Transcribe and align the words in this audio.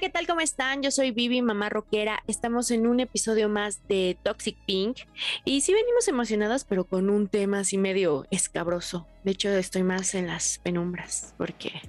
Hola, 0.00 0.08
¿qué 0.08 0.12
tal? 0.14 0.26
¿Cómo 0.26 0.40
están? 0.40 0.82
Yo 0.82 0.90
soy 0.90 1.10
Vivi, 1.10 1.42
mamá 1.42 1.68
rockera. 1.68 2.22
Estamos 2.26 2.70
en 2.70 2.86
un 2.86 3.00
episodio 3.00 3.50
más 3.50 3.86
de 3.86 4.16
Toxic 4.22 4.56
Pink. 4.64 5.00
Y 5.44 5.60
sí 5.60 5.74
venimos 5.74 6.08
emocionadas, 6.08 6.64
pero 6.64 6.84
con 6.84 7.10
un 7.10 7.28
tema 7.28 7.58
así 7.58 7.76
medio 7.76 8.26
escabroso. 8.30 9.06
De 9.24 9.32
hecho, 9.32 9.50
estoy 9.50 9.82
más 9.82 10.14
en 10.14 10.26
las 10.26 10.58
penumbras 10.60 11.34
porque 11.36 11.82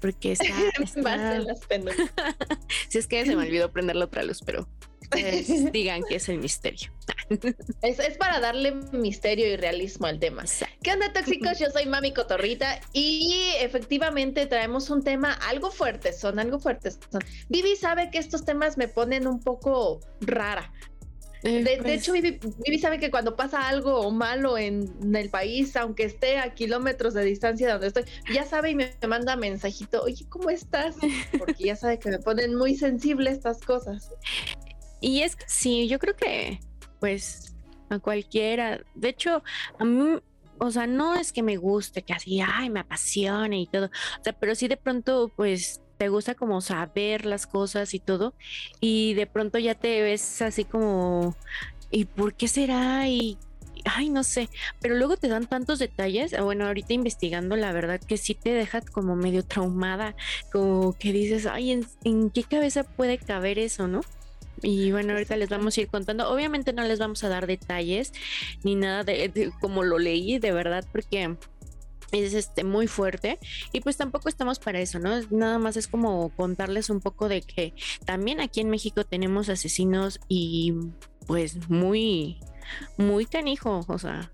porque 0.00 0.32
está, 0.32 0.46
más 1.00 1.36
en 1.36 1.44
las 1.44 1.60
penumbras. 1.60 2.10
si 2.88 2.98
es 2.98 3.06
que 3.06 3.24
se 3.24 3.36
me 3.36 3.44
olvidó 3.44 3.70
prender 3.70 3.94
la 3.94 4.06
otra 4.06 4.24
luz, 4.24 4.42
pero 4.44 4.66
digan 5.72 6.02
que 6.08 6.16
es 6.16 6.28
el 6.28 6.38
misterio. 6.38 6.90
es, 7.82 8.16
para 8.18 8.40
darle 8.40 8.72
misterio 8.92 9.46
y 9.46 9.56
realismo 9.56 10.06
al 10.06 10.18
tema. 10.18 10.44
¿Qué 10.82 10.92
onda, 10.92 11.12
tóxicos? 11.12 11.58
Yo 11.58 11.70
soy 11.70 11.86
Mami 11.86 12.12
Cotorrita 12.12 12.80
y 12.92 13.52
efectivamente 13.60 14.46
traemos 14.46 14.90
un 14.90 15.02
tema 15.02 15.32
algo 15.48 15.70
fuerte, 15.70 16.12
son 16.12 16.38
algo 16.38 16.58
fuertes. 16.58 16.98
Son. 17.10 17.22
Vivi 17.48 17.76
sabe 17.76 18.10
que 18.10 18.18
estos 18.18 18.44
temas 18.44 18.76
me 18.76 18.88
ponen 18.88 19.26
un 19.26 19.40
poco 19.40 20.00
rara. 20.20 20.72
Eh, 21.44 21.62
de, 21.62 21.78
pues 21.82 22.00
hecho, 22.00 22.12
Vivi, 22.12 22.78
sabe 22.80 22.98
que 22.98 23.10
cuando 23.10 23.36
pasa 23.36 23.68
algo 23.68 24.10
malo 24.10 24.58
en, 24.58 25.14
el 25.14 25.30
país, 25.30 25.76
aunque 25.76 26.04
esté 26.04 26.38
a 26.38 26.54
kilómetros 26.54 27.14
de 27.14 27.24
distancia 27.24 27.66
de 27.66 27.72
donde 27.74 27.86
estoy, 27.88 28.04
ya 28.32 28.44
sabe 28.44 28.70
y 28.70 28.74
me, 28.74 28.92
manda 29.06 29.36
mensajito, 29.36 30.02
oye, 30.02 30.26
¿cómo 30.28 30.50
estás? 30.50 30.96
Porque 31.38 31.64
ya 31.64 31.76
sabe 31.76 31.98
que 31.98 32.10
me 32.10 32.18
ponen 32.18 32.56
muy 32.56 32.74
sensible 32.74 33.30
estas 33.30 33.60
cosas. 33.60 34.10
Y 35.00 35.22
es 35.22 35.36
que 35.36 35.44
sí, 35.46 35.88
yo 35.88 35.98
creo 35.98 36.16
que, 36.16 36.60
pues, 37.00 37.54
a 37.88 37.98
cualquiera. 37.98 38.80
De 38.94 39.10
hecho, 39.10 39.42
a 39.78 39.84
mí, 39.84 40.18
o 40.58 40.70
sea, 40.70 40.86
no 40.86 41.14
es 41.14 41.32
que 41.32 41.42
me 41.42 41.56
guste, 41.56 42.02
que 42.02 42.12
así, 42.12 42.40
ay, 42.40 42.70
me 42.70 42.80
apasione 42.80 43.60
y 43.60 43.66
todo. 43.66 43.86
O 43.86 44.24
sea, 44.24 44.32
pero 44.32 44.54
sí 44.54 44.68
de 44.68 44.76
pronto, 44.76 45.30
pues, 45.34 45.80
te 45.98 46.08
gusta 46.08 46.34
como 46.34 46.60
saber 46.60 47.26
las 47.26 47.46
cosas 47.46 47.94
y 47.94 48.00
todo. 48.00 48.34
Y 48.80 49.14
de 49.14 49.26
pronto 49.26 49.58
ya 49.58 49.74
te 49.74 50.02
ves 50.02 50.42
así 50.42 50.64
como, 50.64 51.36
¿y 51.90 52.04
por 52.06 52.34
qué 52.34 52.48
será? 52.48 53.08
Y 53.08 53.38
ay, 53.84 54.10
no 54.10 54.24
sé, 54.24 54.48
pero 54.80 54.96
luego 54.96 55.16
te 55.16 55.28
dan 55.28 55.46
tantos 55.46 55.78
detalles. 55.78 56.34
Bueno, 56.40 56.66
ahorita 56.66 56.92
investigando, 56.92 57.56
la 57.56 57.72
verdad 57.72 58.00
que 58.00 58.16
sí 58.16 58.34
te 58.34 58.50
deja 58.50 58.80
como 58.80 59.16
medio 59.16 59.44
traumada, 59.44 60.14
como 60.52 60.92
que 60.94 61.12
dices, 61.12 61.46
ay, 61.46 61.72
¿en, 61.72 61.86
en 62.04 62.30
qué 62.30 62.44
cabeza 62.44 62.84
puede 62.84 63.18
caber 63.18 63.58
eso, 63.58 63.88
no? 63.88 64.00
Y 64.62 64.92
bueno, 64.92 65.12
ahorita 65.12 65.36
les 65.36 65.48
vamos 65.48 65.76
a 65.76 65.80
ir 65.80 65.88
contando. 65.88 66.30
Obviamente 66.30 66.72
no 66.72 66.82
les 66.84 66.98
vamos 66.98 67.22
a 67.24 67.28
dar 67.28 67.46
detalles 67.46 68.12
ni 68.62 68.74
nada 68.74 69.04
de, 69.04 69.52
como 69.60 69.84
lo 69.84 69.98
leí, 69.98 70.38
de 70.38 70.52
verdad, 70.52 70.84
porque 70.92 71.36
es 72.12 72.34
este 72.34 72.64
muy 72.64 72.86
fuerte 72.86 73.38
y 73.72 73.80
pues 73.80 73.96
tampoco 73.96 74.28
estamos 74.28 74.58
para 74.58 74.80
eso, 74.80 74.98
¿no? 74.98 75.20
Nada 75.30 75.58
más 75.58 75.76
es 75.76 75.88
como 75.88 76.30
contarles 76.30 76.88
un 76.90 77.00
poco 77.00 77.28
de 77.28 77.42
que 77.42 77.74
también 78.06 78.40
aquí 78.40 78.60
en 78.60 78.70
México 78.70 79.04
tenemos 79.04 79.48
asesinos 79.48 80.18
y 80.26 80.74
pues 81.26 81.68
muy 81.68 82.38
muy 82.96 83.26
canijo, 83.26 83.84
o 83.86 83.98
sea, 83.98 84.30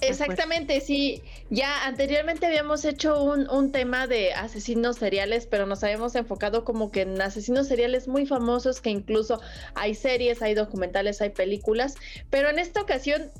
Exactamente, 0.00 0.80
sí. 0.80 1.22
Ya 1.50 1.86
anteriormente 1.86 2.46
habíamos 2.46 2.84
hecho 2.84 3.22
un, 3.22 3.48
un, 3.50 3.72
tema 3.72 4.06
de 4.06 4.32
asesinos 4.32 4.96
seriales, 4.96 5.46
pero 5.46 5.66
nos 5.66 5.84
habíamos 5.84 6.14
enfocado 6.14 6.64
como 6.64 6.90
que 6.90 7.02
en 7.02 7.20
asesinos 7.20 7.68
seriales 7.68 8.08
muy 8.08 8.26
famosos, 8.26 8.80
que 8.80 8.90
incluso 8.90 9.40
hay 9.74 9.94
series, 9.94 10.42
hay 10.42 10.54
documentales, 10.54 11.20
hay 11.20 11.30
películas. 11.30 11.96
Pero 12.30 12.48
en 12.48 12.58
esta 12.58 12.80
ocasión 12.80 13.30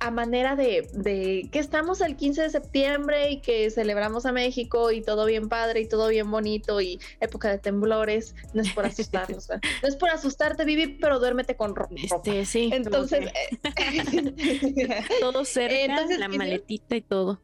a 0.00 0.10
manera 0.10 0.56
de, 0.56 0.88
de, 0.94 1.48
que 1.52 1.58
estamos 1.58 2.00
el 2.00 2.16
15 2.16 2.42
de 2.42 2.50
septiembre 2.50 3.30
y 3.30 3.40
que 3.40 3.70
celebramos 3.70 4.24
a 4.24 4.32
México 4.32 4.90
y 4.90 5.02
todo 5.02 5.26
bien 5.26 5.48
padre 5.48 5.80
y 5.80 5.88
todo 5.88 6.08
bien 6.08 6.30
bonito 6.30 6.80
y 6.80 6.98
época 7.20 7.50
de 7.50 7.58
temblores, 7.58 8.34
no 8.54 8.62
es 8.62 8.72
por 8.72 8.86
asustarnos, 8.86 9.48
no 9.48 9.88
es 9.88 9.96
por 9.96 10.08
asustarte, 10.08 10.64
Vivi, 10.64 10.98
pero 11.00 11.20
duérmete 11.20 11.54
con 11.54 11.76
ropa. 11.76 11.94
Este, 12.02 12.46
sí. 12.46 12.70
Entonces, 12.72 13.30
todo 15.20 15.44
cerca, 15.44 16.06
la 16.18 16.28
maletita 16.28 16.96
y 16.96 17.02
todo. 17.02 17.40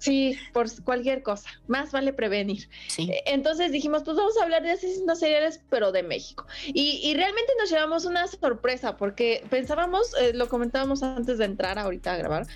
Sí, 0.00 0.38
por 0.54 0.66
cualquier 0.82 1.22
cosa. 1.22 1.50
Más 1.68 1.92
vale 1.92 2.14
prevenir. 2.14 2.70
Eh, 2.96 3.22
entonces 3.26 3.70
dijimos, 3.70 4.02
pues 4.02 4.16
vamos 4.16 4.36
a 4.38 4.44
hablar 4.44 4.62
de 4.62 4.70
asesinos 4.70 5.18
seriales, 5.18 5.60
pero 5.68 5.92
de 5.92 6.02
México. 6.02 6.46
Y, 6.66 7.12
realmente 7.14 7.52
nos 7.58 7.70
llevamos 7.70 8.06
una 8.06 8.26
sorpresa 8.26 8.96
porque 8.96 9.44
pensábamos, 9.50 10.14
eh, 10.18 10.32
lo 10.32 10.48
comentábamos 10.48 11.02
antes 11.02 11.36
de 11.36 11.44
entrar 11.44 11.78
ahorita 11.78 12.14
a 12.14 12.16
grabar, 12.16 12.46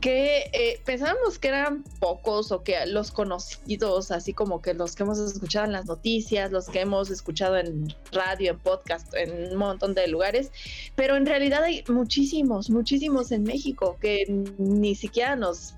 que 0.00 0.48
eh, 0.52 0.80
pensábamos 0.84 1.40
que 1.40 1.48
eran 1.48 1.82
pocos 1.98 2.52
o 2.52 2.62
que 2.62 2.86
los 2.86 3.10
conocidos, 3.10 4.12
así 4.12 4.32
como 4.32 4.62
que 4.62 4.72
los 4.72 4.94
que 4.94 5.02
hemos 5.02 5.18
escuchado 5.18 5.66
en 5.66 5.72
las 5.72 5.86
noticias, 5.86 6.52
los 6.52 6.68
que 6.68 6.82
hemos 6.82 7.10
escuchado 7.10 7.58
en 7.58 7.92
radio, 8.12 8.52
en 8.52 8.58
podcast, 8.60 9.12
en 9.14 9.52
un 9.52 9.56
montón 9.56 9.94
de 9.94 10.06
lugares, 10.06 10.52
pero 10.94 11.16
en 11.16 11.26
realidad 11.26 11.64
hay 11.64 11.82
muchísimos, 11.88 12.70
muchísimos 12.70 13.32
en 13.32 13.42
México 13.42 13.98
que 14.00 14.24
ni 14.56 14.94
siquiera 14.94 15.34
nos 15.34 15.74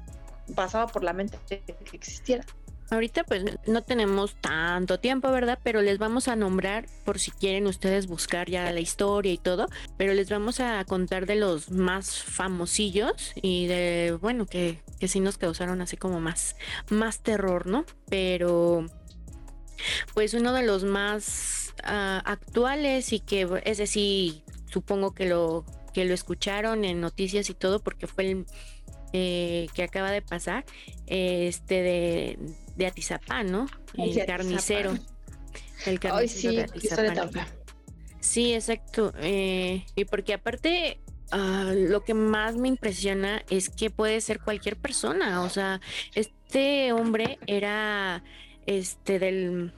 pasaba 0.55 0.87
por 0.87 1.05
la 1.05 1.13
mente 1.13 1.39
que 1.49 1.97
existiera. 1.97 2.45
Ahorita 2.91 3.25
pues 3.25 3.45
no 3.67 3.83
tenemos 3.83 4.37
tanto 4.37 5.01
tiempo, 5.01 5.31
¿verdad? 5.31 5.59
Pero 5.63 5.81
les 5.81 5.99
vamos 5.99 6.29
a 6.29 6.37
nombrar 6.37 6.87
por 7.05 7.19
si 7.19 7.31
quieren 7.31 7.67
ustedes 7.67 8.07
buscar 8.07 8.51
ya 8.51 8.71
la 8.73 8.81
historia 8.81 9.33
y 9.33 9.39
todo, 9.39 9.69
pero 9.97 10.13
les 10.13 10.29
vamos 10.29 10.61
a 10.61 10.85
contar 10.85 11.25
de 11.27 11.37
los 11.37 11.71
más 11.71 12.23
famosillos 12.23 13.33
y 13.35 13.67
de, 13.67 14.19
bueno, 14.21 14.45
que, 14.45 14.83
que 15.01 15.09
sí 15.09 15.21
nos 15.21 15.39
causaron 15.39 15.81
así 15.81 15.97
como 15.97 16.21
más, 16.21 16.57
más 16.91 17.21
terror, 17.21 17.67
¿no? 17.67 17.87
Pero 18.11 18.87
pues 20.13 20.35
uno 20.35 20.53
de 20.53 20.63
los 20.63 20.85
más 20.85 21.75
ah, 21.83 22.23
actuales 22.27 23.13
y 23.13 23.21
que 23.21 23.49
es 23.65 23.79
decir, 23.79 24.43
supongo 24.67 25.15
que 25.15 25.27
lo 25.27 25.65
que 25.95 26.05
lo 26.05 26.13
escucharon 26.13 26.85
en 26.85 27.01
noticias 27.01 27.49
y 27.49 27.55
todo 27.55 27.79
porque 27.79 28.09
fue 28.09 28.31
el 28.31 28.47
eh, 29.17 29.69
que 29.75 29.85
acaba 29.85 30.11
de 30.11 30.23
pasar, 30.23 30.65
este 31.07 31.83
de, 31.83 32.39
de 32.75 32.87
Atizapán, 32.87 33.53
¿no? 33.53 33.69
El 33.97 34.27
carnicero. 34.27 34.93
El 35.87 36.01
carnicero 36.01 36.55
de 36.55 36.63
Atizapán. 36.63 37.47
Sí, 38.19 38.55
exacto. 38.55 39.13
Eh, 39.21 39.87
y 39.95 40.05
porque 40.07 40.35
aparte 40.35 40.99
ah, 41.31 41.73
lo 41.77 42.03
que 42.03 42.13
más 42.13 42.57
me 42.57 42.67
impresiona 42.67 43.45
es 43.51 43.71
que 43.71 43.89
puede 43.89 44.21
ser 44.21 44.41
cualquier 44.41 44.75
persona. 44.77 45.43
O 45.43 45.49
sea, 45.49 45.81
este 46.17 46.93
hombre 46.93 47.39
era 47.47 48.25
este 48.67 49.21
del 49.21 49.73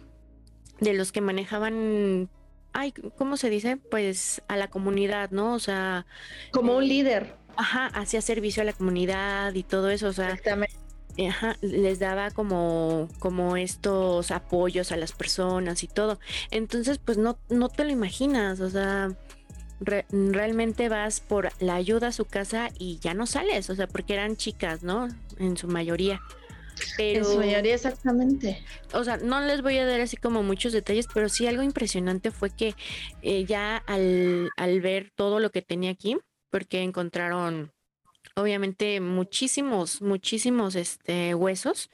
de 0.81 0.95
los 0.95 1.13
que 1.13 1.21
manejaban 1.21 2.31
ay, 2.73 2.93
¿cómo 3.17 3.37
se 3.37 3.51
dice? 3.51 3.77
Pues 3.77 4.43
a 4.49 4.57
la 4.57 4.69
comunidad, 4.69 5.31
¿no? 5.31 5.53
O 5.53 5.59
sea, 5.59 6.07
como 6.53 6.77
un 6.77 6.85
eh, 6.85 6.87
líder 6.87 7.35
ajá, 7.57 7.87
hacía 7.89 8.21
servicio 8.21 8.63
a 8.63 8.67
la 8.67 8.73
comunidad 8.73 9.55
y 9.55 9.63
todo 9.63 9.91
eso, 9.91 10.09
o 10.09 10.13
sea, 10.13 10.39
Ajá, 11.19 11.57
les 11.63 11.99
daba 11.99 12.31
como, 12.31 13.09
como 13.19 13.57
estos 13.57 14.31
apoyos 14.31 14.93
a 14.93 14.99
las 14.99 15.13
personas 15.13 15.83
y 15.83 15.89
todo. 15.89 16.21
Entonces, 16.51 16.99
pues 16.99 17.17
no, 17.17 17.39
no 17.49 17.71
te 17.71 17.85
lo 17.85 17.91
imaginas, 17.91 18.61
o 18.61 18.69
sea, 18.69 19.17
realmente 19.81 20.89
vas 20.89 21.21
por 21.21 21.51
la 21.61 21.75
ayuda 21.75 22.09
a 22.09 22.13
su 22.13 22.27
casa 22.27 22.69
y 22.79 22.99
ya 22.99 23.15
no 23.15 23.27
sales, 23.27 23.71
o 23.71 23.75
sea, 23.75 23.87
porque 23.87 24.15
eran 24.15 24.37
chicas, 24.37 24.83
¿no? 24.83 25.09
En 25.39 25.57
su 25.57 25.69
mayoría. 25.69 26.21
Pero, 26.99 27.21
en 27.21 27.25
su 27.25 27.39
mayoría, 27.39 27.75
exactamente. 27.75 28.63
O 28.93 29.03
sea, 29.03 29.17
no 29.17 29.41
les 29.41 29.63
voy 29.63 29.79
a 29.79 29.87
dar 29.87 30.01
así 30.01 30.19
como 30.19 30.43
muchos 30.43 30.75
detalles, 30.75 31.07
pero 31.13 31.31
sí 31.31 31.47
algo 31.47 31.63
impresionante 31.63 32.31
fue 32.31 32.51
que 32.51 32.75
eh, 33.23 33.47
ya 33.47 33.79
al, 33.87 34.51
al 34.59 34.81
ver 34.83 35.13
todo 35.15 35.41
lo 35.41 35.51
que 35.51 35.63
tenía 35.63 35.91
aquí, 35.91 36.19
porque 36.57 36.83
encontraron 36.83 37.71
obviamente 38.35 38.99
muchísimos, 39.03 40.01
muchísimos 40.01 40.75
este, 40.75 41.35
huesos, 41.35 41.91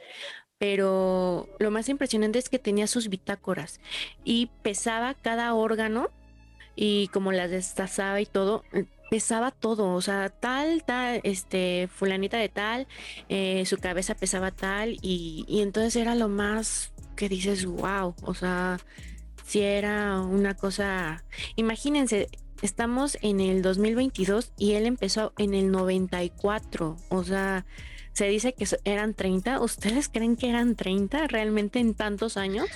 pero 0.57 1.49
lo 1.59 1.73
más 1.73 1.89
impresionante 1.89 2.39
es 2.39 2.49
que 2.49 2.61
tenía 2.61 2.87
sus 2.87 3.09
bitácoras 3.09 3.81
y 4.23 4.51
pesaba 4.63 5.15
cada 5.15 5.53
órgano 5.55 6.11
y 6.77 7.09
como 7.09 7.33
las 7.33 7.51
destazaba 7.51 8.21
y 8.21 8.27
todo, 8.27 8.63
pesaba 9.11 9.51
todo, 9.51 9.95
o 9.95 10.01
sea, 10.01 10.29
tal, 10.29 10.85
tal, 10.85 11.21
este, 11.25 11.89
fulanita 11.93 12.37
de 12.37 12.49
tal, 12.49 12.87
eh, 13.29 13.67
su 13.67 13.79
cabeza 13.79 14.15
pesaba 14.15 14.53
tal 14.53 14.97
y, 15.03 15.45
y 15.49 15.63
entonces 15.63 15.97
era 15.97 16.15
lo 16.15 16.29
más 16.29 16.93
que 17.17 17.29
dices, 17.29 17.67
wow, 17.67 18.15
o 18.23 18.35
sea, 18.35 18.79
si 19.45 19.61
era 19.63 20.21
una 20.21 20.55
cosa, 20.55 21.25
imagínense, 21.57 22.29
estamos 22.63 23.19
en 23.21 23.41
el 23.41 23.61
2022 23.63 24.53
y 24.57 24.73
él 24.73 24.87
empezó 24.87 25.33
en 25.37 25.55
el 25.55 25.71
94. 25.71 26.97
O 27.11 27.25
sea, 27.25 27.67
se 28.13 28.27
dice 28.27 28.55
que 28.55 28.67
eran 28.85 29.15
30. 29.15 29.61
¿Ustedes 29.61 30.09
creen 30.09 30.37
que 30.37 30.49
eran 30.49 30.77
30 30.77 31.27
realmente 31.27 31.81
en 31.81 31.95
tantos 31.95 32.37
años? 32.37 32.69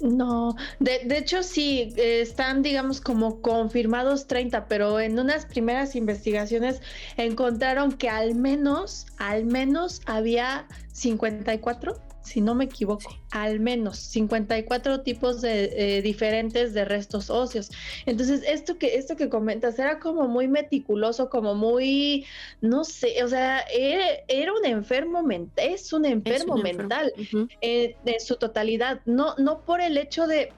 No, 0.00 0.56
de, 0.80 1.04
de, 1.04 1.18
hecho 1.18 1.42
sí, 1.44 1.94
están 1.96 2.62
digamos 2.62 3.00
como 3.00 3.40
confirmados 3.40 4.26
30, 4.26 4.66
pero 4.66 4.98
en 4.98 5.18
unas 5.18 5.46
primeras 5.46 5.94
investigaciones 5.94 6.82
encontraron 7.16 7.92
que 7.92 8.08
al 8.08 8.34
menos, 8.34 9.06
al 9.18 9.44
menos 9.44 10.02
había 10.06 10.66
54 10.92 11.96
si 12.24 12.40
no 12.40 12.54
me 12.54 12.64
equivoco, 12.64 13.14
al 13.30 13.60
menos 13.60 13.98
54 13.98 15.02
tipos 15.02 15.42
de, 15.42 15.98
eh, 15.98 16.02
diferentes 16.02 16.72
de 16.72 16.84
restos 16.84 17.30
óseos. 17.30 17.70
Entonces, 18.06 18.42
esto 18.46 18.78
que, 18.78 18.96
esto 18.96 19.14
que 19.14 19.28
comentas 19.28 19.78
era 19.78 20.00
como 20.00 20.26
muy 20.26 20.48
meticuloso, 20.48 21.28
como 21.28 21.54
muy, 21.54 22.24
no 22.60 22.84
sé, 22.84 23.22
o 23.22 23.28
sea, 23.28 23.60
era, 23.70 24.52
un 24.52 24.64
enfermo 24.64 25.22
mental, 25.22 25.66
es 25.68 25.92
un 25.92 26.06
enfermo 26.06 26.56
mental 26.56 27.12
en 27.60 28.20
su 28.20 28.36
totalidad, 28.36 29.00
no, 29.04 29.34
no 29.36 29.60
por 29.60 29.80
el 29.80 29.98
hecho 29.98 30.26
de 30.26 30.52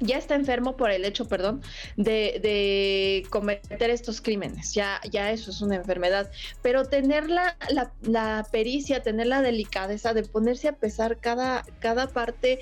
ya 0.00 0.18
está 0.18 0.34
enfermo 0.34 0.76
por 0.76 0.90
el 0.90 1.04
hecho, 1.04 1.26
perdón, 1.26 1.62
de, 1.96 3.26
cometer 3.30 3.90
estos 3.90 4.20
crímenes. 4.20 4.74
Ya, 4.74 5.00
ya 5.10 5.30
eso 5.30 5.50
es 5.50 5.60
una 5.60 5.76
enfermedad. 5.76 6.30
Pero 6.62 6.84
tener 6.84 7.28
la, 7.28 7.56
la, 8.02 8.46
pericia, 8.50 9.02
tener 9.02 9.26
la 9.26 9.42
delicadeza 9.42 10.14
de 10.14 10.22
ponerse 10.22 10.68
a 10.68 10.72
pesar 10.72 11.18
cada, 11.18 11.64
cada 11.80 12.08
parte 12.08 12.60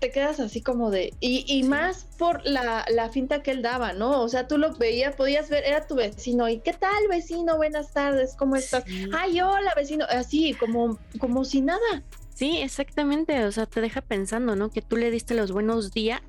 te 0.00 0.10
quedas 0.10 0.40
así 0.40 0.62
como 0.62 0.90
de. 0.90 1.14
Y, 1.20 1.44
y 1.46 1.62
más 1.62 2.06
por 2.18 2.44
la, 2.44 2.84
la, 2.90 3.08
finta 3.08 3.42
que 3.42 3.52
él 3.52 3.62
daba, 3.62 3.92
¿no? 3.92 4.20
O 4.20 4.28
sea, 4.28 4.48
tú 4.48 4.58
lo 4.58 4.74
veías, 4.74 5.14
podías 5.14 5.48
ver, 5.48 5.64
era 5.64 5.86
tu 5.86 5.94
vecino. 5.94 6.48
¿Y 6.48 6.58
qué 6.58 6.72
tal, 6.72 7.08
vecino? 7.08 7.56
Buenas 7.56 7.92
tardes, 7.92 8.34
¿cómo 8.36 8.56
estás? 8.56 8.84
Ay, 9.16 9.40
hola, 9.40 9.72
vecino. 9.76 10.04
Así, 10.08 10.54
como, 10.54 10.98
como 11.20 11.44
si 11.44 11.60
nada. 11.60 12.02
Sí, 12.36 12.58
exactamente. 12.58 13.44
O 13.44 13.50
sea, 13.50 13.64
te 13.64 13.80
deja 13.80 14.02
pensando, 14.02 14.56
¿no? 14.56 14.70
Que 14.70 14.82
tú 14.82 14.98
le 14.98 15.10
diste 15.10 15.34
los 15.34 15.52
buenos 15.52 15.92
días, 15.92 16.20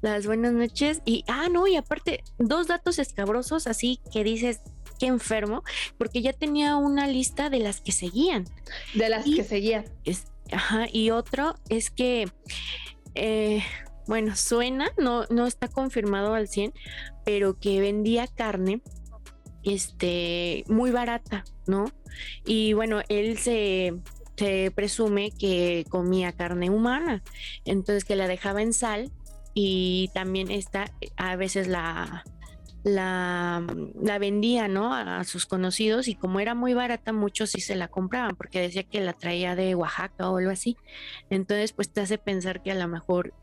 las 0.00 0.24
buenas 0.24 0.52
noches 0.52 1.02
y, 1.04 1.24
ah, 1.26 1.48
no, 1.50 1.66
y 1.66 1.74
aparte, 1.74 2.22
dos 2.38 2.68
datos 2.68 3.00
escabrosos 3.00 3.66
así 3.66 3.98
que 4.12 4.22
dices, 4.22 4.60
qué 5.00 5.06
enfermo, 5.06 5.64
porque 5.98 6.22
ya 6.22 6.32
tenía 6.32 6.76
una 6.76 7.08
lista 7.08 7.50
de 7.50 7.58
las 7.58 7.80
que 7.80 7.90
seguían. 7.90 8.44
De 8.94 9.08
las 9.08 9.24
que 9.24 9.42
seguían. 9.42 9.86
Es, 10.04 10.26
ajá, 10.52 10.86
y 10.92 11.10
otro 11.10 11.56
es 11.68 11.90
que, 11.90 12.30
eh, 13.16 13.64
bueno, 14.06 14.36
suena, 14.36 14.92
no, 14.98 15.24
no 15.30 15.48
está 15.48 15.66
confirmado 15.66 16.32
al 16.34 16.46
100, 16.46 16.72
pero 17.24 17.58
que 17.58 17.80
vendía 17.80 18.28
carne 18.28 18.82
este 19.64 20.64
muy 20.68 20.92
barata, 20.92 21.44
¿no? 21.66 21.90
Y 22.46 22.72
bueno, 22.74 23.02
él 23.08 23.36
se 23.36 23.94
se 24.40 24.70
presume 24.70 25.32
que 25.32 25.84
comía 25.90 26.32
carne 26.32 26.70
humana, 26.70 27.22
entonces 27.66 28.06
que 28.06 28.16
la 28.16 28.26
dejaba 28.26 28.62
en 28.62 28.72
sal 28.72 29.10
y 29.52 30.10
también 30.14 30.50
esta 30.50 30.90
a 31.18 31.36
veces 31.36 31.68
la, 31.68 32.24
la, 32.82 33.62
la, 34.02 34.18
vendía, 34.18 34.66
¿no? 34.66 34.94
A 34.94 35.24
sus 35.24 35.44
conocidos 35.44 36.08
y 36.08 36.14
como 36.14 36.40
era 36.40 36.54
muy 36.54 36.72
barata, 36.72 37.12
muchos 37.12 37.50
sí 37.50 37.60
se 37.60 37.76
la 37.76 37.88
compraban 37.88 38.34
porque 38.34 38.62
decía 38.62 38.82
que 38.84 39.02
la 39.02 39.12
traía 39.12 39.54
de 39.56 39.74
Oaxaca 39.74 40.30
o 40.30 40.38
algo 40.38 40.50
así. 40.50 40.78
Entonces, 41.28 41.72
pues 41.72 41.90
te 41.90 42.00
hace 42.00 42.16
pensar 42.16 42.62
que 42.62 42.70
a 42.70 42.76
lo 42.76 42.88
mejor 42.88 43.34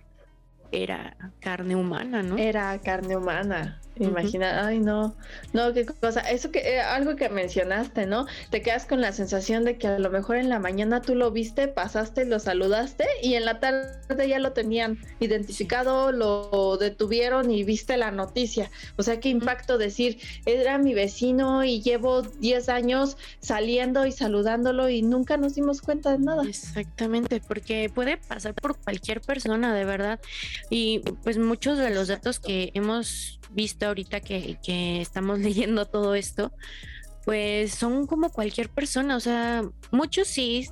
era 0.72 1.16
carne 1.40 1.76
humana, 1.76 2.24
¿no? 2.24 2.40
Era 2.40 2.76
carne 2.80 3.16
humana. 3.16 3.82
Imagina, 4.00 4.66
ay 4.66 4.80
no, 4.80 5.16
no, 5.54 5.74
qué 5.74 5.86
cosa. 5.86 6.22
Eso 6.22 6.52
que 6.52 6.60
eh, 6.60 6.82
algo 6.82 7.16
que 7.16 7.30
mencionaste, 7.30 8.06
¿no? 8.06 8.26
Te 8.50 8.62
quedas 8.62 8.86
con 8.86 9.02
la 9.02 9.12
sensación 9.12 9.66
de 9.66 9.78
que 9.78 9.88
a 9.88 10.00
lo 10.00 10.10
mejor 10.10 10.38
en 10.38 10.50
la 10.50 10.60
mañana 10.60 11.02
tú 11.02 11.16
lo 11.16 11.32
viste, 11.32 11.68
pasaste, 11.68 12.26
lo 12.26 12.40
saludaste 12.40 13.06
y 13.22 13.36
en 13.36 13.46
la 13.46 13.60
tarde 13.60 14.28
ya 14.28 14.40
lo 14.40 14.54
tenían 14.54 14.98
identificado, 15.20 16.12
lo 16.12 16.78
detuvieron 16.78 17.52
y 17.52 17.64
viste 17.64 17.98
la 17.98 18.12
noticia. 18.12 18.72
O 18.98 19.04
sea, 19.04 19.20
qué 19.20 19.30
impacto 19.30 19.78
decir, 19.78 20.20
era 20.46 20.78
mi 20.78 20.94
vecino 20.94 21.64
y 21.64 21.82
llevo 21.82 22.22
10 22.22 22.70
años 22.70 23.18
saliendo 23.40 24.06
y 24.06 24.12
saludándolo 24.12 24.90
y 24.90 25.02
nunca 25.02 25.38
nos 25.38 25.56
dimos 25.56 25.82
cuenta 25.82 26.12
de 26.12 26.20
nada. 26.20 26.44
Exactamente, 26.44 27.42
porque 27.46 27.92
puede 27.94 28.18
pasar 28.18 28.54
por 28.54 28.78
cualquier 28.78 29.22
persona, 29.22 29.74
de 29.74 29.86
verdad. 29.86 30.20
Y 30.70 31.00
pues 31.24 31.38
muchos 31.38 31.78
de 31.78 31.90
los 31.90 32.08
datos 32.08 32.40
que 32.40 32.72
hemos 32.74 33.40
visto 33.50 33.87
ahorita 33.88 34.22
que, 34.22 34.58
estamos 35.02 35.40
leyendo 35.40 35.86
todo 35.86 36.16
esto, 36.16 36.52
pues 37.26 37.74
son 37.74 38.08
como 38.08 38.30
cualquier 38.30 38.70
persona, 38.70 39.18
o 39.18 39.20
sea, 39.20 39.64
muchos 39.92 40.30
sí, 40.30 40.66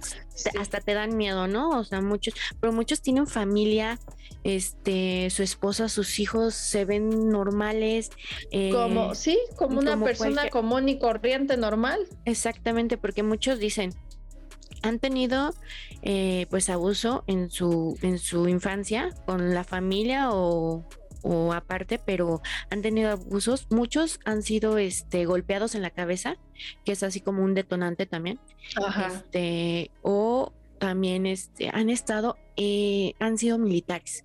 hasta 0.57 0.79
te 0.79 0.93
dan 0.93 1.17
miedo, 1.17 1.47
¿no? 1.47 1.71
O 1.71 1.83
sea, 1.83 1.99
muchos, 1.99 2.33
pero 2.61 2.71
muchos 2.71 3.01
tienen 3.01 3.27
familia, 3.27 3.99
este, 4.45 5.29
su 5.31 5.43
esposa, 5.43 5.89
sus 5.89 6.17
hijos 6.19 6.53
se 6.53 6.85
ven 6.85 7.29
normales. 7.29 8.11
Eh, 8.51 8.71
como, 8.71 9.15
sí, 9.15 9.37
como 9.57 9.79
una 9.79 10.01
persona 10.01 10.49
común 10.49 10.87
y 10.87 10.97
corriente 10.97 11.57
normal. 11.57 11.99
Exactamente, 12.23 12.97
porque 12.97 13.21
muchos 13.21 13.59
dicen, 13.59 13.93
han 14.81 14.99
tenido 14.99 15.53
eh, 16.03 16.45
pues 16.49 16.69
abuso 16.69 17.23
en 17.27 17.49
su, 17.49 17.97
en 18.01 18.19
su 18.19 18.47
infancia 18.47 19.09
con 19.25 19.53
la 19.53 19.63
familia 19.63 20.29
o 20.31 20.87
o 21.25 21.53
aparte, 21.53 21.99
pero 21.99 22.41
han 22.69 22.81
tenido 22.83 23.09
abusos. 23.09 23.67
Muchos 23.71 24.19
han 24.25 24.43
sido 24.43 24.77
este, 24.77 25.25
golpeados 25.25 25.73
en 25.73 25.81
la 25.81 25.89
cabeza, 25.89 26.37
que 26.85 26.91
es 26.91 27.01
así 27.01 27.19
como 27.19 27.43
un 27.43 27.55
detonante 27.55 28.05
también. 28.05 28.39
Este, 29.07 29.89
o 30.03 30.53
también 30.77 31.25
este, 31.25 31.69
han 31.73 31.89
estado, 31.89 32.37
eh, 32.57 33.13
han 33.19 33.39
sido 33.39 33.57
militares. 33.57 34.23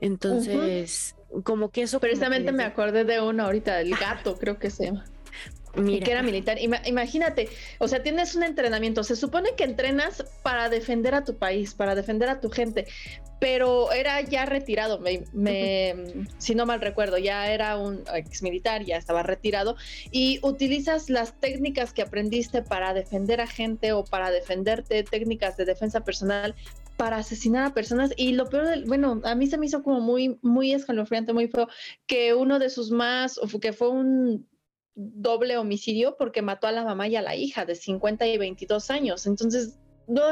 Entonces, 0.00 1.14
como 1.44 1.68
que 1.68 1.82
eso... 1.82 2.00
Precisamente 2.00 2.52
me 2.52 2.64
acordé 2.64 3.04
de 3.04 3.20
uno 3.20 3.44
ahorita, 3.44 3.76
del 3.76 3.94
gato, 3.94 4.38
creo 4.38 4.58
que 4.58 4.70
se 4.70 4.86
llama. 4.86 5.04
Mira. 5.74 6.04
que 6.04 6.12
era 6.12 6.22
militar. 6.22 6.58
imagínate, 6.60 7.48
o 7.78 7.88
sea, 7.88 8.02
tienes 8.02 8.34
un 8.34 8.42
entrenamiento. 8.42 9.04
Se 9.04 9.16
supone 9.16 9.50
que 9.56 9.64
entrenas 9.64 10.24
para 10.42 10.68
defender 10.68 11.14
a 11.14 11.24
tu 11.24 11.36
país, 11.36 11.74
para 11.74 11.94
defender 11.94 12.28
a 12.28 12.40
tu 12.40 12.50
gente, 12.50 12.86
pero 13.38 13.92
era 13.92 14.20
ya 14.20 14.46
retirado. 14.46 15.00
Me, 15.00 15.94
si 16.38 16.54
no 16.54 16.66
mal 16.66 16.80
recuerdo, 16.80 17.18
ya 17.18 17.50
era 17.50 17.78
un 17.78 18.02
ex 18.14 18.42
militar, 18.42 18.84
ya 18.84 18.96
estaba 18.96 19.22
retirado. 19.22 19.76
Y 20.10 20.40
utilizas 20.42 21.08
las 21.08 21.38
técnicas 21.40 21.92
que 21.92 22.02
aprendiste 22.02 22.62
para 22.62 22.92
defender 22.92 23.40
a 23.40 23.46
gente 23.46 23.92
o 23.92 24.04
para 24.04 24.30
defenderte, 24.30 25.02
técnicas 25.04 25.56
de 25.56 25.64
defensa 25.64 26.00
personal 26.00 26.54
para 26.96 27.16
asesinar 27.16 27.64
a 27.64 27.72
personas 27.72 28.12
y 28.14 28.32
lo 28.32 28.50
peor 28.50 28.86
bueno, 28.86 29.22
a 29.24 29.34
mí 29.34 29.46
se 29.46 29.56
me 29.56 29.64
hizo 29.64 29.82
como 29.82 30.00
muy 30.00 30.38
muy 30.42 30.74
escalofriante, 30.74 31.32
muy 31.32 31.48
feo 31.48 31.66
que 32.06 32.34
uno 32.34 32.58
de 32.58 32.68
sus 32.68 32.90
más 32.90 33.40
que 33.62 33.72
fue 33.72 33.88
un 33.88 34.46
doble 35.00 35.56
homicidio 35.56 36.16
porque 36.18 36.42
mató 36.42 36.66
a 36.66 36.72
la 36.72 36.84
mamá 36.84 37.08
y 37.08 37.16
a 37.16 37.22
la 37.22 37.34
hija 37.34 37.64
de 37.64 37.74
50 37.74 38.26
y 38.26 38.36
22 38.36 38.90
años. 38.90 39.26
Entonces, 39.26 39.78
no, 40.06 40.22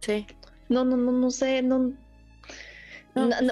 sí. 0.00 0.26
no, 0.68 0.84
no, 0.84 0.96
no, 0.96 1.12
no 1.12 1.30
sé, 1.30 1.62
no, 1.62 1.92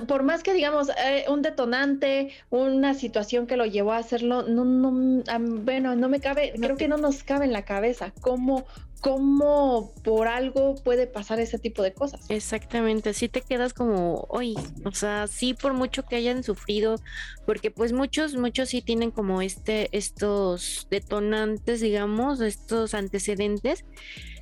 por 0.07 0.23
más 0.23 0.43
que 0.43 0.53
digamos 0.53 0.89
eh, 0.91 1.25
un 1.29 1.43
detonante, 1.43 2.33
una 2.51 2.95
situación 2.95 3.47
que 3.47 3.57
lo 3.57 3.67
llevó 3.67 3.93
a 3.93 3.99
hacerlo, 3.99 4.43
no, 4.43 4.65
no, 4.65 5.23
bueno, 5.63 5.97
no 5.97 6.09
me 6.09 6.21
cabe, 6.21 6.53
creo 6.61 6.77
que 6.77 6.89
no 6.89 6.97
nos 6.97 7.23
cabe 7.23 7.45
en 7.45 7.53
la 7.53 7.65
cabeza 7.65 8.13
cómo, 8.21 8.67
cómo 9.01 9.93
por 10.03 10.29
algo 10.29 10.75
puede 10.77 11.07
pasar 11.07 11.41
ese 11.41 11.59
tipo 11.59 11.83
de 11.83 11.93
cosas. 11.93 12.21
Exactamente, 12.29 13.15
sí 13.15 13.29
te 13.29 13.41
quedas 13.41 13.73
como, 13.73 14.27
oye, 14.29 14.57
o 14.85 14.93
sea, 14.93 15.27
sí 15.27 15.55
por 15.55 15.75
mucho 15.75 16.05
que 16.05 16.17
hayan 16.17 16.43
sufrido, 16.43 16.97
porque 17.45 17.71
pues 17.71 17.93
muchos, 17.93 18.37
muchos 18.37 18.71
sí 18.71 18.83
tienen 18.83 19.11
como 19.11 19.43
este, 19.43 19.89
estos 19.97 20.87
detonantes, 20.91 21.81
digamos, 21.81 22.41
estos 22.41 22.95
antecedentes 22.95 23.85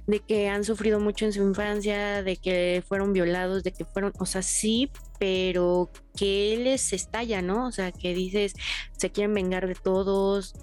de 0.07 0.21
que 0.21 0.49
han 0.49 0.65
sufrido 0.65 1.01
mucho 1.01 1.25
en 1.25 1.33
su 1.33 1.43
infancia, 1.43 2.23
de 2.23 2.37
que 2.37 2.83
fueron 2.87 3.13
violados, 3.13 3.65
de 3.65 3.73
que 3.73 3.85
fueron, 3.85 4.13
o 4.19 4.27
sea, 4.27 4.43
sí, 4.43 4.91
pero 5.19 5.91
que 6.17 6.59
les 6.63 6.93
estalla, 6.93 7.43
¿no? 7.43 7.67
O 7.67 7.73
sea, 7.73 7.93
que 7.93 8.15
dices, 8.15 8.55
se 8.97 9.11
quieren 9.11 9.35
vengar 9.35 9.67
de 9.67 9.75
todos, 9.75 10.55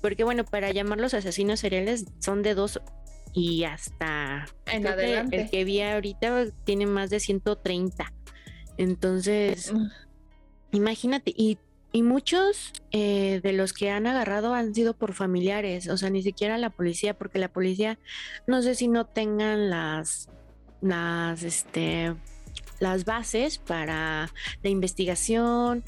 porque 0.00 0.24
bueno, 0.24 0.44
para 0.44 0.70
llamarlos 0.70 1.14
asesinos 1.14 1.60
seriales 1.60 2.06
son 2.20 2.42
de 2.42 2.54
dos 2.54 2.80
y 3.32 3.64
hasta 3.64 4.46
en 4.66 4.86
adelante. 4.86 5.42
el 5.42 5.50
que 5.50 5.64
vi 5.64 5.82
ahorita 5.82 6.46
tiene 6.64 6.86
más 6.86 7.10
de 7.10 7.20
130. 7.20 8.12
Entonces, 8.78 9.72
imagínate, 10.72 11.34
y, 11.36 11.58
y 11.92 12.02
muchos 12.02 12.72
eh, 12.92 13.40
de 13.42 13.52
los 13.52 13.72
que 13.72 13.90
han 13.90 14.06
agarrado 14.06 14.54
han 14.54 14.74
sido 14.74 14.94
por 14.94 15.12
familiares, 15.12 15.88
o 15.88 15.96
sea, 15.96 16.08
ni 16.08 16.22
siquiera 16.22 16.56
la 16.56 16.70
policía, 16.70 17.14
porque 17.14 17.38
la 17.38 17.48
policía 17.48 17.98
no 18.46 18.62
sé 18.62 18.74
si 18.74 18.88
no 18.88 19.06
tengan 19.06 19.68
las, 19.68 20.30
las, 20.80 21.42
este, 21.42 22.14
las 22.80 23.04
bases 23.04 23.58
para 23.58 24.30
la 24.62 24.68
investigación 24.68 25.84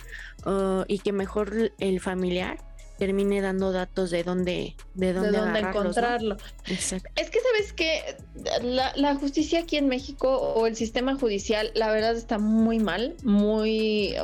y 0.86 0.98
que 1.00 1.12
mejor 1.12 1.72
el 1.78 2.00
familiar 2.00 2.58
termine 2.98 3.40
dando 3.40 3.70
datos 3.70 4.10
de 4.10 4.24
dónde 4.24 4.74
de 4.94 5.12
dónde, 5.12 5.38
encontrarlo. 5.60 6.36
Es 6.66 6.90
que 7.30 7.38
sabes 7.40 7.72
que 7.74 8.16
la, 8.62 9.14
justicia 9.14 9.60
aquí 9.60 9.76
en 9.76 9.88
México 9.88 10.36
o 10.36 10.66
el 10.66 10.74
sistema 10.74 11.14
judicial, 11.14 11.70
la 11.74 11.90
verdad 11.90 12.16
está 12.16 12.38
muy 12.38 12.80
mal, 12.80 13.16
muy 13.22 14.16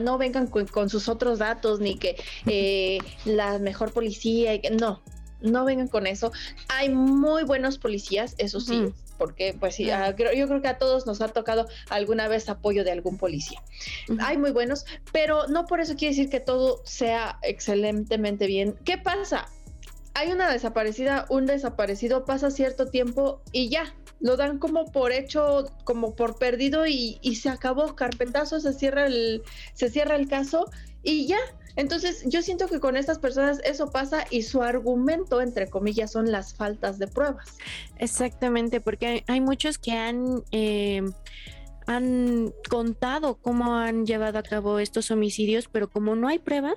no 0.00 0.18
vengan 0.18 0.46
con, 0.46 0.88
sus 0.88 1.08
otros 1.08 1.38
datos 1.38 1.80
ni 1.80 1.96
que 1.96 2.16
eh, 2.46 2.98
la 3.24 3.58
mejor 3.58 3.92
policía 3.92 4.54
y 4.54 4.60
que 4.60 4.70
no, 4.70 5.02
no 5.40 5.64
vengan 5.64 5.88
con 5.88 6.06
eso. 6.06 6.30
Hay 6.68 6.90
muy 6.90 7.42
buenos 7.44 7.78
policías, 7.78 8.34
eso 8.38 8.60
sí, 8.60 8.92
porque 9.16 9.56
pues 9.58 9.74
sí, 9.74 9.90
ah, 9.90 10.14
yo 10.16 10.46
creo 10.48 10.62
que 10.62 10.68
a 10.68 10.78
todos 10.78 11.06
nos 11.06 11.20
ha 11.20 11.28
tocado 11.28 11.66
alguna 11.90 12.28
vez 12.28 12.48
apoyo 12.48 12.84
de 12.84 12.92
algún 12.92 13.18
policía. 13.18 13.62
Hay 14.20 14.36
muy 14.36 14.52
buenos, 14.52 14.86
pero 15.12 15.46
no 15.48 15.66
por 15.66 15.80
eso 15.80 15.96
quiere 15.96 16.14
decir 16.14 16.30
que 16.30 16.40
todo 16.40 16.80
sea 16.84 17.38
excelentemente 17.42 18.46
bien. 18.46 18.76
¿Qué 18.84 18.98
pasa? 18.98 19.48
Hay 20.14 20.32
una 20.32 20.50
desaparecida, 20.50 21.26
un 21.28 21.46
desaparecido 21.46 22.24
pasa 22.24 22.50
cierto 22.50 22.86
tiempo 22.86 23.42
y 23.52 23.68
ya, 23.68 23.94
lo 24.20 24.36
dan 24.36 24.58
como 24.58 24.90
por 24.90 25.12
hecho, 25.12 25.70
como 25.84 26.14
por 26.14 26.38
perdido 26.38 26.86
y, 26.86 27.18
y 27.20 27.36
se 27.36 27.48
acabó, 27.48 27.94
carpetazo, 27.94 28.60
se 28.60 28.72
cierra 28.72 29.06
el, 29.06 29.42
se 29.74 29.90
cierra 29.90 30.16
el 30.16 30.28
caso 30.28 30.70
y 31.02 31.26
ya. 31.26 31.38
Entonces, 31.76 32.24
yo 32.26 32.42
siento 32.42 32.68
que 32.68 32.80
con 32.80 32.96
estas 32.96 33.18
personas 33.18 33.60
eso 33.64 33.90
pasa 33.90 34.24
y 34.30 34.42
su 34.42 34.62
argumento, 34.62 35.40
entre 35.40 35.68
comillas, 35.68 36.12
son 36.12 36.32
las 36.32 36.54
faltas 36.54 36.98
de 36.98 37.06
pruebas. 37.06 37.56
Exactamente, 37.98 38.80
porque 38.80 39.24
hay, 39.26 39.40
muchos 39.40 39.78
que 39.78 39.92
han... 39.92 40.42
Eh, 40.50 41.02
han 41.88 42.52
contado 42.68 43.36
cómo 43.36 43.76
han 43.76 44.06
llevado 44.06 44.40
a 44.40 44.42
cabo 44.42 44.80
estos 44.80 45.12
homicidios, 45.12 45.68
pero 45.68 45.88
como 45.88 46.16
no 46.16 46.26
hay 46.26 46.40
pruebas, 46.40 46.74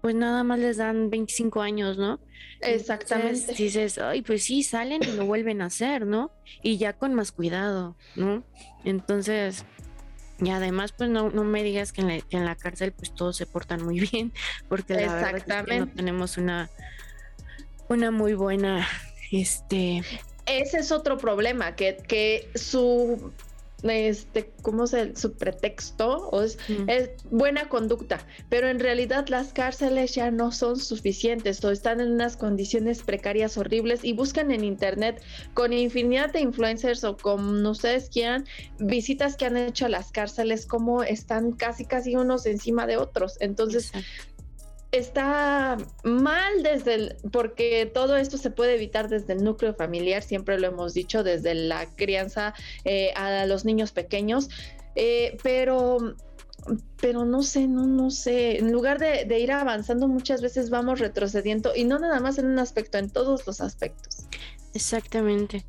pues 0.00 0.14
nada 0.14 0.42
más 0.44 0.58
les 0.58 0.76
dan 0.76 1.10
25 1.10 1.60
años, 1.60 1.98
¿no? 1.98 2.20
Exactamente. 2.60 3.54
dices, 3.54 3.98
ay, 3.98 4.22
pues 4.22 4.44
sí, 4.44 4.62
salen 4.62 5.02
y 5.02 5.12
lo 5.12 5.26
vuelven 5.26 5.62
a 5.62 5.66
hacer, 5.66 6.06
¿no? 6.06 6.32
Y 6.62 6.78
ya 6.78 6.94
con 6.94 7.14
más 7.14 7.30
cuidado, 7.30 7.96
¿no? 8.16 8.44
Entonces, 8.84 9.64
y 10.40 10.50
además, 10.50 10.92
pues 10.92 11.10
no, 11.10 11.30
no 11.30 11.44
me 11.44 11.62
digas 11.62 11.92
que 11.92 12.00
en, 12.00 12.08
la, 12.08 12.20
en 12.30 12.44
la 12.44 12.54
cárcel 12.54 12.92
pues 12.92 13.14
todos 13.14 13.36
se 13.36 13.46
portan 13.46 13.84
muy 13.84 14.00
bien, 14.12 14.32
porque 14.68 14.94
la 14.94 15.14
verdad 15.14 15.36
es 15.36 15.44
que 15.44 15.78
no 15.80 15.88
tenemos 15.88 16.36
una, 16.36 16.70
una 17.88 18.10
muy 18.10 18.34
buena, 18.34 18.86
este... 19.32 20.02
Ese 20.46 20.78
es 20.78 20.92
otro 20.92 21.18
problema, 21.18 21.76
que, 21.76 21.98
que 22.08 22.48
su 22.54 23.32
este, 23.82 24.50
¿cómo 24.62 24.86
se 24.86 25.14
su 25.14 25.34
pretexto? 25.34 26.28
O 26.30 26.42
es, 26.42 26.58
es, 26.88 27.10
buena 27.30 27.68
conducta, 27.68 28.26
pero 28.48 28.68
en 28.68 28.80
realidad 28.80 29.28
las 29.28 29.52
cárceles 29.52 30.14
ya 30.14 30.30
no 30.30 30.50
son 30.50 30.76
suficientes 30.76 31.64
o 31.64 31.70
están 31.70 32.00
en 32.00 32.12
unas 32.12 32.36
condiciones 32.36 33.02
precarias 33.02 33.56
horribles 33.56 34.04
y 34.04 34.12
buscan 34.14 34.50
en 34.50 34.64
internet 34.64 35.22
con 35.54 35.72
infinidad 35.72 36.32
de 36.32 36.40
influencers 36.40 37.04
o 37.04 37.16
como 37.16 37.70
ustedes 37.70 38.08
quieran, 38.10 38.46
visitas 38.78 39.36
que 39.36 39.46
han 39.46 39.56
hecho 39.56 39.86
a 39.86 39.88
las 39.88 40.10
cárceles, 40.10 40.66
como 40.66 41.02
están 41.02 41.52
casi 41.52 41.84
casi 41.84 42.16
unos 42.16 42.46
encima 42.46 42.86
de 42.86 42.96
otros. 42.96 43.36
Entonces, 43.40 43.92
está 44.92 45.76
mal 46.04 46.62
desde 46.62 46.94
el, 46.94 47.16
porque 47.30 47.90
todo 47.92 48.16
esto 48.16 48.38
se 48.38 48.50
puede 48.50 48.74
evitar 48.74 49.08
desde 49.08 49.34
el 49.34 49.44
núcleo 49.44 49.74
familiar, 49.74 50.22
siempre 50.22 50.58
lo 50.58 50.68
hemos 50.68 50.94
dicho, 50.94 51.22
desde 51.22 51.54
la 51.54 51.86
crianza 51.94 52.54
eh, 52.84 53.12
a 53.14 53.46
los 53.46 53.64
niños 53.64 53.92
pequeños, 53.92 54.48
eh, 54.94 55.36
pero 55.42 56.14
pero 57.00 57.24
no 57.24 57.42
sé, 57.42 57.66
no, 57.66 57.86
no 57.86 58.10
sé, 58.10 58.58
en 58.58 58.72
lugar 58.72 58.98
de, 58.98 59.24
de, 59.24 59.38
ir 59.38 59.52
avanzando 59.52 60.08
muchas 60.08 60.42
veces 60.42 60.68
vamos 60.68 60.98
retrocediendo 60.98 61.72
y 61.74 61.84
no 61.84 61.98
nada 61.98 62.20
más 62.20 62.36
en 62.38 62.46
un 62.46 62.58
aspecto, 62.58 62.98
en 62.98 63.08
todos 63.08 63.46
los 63.46 63.60
aspectos. 63.60 64.26
Exactamente. 64.74 65.64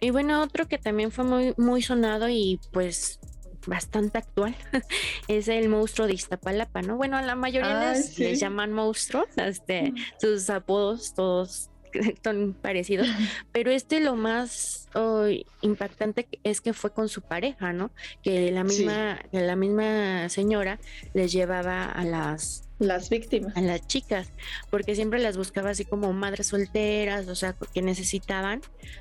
Y 0.00 0.10
bueno, 0.10 0.42
otro 0.42 0.66
que 0.68 0.78
también 0.78 1.10
fue 1.10 1.24
muy, 1.24 1.54
muy 1.56 1.80
sonado 1.80 2.28
y 2.28 2.60
pues 2.72 3.18
bastante 3.66 4.18
actual, 4.18 4.54
es 5.28 5.48
el 5.48 5.68
monstruo 5.68 6.06
de 6.06 6.14
Iztapalapa, 6.14 6.82
¿no? 6.82 6.96
Bueno, 6.96 7.16
a 7.16 7.22
la 7.22 7.34
mayoría 7.34 7.92
les, 7.92 8.40
llaman 8.40 8.72
monstruos, 8.72 9.28
este, 9.36 9.92
sus 10.18 10.48
apodos 10.50 11.14
todos 11.14 11.70
son 12.24 12.54
parecidos, 12.54 13.06
pero 13.52 13.70
este 13.70 14.00
lo 14.00 14.16
más 14.16 14.88
oh, 14.94 15.26
impactante 15.60 16.28
es 16.42 16.60
que 16.60 16.72
fue 16.72 16.92
con 16.92 17.08
su 17.08 17.22
pareja, 17.22 17.72
¿no? 17.72 17.90
Que 18.22 18.50
la 18.50 18.64
misma, 18.64 19.20
que 19.30 19.40
la 19.40 19.56
misma 19.56 20.28
señora 20.28 20.78
les 21.14 21.32
llevaba 21.32 21.84
a 21.84 22.04
las 22.04 22.68
las 22.82 23.10
víctimas. 23.10 23.56
A 23.56 23.60
las 23.60 23.86
chicas, 23.86 24.32
porque 24.70 24.94
siempre 24.94 25.20
las 25.20 25.36
buscaba 25.36 25.70
así 25.70 25.84
como 25.84 26.12
madres 26.12 26.48
solteras, 26.48 27.28
o 27.28 27.34
sea, 27.34 27.54
que 27.72 27.82
necesitaban 27.82 28.60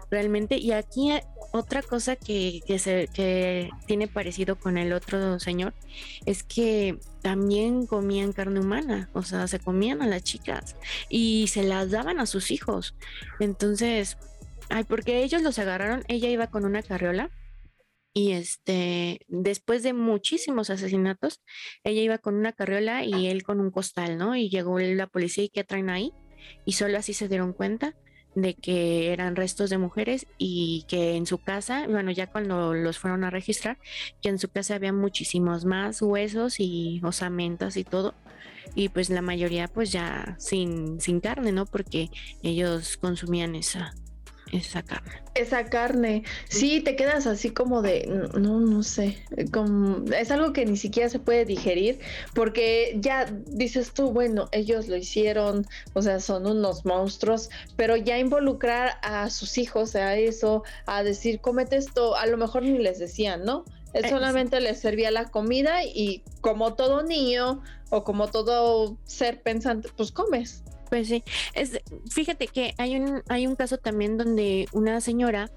realmente. 0.09 0.57
Y 0.57 0.71
aquí 0.71 1.11
eh, 1.11 1.23
otra 1.51 1.81
cosa 1.81 2.15
que, 2.15 2.61
que, 2.65 2.79
se, 2.79 3.09
que 3.13 3.69
tiene 3.85 4.07
parecido 4.07 4.55
con 4.55 4.77
el 4.77 4.93
otro 4.93 5.39
señor 5.39 5.73
es 6.25 6.43
que 6.43 6.97
también 7.21 7.85
comían 7.85 8.33
carne 8.33 8.59
humana, 8.59 9.09
o 9.13 9.23
sea, 9.23 9.47
se 9.47 9.59
comían 9.59 10.01
a 10.01 10.07
las 10.07 10.23
chicas 10.23 10.75
y 11.09 11.47
se 11.47 11.63
las 11.63 11.91
daban 11.91 12.19
a 12.19 12.25
sus 12.25 12.51
hijos. 12.51 12.95
Entonces, 13.39 14.17
ay, 14.69 14.83
porque 14.85 15.23
ellos 15.23 15.41
los 15.41 15.59
agarraron, 15.59 16.03
ella 16.07 16.29
iba 16.29 16.47
con 16.47 16.65
una 16.65 16.81
carriola 16.81 17.29
y 18.13 18.31
este, 18.31 19.25
después 19.27 19.83
de 19.83 19.93
muchísimos 19.93 20.69
asesinatos, 20.69 21.41
ella 21.83 22.01
iba 22.01 22.17
con 22.17 22.35
una 22.35 22.51
carriola 22.51 23.05
y 23.05 23.27
él 23.27 23.43
con 23.43 23.59
un 23.59 23.71
costal, 23.71 24.17
¿no? 24.17 24.35
Y 24.35 24.49
llegó 24.49 24.79
la 24.79 25.07
policía 25.07 25.45
y 25.45 25.49
¿qué 25.49 25.63
traen 25.63 25.89
ahí? 25.89 26.11
Y 26.65 26.73
solo 26.73 26.97
así 26.97 27.13
se 27.13 27.27
dieron 27.29 27.53
cuenta 27.53 27.95
de 28.35 28.53
que 28.55 29.11
eran 29.11 29.35
restos 29.35 29.69
de 29.69 29.77
mujeres 29.77 30.25
y 30.37 30.85
que 30.87 31.15
en 31.15 31.25
su 31.25 31.37
casa, 31.37 31.85
bueno, 31.87 32.11
ya 32.11 32.27
cuando 32.27 32.73
los 32.73 32.97
fueron 32.97 33.23
a 33.23 33.29
registrar, 33.29 33.77
que 34.21 34.29
en 34.29 34.39
su 34.39 34.49
casa 34.49 34.75
había 34.75 34.93
muchísimos 34.93 35.65
más 35.65 36.01
huesos 36.01 36.59
y 36.59 37.01
osamentas 37.03 37.77
y 37.77 37.83
todo. 37.83 38.13
Y 38.75 38.89
pues 38.89 39.09
la 39.09 39.21
mayoría 39.21 39.67
pues 39.67 39.91
ya 39.91 40.35
sin, 40.39 40.99
sin 41.01 41.19
carne, 41.19 41.51
¿no? 41.51 41.65
Porque 41.65 42.09
ellos 42.41 42.97
consumían 42.97 43.55
esa, 43.55 43.93
esa 44.51 44.83
carne. 44.83 45.11
Esa 45.33 45.65
carne, 45.65 46.23
sí, 46.49 46.81
te 46.81 46.95
quedas 46.95 47.25
así 47.25 47.51
como 47.51 47.81
de, 47.81 48.05
no, 48.37 48.59
no 48.59 48.83
sé, 48.83 49.17
como, 49.51 50.05
es 50.11 50.29
algo 50.31 50.51
que 50.53 50.65
ni 50.65 50.77
siquiera 50.77 51.09
se 51.09 51.19
puede 51.19 51.45
digerir, 51.45 51.99
porque 52.33 52.97
ya 52.99 53.25
dices 53.47 53.93
tú, 53.93 54.11
bueno, 54.11 54.49
ellos 54.51 54.87
lo 54.87 54.97
hicieron, 54.97 55.65
o 55.93 56.01
sea, 56.01 56.19
son 56.19 56.45
unos 56.45 56.85
monstruos, 56.85 57.49
pero 57.77 57.95
ya 57.95 58.19
involucrar 58.19 58.97
a 59.01 59.29
sus 59.29 59.57
hijos 59.57 59.95
a 59.95 60.17
eso, 60.17 60.63
a 60.85 61.03
decir, 61.03 61.39
cómete 61.39 61.77
esto, 61.77 62.15
a 62.15 62.25
lo 62.25 62.37
mejor 62.37 62.63
ni 62.63 62.77
les 62.77 62.99
decían, 62.99 63.45
¿no? 63.45 63.63
Él 63.93 64.05
eh, 64.05 64.09
solamente 64.09 64.59
les 64.61 64.79
servía 64.79 65.11
la 65.11 65.29
comida 65.29 65.83
y 65.83 66.23
como 66.41 66.75
todo 66.75 67.03
niño 67.03 67.61
o 67.89 68.03
como 68.03 68.27
todo 68.27 68.97
ser 69.05 69.41
pensante, 69.41 69.89
pues 69.95 70.11
comes. 70.11 70.63
Pues 70.91 71.07
sí, 71.07 71.23
es, 71.53 71.79
fíjate 72.09 72.47
que 72.47 72.73
hay 72.77 72.97
un, 72.97 73.23
hay 73.29 73.47
un 73.47 73.55
caso 73.55 73.77
también 73.77 74.17
donde 74.17 74.67
una 74.73 74.99
señora, 74.99 75.49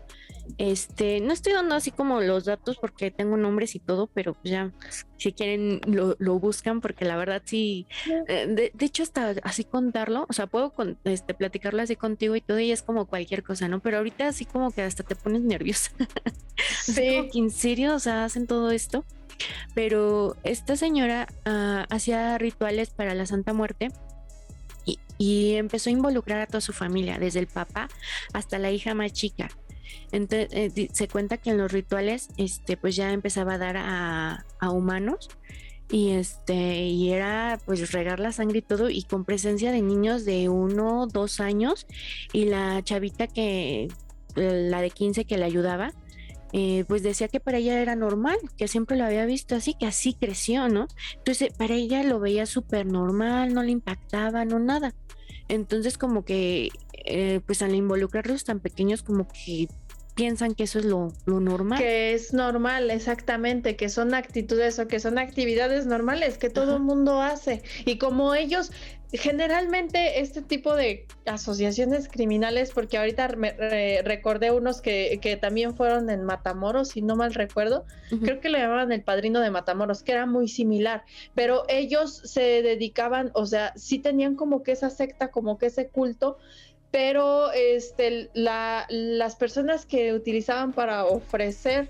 este, 0.58 1.18
no 1.18 1.32
estoy 1.32 1.54
dando 1.54 1.74
así 1.74 1.90
como 1.90 2.20
los 2.20 2.44
datos 2.44 2.78
porque 2.80 3.10
tengo 3.10 3.36
nombres 3.36 3.74
y 3.74 3.80
todo, 3.80 4.06
pero 4.06 4.34
pues 4.34 4.52
ya, 4.52 4.70
si 5.16 5.32
quieren 5.32 5.80
lo, 5.88 6.14
lo 6.20 6.38
buscan 6.38 6.80
porque 6.80 7.04
la 7.04 7.16
verdad 7.16 7.42
sí, 7.44 7.88
eh, 8.28 8.46
de, 8.46 8.70
de, 8.72 8.86
hecho 8.86 9.02
hasta 9.02 9.34
así 9.42 9.64
contarlo, 9.64 10.24
o 10.28 10.32
sea, 10.32 10.46
puedo 10.46 10.70
con, 10.70 10.98
este, 11.02 11.34
platicarlo 11.34 11.82
así 11.82 11.96
contigo 11.96 12.36
y 12.36 12.40
todo 12.40 12.60
y 12.60 12.70
es 12.70 12.82
como 12.82 13.06
cualquier 13.06 13.42
cosa, 13.42 13.66
¿no? 13.66 13.80
Pero 13.80 13.96
ahorita 13.96 14.28
así 14.28 14.44
como 14.44 14.70
que 14.70 14.82
hasta 14.82 15.02
te 15.02 15.16
pones 15.16 15.40
nerviosa. 15.40 15.90
sí. 16.80 17.28
que 17.32 17.38
en 17.40 17.50
serio, 17.50 17.96
o 17.96 17.98
sea, 17.98 18.24
hacen 18.24 18.46
todo 18.46 18.70
esto. 18.70 19.04
Pero 19.74 20.36
esta 20.44 20.76
señora 20.76 21.26
uh, 21.44 21.92
hacía 21.92 22.38
rituales 22.38 22.90
para 22.90 23.14
la 23.14 23.26
Santa 23.26 23.52
Muerte 23.52 23.90
y, 25.18 25.54
empezó 25.54 25.90
a 25.90 25.92
involucrar 25.92 26.40
a 26.40 26.46
toda 26.46 26.60
su 26.60 26.72
familia, 26.72 27.18
desde 27.18 27.40
el 27.40 27.46
papá 27.46 27.88
hasta 28.32 28.58
la 28.58 28.70
hija 28.70 28.94
más 28.94 29.12
chica. 29.12 29.48
Entonces, 30.12 30.48
eh, 30.52 30.88
se 30.92 31.08
cuenta 31.08 31.38
que 31.38 31.50
en 31.50 31.58
los 31.58 31.72
rituales, 31.72 32.28
este, 32.36 32.76
pues 32.76 32.96
ya 32.96 33.12
empezaba 33.12 33.54
a 33.54 33.58
dar 33.58 33.76
a, 33.76 34.44
humanos 34.70 35.28
y 35.90 36.12
este, 36.12 36.86
y 36.86 37.12
era 37.12 37.60
pues 37.66 37.92
regar 37.92 38.18
la 38.18 38.32
sangre 38.32 38.58
y 38.58 38.62
todo, 38.62 38.88
y 38.88 39.02
con 39.02 39.24
presencia 39.24 39.72
de 39.72 39.82
niños 39.82 40.24
de 40.24 40.48
uno, 40.48 41.06
dos 41.06 41.40
años, 41.40 41.86
y 42.32 42.46
la 42.46 42.82
chavita 42.82 43.26
que, 43.26 43.88
la 44.34 44.80
de 44.80 44.90
15 44.90 45.26
que 45.26 45.36
le 45.36 45.44
ayudaba, 45.44 45.92
eh, 46.56 46.84
pues 46.86 47.02
decía 47.02 47.26
que 47.26 47.40
para 47.40 47.58
ella 47.58 47.80
era 47.80 47.96
normal, 47.96 48.36
que 48.56 48.68
siempre 48.68 48.96
lo 48.96 49.04
había 49.04 49.26
visto 49.26 49.56
así, 49.56 49.74
que 49.74 49.86
así 49.86 50.14
creció, 50.14 50.68
¿no? 50.68 50.86
Entonces 51.16 51.52
para 51.52 51.74
ella 51.74 52.04
lo 52.04 52.20
veía 52.20 52.46
súper 52.46 52.86
normal, 52.86 53.52
no 53.52 53.64
le 53.64 53.72
impactaba, 53.72 54.44
no 54.44 54.60
nada. 54.60 54.94
Entonces 55.48 55.98
como 55.98 56.24
que, 56.24 56.70
eh, 56.92 57.40
pues 57.46 57.62
al 57.62 57.74
involucrarlos 57.74 58.44
tan 58.44 58.60
pequeños 58.60 59.02
como 59.02 59.28
que 59.28 59.68
piensan 60.14 60.54
que 60.54 60.64
eso 60.64 60.78
es 60.78 60.84
lo, 60.84 61.12
lo, 61.26 61.40
normal. 61.40 61.78
Que 61.78 62.14
es 62.14 62.32
normal, 62.32 62.90
exactamente, 62.90 63.76
que 63.76 63.88
son 63.88 64.14
actitudes 64.14 64.78
o 64.78 64.86
que 64.86 65.00
son 65.00 65.18
actividades 65.18 65.86
normales 65.86 66.38
que 66.38 66.50
todo 66.50 66.76
el 66.76 66.82
mundo 66.82 67.20
hace. 67.20 67.62
Y 67.84 67.98
como 67.98 68.34
ellos 68.34 68.70
generalmente 69.16 70.20
este 70.20 70.42
tipo 70.42 70.74
de 70.74 71.06
asociaciones 71.26 72.08
criminales, 72.08 72.72
porque 72.72 72.98
ahorita 72.98 73.28
me, 73.36 73.52
recordé 74.02 74.50
unos 74.50 74.80
que, 74.80 75.18
que, 75.22 75.36
también 75.36 75.76
fueron 75.76 76.10
en 76.10 76.24
Matamoros, 76.24 76.88
si 76.88 77.02
no 77.02 77.14
mal 77.14 77.32
recuerdo, 77.32 77.84
creo 78.22 78.40
que 78.40 78.48
le 78.48 78.58
llamaban 78.58 78.90
el 78.90 79.02
padrino 79.02 79.40
de 79.40 79.50
Matamoros, 79.50 80.02
que 80.02 80.12
era 80.12 80.26
muy 80.26 80.48
similar, 80.48 81.04
pero 81.34 81.64
ellos 81.68 82.22
se 82.24 82.62
dedicaban, 82.62 83.30
o 83.34 83.46
sea, 83.46 83.72
sí 83.76 84.00
tenían 84.00 84.34
como 84.34 84.62
que 84.62 84.72
esa 84.72 84.90
secta, 84.90 85.30
como 85.30 85.58
que 85.58 85.66
ese 85.66 85.88
culto, 85.88 86.38
pero 86.94 87.50
este, 87.50 88.30
la, 88.34 88.86
las 88.88 89.34
personas 89.34 89.84
que 89.84 90.12
utilizaban 90.12 90.72
para 90.72 91.06
ofrecer 91.06 91.88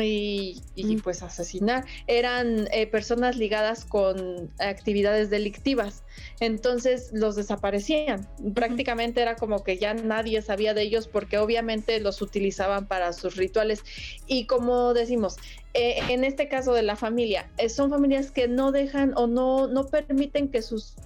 y, 0.00 0.60
pues 1.04 1.22
asesinar 1.22 1.84
eran 2.08 2.66
eh, 2.72 2.88
personas 2.88 3.36
ligadas 3.36 3.84
con 3.84 4.50
actividades 4.58 5.30
delictivas. 5.30 6.02
Entonces 6.40 7.10
los 7.12 7.36
desaparecían. 7.36 8.28
Prácticamente 8.52 9.22
era 9.22 9.36
como 9.36 9.62
que 9.62 9.78
ya 9.78 9.94
nadie 9.94 10.42
sabía 10.42 10.74
de 10.74 10.82
ellos 10.82 11.06
porque 11.06 11.38
obviamente 11.38 12.00
los 12.00 12.20
utilizaban 12.20 12.88
para 12.88 13.12
sus 13.12 13.36
rituales. 13.36 13.84
Y 14.26 14.46
como 14.46 14.92
decimos 14.92 15.36
eh, 15.74 16.00
en 16.08 16.24
este 16.24 16.48
caso 16.48 16.74
de 16.74 16.82
la 16.82 16.96
familia 16.96 17.48
eh, 17.58 17.68
son 17.68 17.90
familias 17.90 18.32
que 18.32 18.48
no 18.48 18.72
dejan 18.72 19.12
o 19.16 19.28
no 19.28 19.68
no 19.68 19.86
permiten 19.86 20.48
que 20.48 20.62
sus 20.62 20.96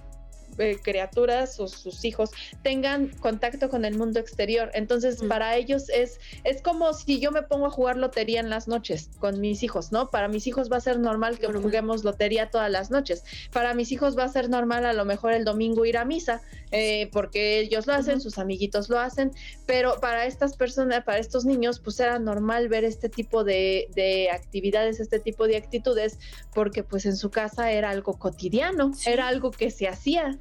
eh, 0.57 0.77
criaturas 0.81 1.59
o 1.59 1.67
sus 1.67 2.03
hijos 2.05 2.31
tengan 2.63 3.09
contacto 3.19 3.69
con 3.69 3.85
el 3.85 3.97
mundo 3.97 4.19
exterior. 4.19 4.71
Entonces, 4.73 5.23
para 5.27 5.55
ellos 5.55 5.89
es, 5.89 6.19
es 6.43 6.61
como 6.61 6.93
si 6.93 7.19
yo 7.19 7.31
me 7.31 7.43
pongo 7.43 7.67
a 7.67 7.69
jugar 7.69 7.97
lotería 7.97 8.39
en 8.39 8.49
las 8.49 8.67
noches 8.67 9.09
con 9.19 9.39
mis 9.39 9.63
hijos, 9.63 9.91
¿no? 9.91 10.09
Para 10.09 10.27
mis 10.27 10.47
hijos 10.47 10.71
va 10.71 10.77
a 10.77 10.81
ser 10.81 10.99
normal 10.99 11.39
que 11.39 11.47
juguemos 11.47 12.03
lotería 12.03 12.49
todas 12.49 12.71
las 12.71 12.91
noches. 12.91 13.23
Para 13.51 13.73
mis 13.73 13.91
hijos 13.91 14.17
va 14.17 14.23
a 14.23 14.29
ser 14.29 14.49
normal 14.49 14.85
a 14.85 14.93
lo 14.93 15.05
mejor 15.05 15.33
el 15.33 15.45
domingo 15.45 15.85
ir 15.85 15.97
a 15.97 16.05
misa, 16.05 16.41
eh, 16.71 17.09
porque 17.11 17.59
ellos 17.59 17.87
lo 17.87 17.93
hacen, 17.93 18.19
sus 18.21 18.37
amiguitos 18.37 18.89
lo 18.89 18.99
hacen, 18.99 19.31
pero 19.65 19.99
para 19.99 20.25
estas 20.25 20.55
personas, 20.55 21.03
para 21.03 21.19
estos 21.19 21.45
niños, 21.45 21.79
pues 21.79 21.99
era 21.99 22.19
normal 22.19 22.67
ver 22.67 22.83
este 22.83 23.09
tipo 23.09 23.43
de, 23.43 23.89
de 23.95 24.29
actividades, 24.31 24.99
este 24.99 25.19
tipo 25.19 25.47
de 25.47 25.57
actitudes, 25.57 26.19
porque 26.53 26.83
pues 26.83 27.05
en 27.05 27.15
su 27.15 27.29
casa 27.29 27.71
era 27.71 27.89
algo 27.89 28.17
cotidiano, 28.17 28.91
era 29.05 29.27
algo 29.27 29.51
que 29.51 29.71
se 29.71 29.87
hacía. 29.87 30.37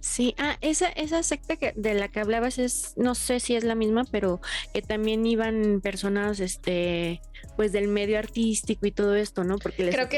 Sí, 0.00 0.34
ah, 0.38 0.56
esa, 0.60 0.88
esa 0.88 1.22
secta 1.22 1.56
que, 1.56 1.72
de 1.76 1.94
la 1.94 2.08
que 2.08 2.20
hablabas 2.20 2.58
es, 2.58 2.94
no 2.96 3.14
sé 3.14 3.40
si 3.40 3.54
es 3.54 3.64
la 3.64 3.74
misma, 3.74 4.04
pero 4.10 4.40
que 4.72 4.82
también 4.82 5.26
iban 5.26 5.80
personas, 5.80 6.40
este, 6.40 7.20
pues 7.56 7.72
del 7.72 7.88
medio 7.88 8.18
artístico 8.18 8.86
y 8.86 8.92
todo 8.92 9.14
esto, 9.14 9.44
¿no? 9.44 9.58
Porque 9.58 9.84
les 9.84 9.94
Creo 9.94 10.08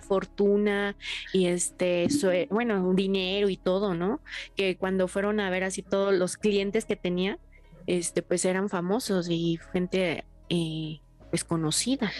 fortuna 0.00 0.96
y 1.32 1.46
este, 1.46 2.08
bueno, 2.50 2.92
dinero 2.94 3.48
y 3.48 3.56
todo, 3.56 3.94
¿no? 3.94 4.20
Que 4.56 4.76
cuando 4.76 5.08
fueron 5.08 5.40
a 5.40 5.50
ver 5.50 5.64
así 5.64 5.82
todos 5.82 6.14
los 6.14 6.36
clientes 6.36 6.84
que 6.84 6.96
tenía, 6.96 7.38
este, 7.86 8.22
pues 8.22 8.44
eran 8.44 8.68
famosos 8.68 9.28
y 9.28 9.58
gente 9.72 10.24
eh, 10.48 11.00
pues 11.30 11.44
conocida. 11.44 12.12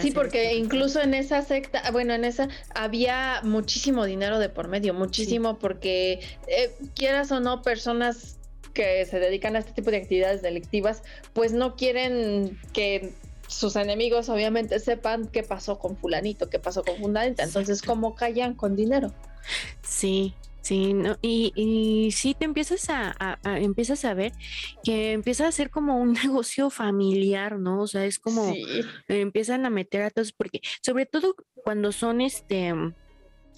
Sí, 0.00 0.12
porque 0.12 0.54
incluso 0.54 1.00
en 1.00 1.14
esa 1.14 1.42
secta, 1.42 1.90
bueno, 1.90 2.14
en 2.14 2.24
esa 2.24 2.48
había 2.74 3.40
muchísimo 3.42 4.04
dinero 4.04 4.38
de 4.38 4.48
por 4.48 4.68
medio, 4.68 4.94
muchísimo, 4.94 5.58
porque 5.58 6.20
eh, 6.46 6.72
quieras 6.94 7.32
o 7.32 7.40
no, 7.40 7.62
personas 7.62 8.38
que 8.72 9.04
se 9.06 9.18
dedican 9.18 9.56
a 9.56 9.58
este 9.58 9.72
tipo 9.72 9.90
de 9.90 9.96
actividades 9.96 10.42
delictivas, 10.42 11.02
pues 11.32 11.52
no 11.52 11.74
quieren 11.74 12.56
que 12.72 13.12
sus 13.48 13.74
enemigos 13.74 14.28
obviamente 14.28 14.78
sepan 14.78 15.26
qué 15.26 15.42
pasó 15.42 15.80
con 15.80 15.96
fulanito, 15.96 16.48
qué 16.48 16.60
pasó 16.60 16.84
con 16.84 16.96
fulanita, 16.98 17.42
entonces 17.42 17.82
cómo 17.82 18.14
callan 18.14 18.54
con 18.54 18.76
dinero. 18.76 19.12
Sí, 19.82 20.34
Sí, 20.68 20.92
no, 20.92 21.16
y, 21.22 21.50
y 21.56 22.12
sí 22.12 22.34
te 22.38 22.44
empiezas 22.44 22.90
a, 22.90 23.38
empiezas 23.42 24.04
a 24.04 24.12
ver 24.12 24.32
que 24.84 25.12
empieza 25.12 25.48
a 25.48 25.52
ser 25.52 25.70
como 25.70 25.96
un 25.96 26.12
negocio 26.24 26.68
familiar, 26.68 27.58
¿no? 27.58 27.80
O 27.80 27.86
sea, 27.86 28.04
es 28.04 28.18
como 28.18 28.52
empiezan 29.08 29.64
a 29.64 29.70
meter 29.70 30.02
a 30.02 30.10
todos, 30.10 30.32
porque 30.32 30.60
sobre 30.82 31.06
todo 31.06 31.36
cuando 31.64 31.90
son 31.90 32.20
este 32.20 32.74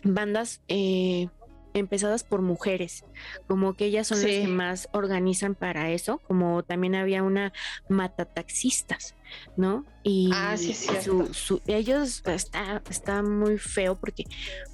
bandas 0.04 0.62
eh, 0.68 1.26
empezadas 1.74 2.24
por 2.24 2.42
mujeres, 2.42 3.04
como 3.46 3.74
que 3.74 3.86
ellas 3.86 4.06
son 4.06 4.18
las 4.18 4.26
que 4.26 4.46
más 4.46 4.88
organizan 4.92 5.54
para 5.54 5.90
eso, 5.90 6.18
como 6.18 6.62
también 6.62 6.94
había 6.94 7.22
una 7.22 7.52
matataxistas, 7.88 9.14
¿no? 9.56 9.84
Y 10.02 10.30
ah, 10.32 10.56
su, 10.56 11.60
ellos 11.66 12.22
está, 12.26 12.82
está 12.88 13.22
muy 13.22 13.58
feo 13.58 13.96
porque 13.96 14.24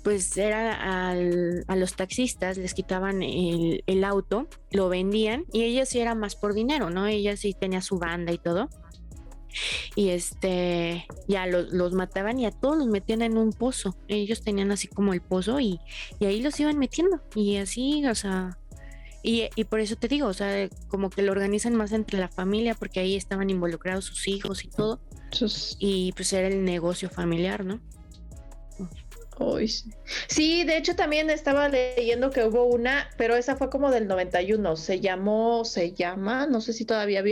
pues 0.04 0.36
era 0.36 1.10
a 1.10 1.76
los 1.76 1.94
taxistas 1.94 2.56
les 2.56 2.74
quitaban 2.74 3.22
el, 3.22 3.82
el 3.86 4.04
auto, 4.04 4.48
lo 4.70 4.88
vendían 4.88 5.44
y 5.52 5.64
ella 5.64 5.84
sí 5.84 5.98
era 5.98 6.14
más 6.14 6.36
por 6.36 6.54
dinero, 6.54 6.90
¿no? 6.90 7.06
Ella 7.06 7.36
sí 7.36 7.54
tenía 7.58 7.80
su 7.80 7.98
banda 7.98 8.32
y 8.32 8.38
todo 8.38 8.68
y 9.94 10.10
este 10.10 11.06
ya 11.28 11.46
los, 11.46 11.92
mataban 11.92 12.38
y 12.38 12.46
a 12.46 12.50
todos 12.50 12.76
los 12.76 12.86
metían 12.86 13.22
en 13.22 13.36
un 13.36 13.52
pozo. 13.52 13.96
Ellos 14.08 14.42
tenían 14.42 14.70
así 14.72 14.88
como 14.88 15.12
el 15.12 15.20
pozo 15.20 15.60
y, 15.60 15.80
ahí 16.20 16.42
los 16.42 16.58
iban 16.60 16.78
metiendo 16.78 17.20
y 17.34 17.56
así, 17.56 18.04
o 18.06 18.14
sea, 18.14 18.58
y, 19.22 19.48
y, 19.56 19.64
por 19.64 19.80
eso 19.80 19.96
te 19.96 20.08
digo, 20.08 20.28
o 20.28 20.34
sea, 20.34 20.68
como 20.88 21.10
que 21.10 21.22
lo 21.22 21.32
organizan 21.32 21.74
más 21.74 21.92
entre 21.92 22.18
la 22.18 22.28
familia 22.28 22.74
porque 22.74 23.00
ahí 23.00 23.16
estaban 23.16 23.50
involucrados 23.50 24.04
sus 24.04 24.28
hijos 24.28 24.64
y 24.64 24.68
todo. 24.68 25.00
Y 25.78 26.12
pues 26.12 26.32
era 26.32 26.48
el 26.48 26.64
negocio 26.64 27.10
familiar, 27.10 27.64
¿no? 27.64 27.80
Sí. 30.28 30.64
de 30.64 30.76
hecho 30.76 30.96
también 30.96 31.30
estaba 31.30 31.68
leyendo 31.68 32.30
que 32.30 32.44
hubo 32.44 32.64
una, 32.64 33.10
pero 33.16 33.36
esa 33.36 33.56
fue 33.56 33.70
como 33.70 33.90
del 33.90 34.06
91, 34.06 34.76
se 34.76 35.00
llamó, 35.00 35.64
se 35.64 35.92
llama, 35.92 36.46
no 36.46 36.60
sé 36.60 36.72
si 36.72 36.84
todavía 36.84 37.22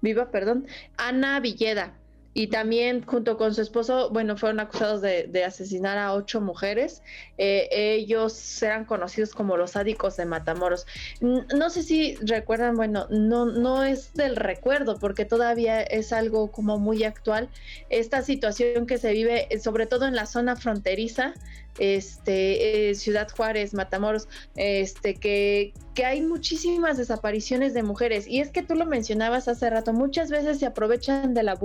viva, 0.00 0.30
perdón, 0.30 0.66
Ana 0.96 1.40
Villeda 1.40 1.99
y 2.32 2.46
también 2.46 3.04
junto 3.04 3.36
con 3.36 3.54
su 3.54 3.60
esposo, 3.60 4.10
bueno, 4.10 4.36
fueron 4.36 4.60
acusados 4.60 5.00
de, 5.00 5.44
asesinar 5.44 5.98
a 5.98 6.14
ocho 6.14 6.40
mujeres. 6.40 7.02
Eh, 7.38 7.68
ellos 7.70 8.62
eran 8.62 8.84
conocidos 8.84 9.32
como 9.34 9.56
los 9.56 9.72
sádicos 9.72 10.16
de 10.16 10.26
Matamoros. 10.26 10.86
No 11.20 11.70
sé 11.70 11.82
si 11.82 12.14
recuerdan, 12.16 12.76
bueno, 12.76 13.06
no, 13.10 13.46
no 13.46 13.82
es 13.82 14.14
del 14.14 14.36
recuerdo, 14.36 14.98
porque 14.98 15.24
todavía 15.24 15.82
es 15.82 16.12
algo 16.12 16.52
como 16.52 16.78
muy 16.78 17.02
actual. 17.02 17.48
Esta 17.88 18.22
situación 18.22 18.86
que 18.86 18.98
se 18.98 19.12
vive, 19.12 19.48
sobre 19.60 19.86
todo 19.86 20.06
en 20.06 20.14
la 20.14 20.26
zona 20.26 20.54
fronteriza, 20.54 21.34
este, 21.80 22.90
eh, 22.90 22.94
Ciudad 22.94 23.28
Juárez, 23.28 23.74
Matamoros, 23.74 24.28
este, 24.54 25.14
que, 25.14 25.72
que 25.94 26.04
hay 26.04 26.20
muchísimas 26.20 26.98
desapariciones 26.98 27.74
de 27.74 27.82
mujeres. 27.82 28.26
Y 28.28 28.40
es 28.40 28.50
que 28.50 28.62
tú 28.62 28.74
lo 28.74 28.86
mencionabas 28.86 29.48
hace 29.48 29.68
rato, 29.70 29.92
muchas 29.92 30.30
veces 30.30 30.58
se 30.58 30.66
aprovechan 30.66 31.34
de 31.34 31.42
la 31.42 31.58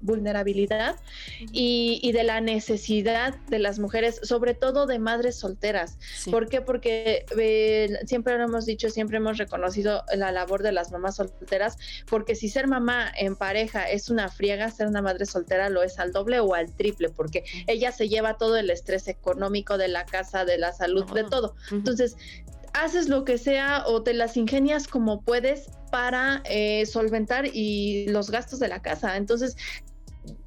vulnerabilidad 0.00 0.96
y, 1.52 2.12
de 2.12 2.22
la 2.22 2.40
necesidad 2.40 3.34
de 3.48 3.58
las 3.58 3.78
mujeres, 3.78 4.20
sobre 4.22 4.54
todo 4.54 4.86
de 4.86 4.98
madres 4.98 5.36
solteras. 5.36 5.98
¿Por 6.30 6.48
qué? 6.48 6.60
Porque 6.60 7.24
eh, 7.38 7.98
siempre 8.06 8.36
lo 8.36 8.44
hemos 8.44 8.66
dicho, 8.66 8.90
siempre 8.90 9.16
hemos 9.16 9.38
reconocido 9.38 10.04
la 10.14 10.30
labor 10.30 10.62
de 10.62 10.72
las 10.72 10.92
mamás 10.92 11.16
solteras, 11.16 11.78
porque 12.08 12.34
si 12.34 12.48
ser 12.48 12.68
mamá 12.68 13.10
en 13.16 13.36
pareja 13.36 13.88
es 13.88 14.10
una 14.10 14.28
friega, 14.28 14.70
ser 14.70 14.86
una 14.86 15.00
madre 15.00 15.24
soltera 15.24 15.70
lo 15.70 15.82
es 15.82 15.98
al 15.98 16.12
doble 16.12 16.40
o 16.40 16.54
al 16.54 16.70
triple, 16.74 17.08
porque 17.08 17.44
ella 17.66 17.90
se 17.90 18.08
lleva 18.08 18.36
todo 18.36 18.56
el 18.56 18.70
estrés 18.70 19.08
económico 19.08 19.61
de 19.78 19.88
la 19.88 20.04
casa, 20.04 20.44
de 20.44 20.58
la 20.58 20.72
salud, 20.72 21.04
de 21.12 21.24
todo. 21.24 21.54
Entonces, 21.70 22.16
haces 22.74 23.08
lo 23.08 23.24
que 23.24 23.38
sea 23.38 23.84
o 23.86 24.02
te 24.02 24.14
las 24.14 24.36
ingenias 24.36 24.86
como 24.86 25.22
puedes 25.22 25.70
para 25.90 26.42
eh, 26.44 26.86
solventar 26.86 27.46
y 27.46 28.06
los 28.08 28.30
gastos 28.30 28.58
de 28.58 28.68
la 28.68 28.80
casa. 28.80 29.16
Entonces, 29.16 29.56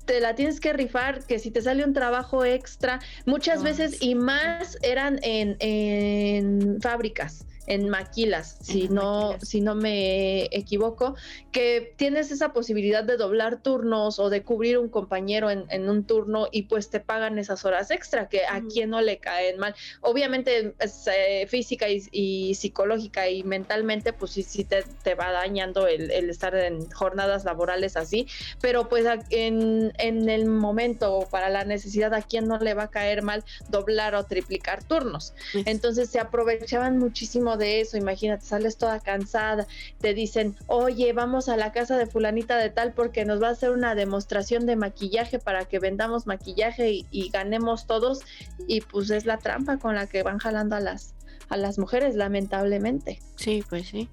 te 0.05 0.19
la 0.19 0.35
tienes 0.35 0.59
que 0.59 0.73
rifar, 0.73 1.25
que 1.25 1.39
si 1.39 1.51
te 1.51 1.61
sale 1.61 1.83
un 1.83 1.93
trabajo 1.93 2.45
extra, 2.45 2.99
muchas 3.25 3.63
veces 3.63 4.01
y 4.01 4.15
más 4.15 4.77
eran 4.81 5.19
en, 5.23 5.57
en 5.59 6.79
fábricas 6.81 7.45
en 7.67 7.89
Maquilas, 7.89 8.57
si 8.61 8.87
no, 8.89 9.37
si 9.41 9.61
no 9.61 9.75
me 9.75 10.45
equivoco, 10.45 11.15
que 11.51 11.93
tienes 11.97 12.31
esa 12.31 12.53
posibilidad 12.53 13.03
de 13.03 13.17
doblar 13.17 13.61
turnos 13.61 14.19
o 14.19 14.29
de 14.29 14.43
cubrir 14.43 14.77
un 14.77 14.89
compañero 14.89 15.49
en, 15.49 15.89
un 15.89 16.03
turno 16.05 16.47
y 16.51 16.63
pues 16.63 16.89
te 16.89 16.99
pagan 16.99 17.39
esas 17.39 17.65
horas 17.65 17.91
extra, 17.91 18.27
que 18.27 18.45
a 18.45 18.61
quien 18.61 18.89
no 18.89 19.01
le 19.01 19.17
caen 19.17 19.57
mal. 19.57 19.75
Obviamente 20.01 20.73
eh, 21.07 21.47
física 21.47 21.87
y, 21.89 22.55
psicológica 22.55 23.29
y 23.29 23.43
mentalmente, 23.43 24.13
pues 24.13 24.31
sí, 24.31 24.43
sí 24.43 24.63
te, 24.63 24.83
te 25.03 25.15
va 25.15 25.31
dañando 25.31 25.87
el, 25.87 26.11
estar 26.29 26.55
en 26.55 26.89
jornadas 26.91 27.45
laborales 27.45 27.97
así, 27.97 28.27
pero 28.61 28.87
pues 28.89 29.05
en, 29.29 29.91
en 29.97 30.29
el 30.29 30.45
momento 30.45 31.27
para 31.29 31.49
la 31.49 31.63
necesidad, 31.63 32.13
a 32.13 32.21
quien 32.21 32.47
no 32.47 32.57
le 32.57 32.73
va 32.73 32.83
a 32.83 32.91
caer 32.91 33.21
mal 33.21 33.43
doblar 33.69 34.15
o 34.15 34.25
triplicar 34.25 34.83
turnos. 34.83 35.33
Entonces 35.65 36.09
se 36.09 36.19
aprovechaban 36.19 36.97
muchísimo 36.97 37.54
de 37.57 37.81
eso, 37.81 37.97
imagínate, 37.97 38.45
sales 38.45 38.77
toda 38.77 38.99
cansada, 38.99 39.67
te 39.99 40.13
dicen, 40.13 40.55
oye, 40.67 41.13
vamos 41.13 41.49
a 41.49 41.57
la 41.57 41.71
casa 41.71 41.97
de 41.97 42.05
fulanita 42.05 42.57
de 42.57 42.69
tal 42.69 42.93
porque 42.93 43.25
nos 43.25 43.41
va 43.41 43.49
a 43.49 43.51
hacer 43.51 43.71
una 43.71 43.95
demostración 43.95 44.65
de 44.65 44.75
maquillaje 44.75 45.39
para 45.39 45.65
que 45.65 45.79
vendamos 45.79 46.27
maquillaje 46.27 47.05
y, 47.09 47.29
ganemos 47.29 47.87
todos, 47.87 48.21
y 48.67 48.81
pues 48.81 49.09
es 49.09 49.25
la 49.25 49.37
trampa 49.37 49.77
con 49.77 49.95
la 49.95 50.07
que 50.07 50.23
van 50.23 50.37
jalando 50.37 50.75
a 50.75 50.79
las, 50.79 51.13
a 51.49 51.57
las 51.57 51.77
mujeres, 51.77 52.15
lamentablemente. 52.15 53.19
Sí, 53.35 53.63
pues 53.69 53.87
sí. 53.87 54.09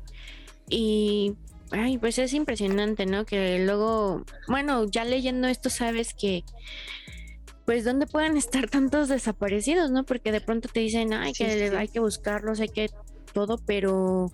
Y 0.68 1.34
ay, 1.70 1.98
pues 1.98 2.18
es 2.18 2.32
impresionante, 2.32 3.06
¿no? 3.06 3.24
Que 3.24 3.64
luego, 3.64 4.24
bueno, 4.48 4.86
ya 4.90 5.04
leyendo 5.04 5.48
esto 5.48 5.70
sabes 5.70 6.14
que 6.14 6.44
pues 7.64 7.84
dónde 7.84 8.06
pueden 8.06 8.36
estar 8.36 8.68
tantos 8.68 9.08
desaparecidos, 9.08 9.90
¿no? 9.90 10.04
Porque 10.04 10.32
de 10.32 10.40
pronto 10.40 10.68
te 10.68 10.80
dicen, 10.80 11.12
ay, 11.12 11.32
que 11.32 11.72
hay 11.76 11.88
que 11.88 12.00
buscarlos, 12.00 12.60
hay 12.60 12.68
que 12.68 12.90
todo, 13.32 13.58
pero 13.66 14.30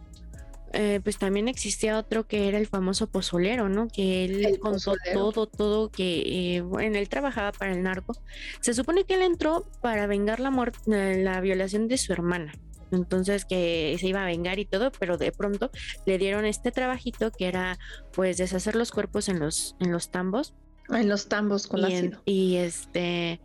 eh, 0.73 1.01
pues 1.03 1.17
también 1.19 1.49
existía 1.49 1.99
otro 1.99 2.27
que 2.27 2.49
era 2.49 2.59
el 2.59 2.67
famoso 2.67 3.07
pozolero, 3.07 3.69
¿no? 3.69 3.89
Que 3.89 4.27
él 4.27 4.59
contó 4.61 4.95
todo, 5.15 5.47
todo 5.47 5.91
que, 5.91 6.57
eh, 6.57 6.61
bueno, 6.61 6.99
él 6.99 7.09
trabajaba 7.09 7.53
para 7.53 7.73
el 7.73 7.83
narco. 7.83 8.17
Se 8.61 8.75
supone 8.75 9.05
que 9.05 9.15
él 9.15 9.23
entró 9.23 9.67
para 9.81 10.07
vengar 10.07 10.41
la 10.41 10.51
muerte, 10.51 10.79
eh, 10.89 11.23
la 11.23 11.41
violación 11.41 11.89
de 11.89 11.97
su 11.97 12.13
hermana. 12.13 12.53
Entonces 12.91 13.45
que 13.45 13.97
se 13.99 14.09
iba 14.09 14.23
a 14.23 14.27
vengar 14.27 14.59
y 14.59 14.65
todo, 14.65 14.91
pero 14.99 15.17
de 15.19 15.33
pronto 15.33 15.71
le 16.07 16.19
dieron 16.19 16.45
este 16.45 16.71
trabajito 16.71 17.31
que 17.31 17.47
era 17.47 17.79
pues 18.13 18.39
deshacer 18.39 18.77
los 18.77 18.91
cuerpos 18.91 19.29
en 19.29 19.41
los, 19.41 19.77
en 19.81 19.93
los 19.93 20.11
tambos. 20.11 20.55
En 20.91 21.09
los 21.09 21.29
tambos 21.29 21.67
con 21.67 21.81
y 21.81 21.85
ácido. 21.85 22.23
y 22.25 22.57
este, 22.57 23.41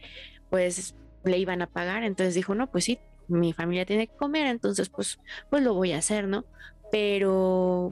pues 0.49 0.95
le 1.23 1.37
iban 1.37 1.61
a 1.61 1.67
pagar. 1.67 2.03
Entonces 2.03 2.35
dijo, 2.35 2.55
no, 2.55 2.69
pues 2.71 2.85
sí, 2.85 2.99
mi 3.33 3.53
familia 3.53 3.85
tiene 3.85 4.07
que 4.07 4.15
comer, 4.15 4.47
entonces 4.47 4.89
pues, 4.89 5.19
pues 5.49 5.63
lo 5.63 5.73
voy 5.73 5.91
a 5.91 5.97
hacer, 5.97 6.27
¿no? 6.27 6.45
pero 6.93 7.91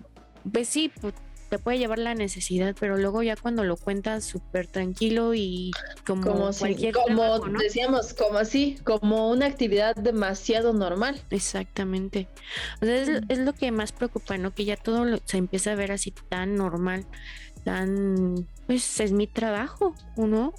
pues 0.54 0.70
sí, 0.70 0.92
pues, 1.02 1.16
te 1.50 1.58
puede 1.58 1.80
llevar 1.80 1.98
la 1.98 2.14
necesidad, 2.14 2.76
pero 2.80 2.98
luego 2.98 3.24
ya 3.24 3.36
cuando 3.36 3.64
lo 3.64 3.76
cuentas 3.76 4.24
súper 4.24 4.68
tranquilo 4.68 5.34
y 5.34 5.72
como, 6.06 6.22
como 6.22 6.52
cualquier 6.52 6.94
como 6.94 7.40
decíamos, 7.58 8.14
como 8.14 8.38
así, 8.38 8.78
como 8.84 9.32
una 9.32 9.48
actividad 9.48 9.96
demasiado 9.96 10.72
normal. 10.72 11.20
Exactamente. 11.32 12.28
O 12.80 12.86
sea, 12.86 12.96
es, 13.28 13.40
lo 13.40 13.54
que 13.54 13.72
más 13.72 13.92
preocupa, 13.92 14.38
¿no? 14.38 14.54
Que 14.54 14.66
ya 14.66 14.78
todo 14.78 15.04
se 15.26 15.38
empieza 15.38 15.72
a 15.72 15.76
ver 15.76 15.92
así 15.92 16.14
tan 16.30 16.56
normal, 16.56 17.08
tan, 17.66 18.48
pues 18.68 19.00
es 19.00 19.14
mi 19.14 19.26
trabajo, 19.26 19.96
¿no? 20.16 20.54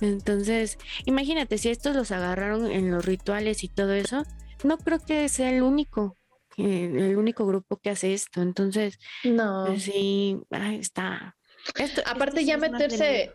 Entonces, 0.00 0.78
imagínate, 1.04 1.58
si 1.58 1.70
estos 1.70 1.94
los 1.94 2.10
agarraron 2.10 2.70
en 2.70 2.90
los 2.90 3.04
rituales 3.04 3.64
y 3.64 3.68
todo 3.68 3.92
eso, 3.92 4.24
no 4.62 4.78
creo 4.78 4.98
que 4.98 5.28
sea 5.28 5.50
el 5.50 5.62
único 5.62 6.16
el 6.56 7.16
único 7.16 7.46
grupo 7.46 7.78
que 7.78 7.90
hace 7.90 8.14
esto. 8.14 8.42
Entonces, 8.42 8.98
no. 9.24 9.64
Pues 9.66 9.84
sí, 9.84 10.38
está. 10.78 11.36
Aparte, 12.06 12.44
ya 12.44 12.56
meterse. 12.58 13.32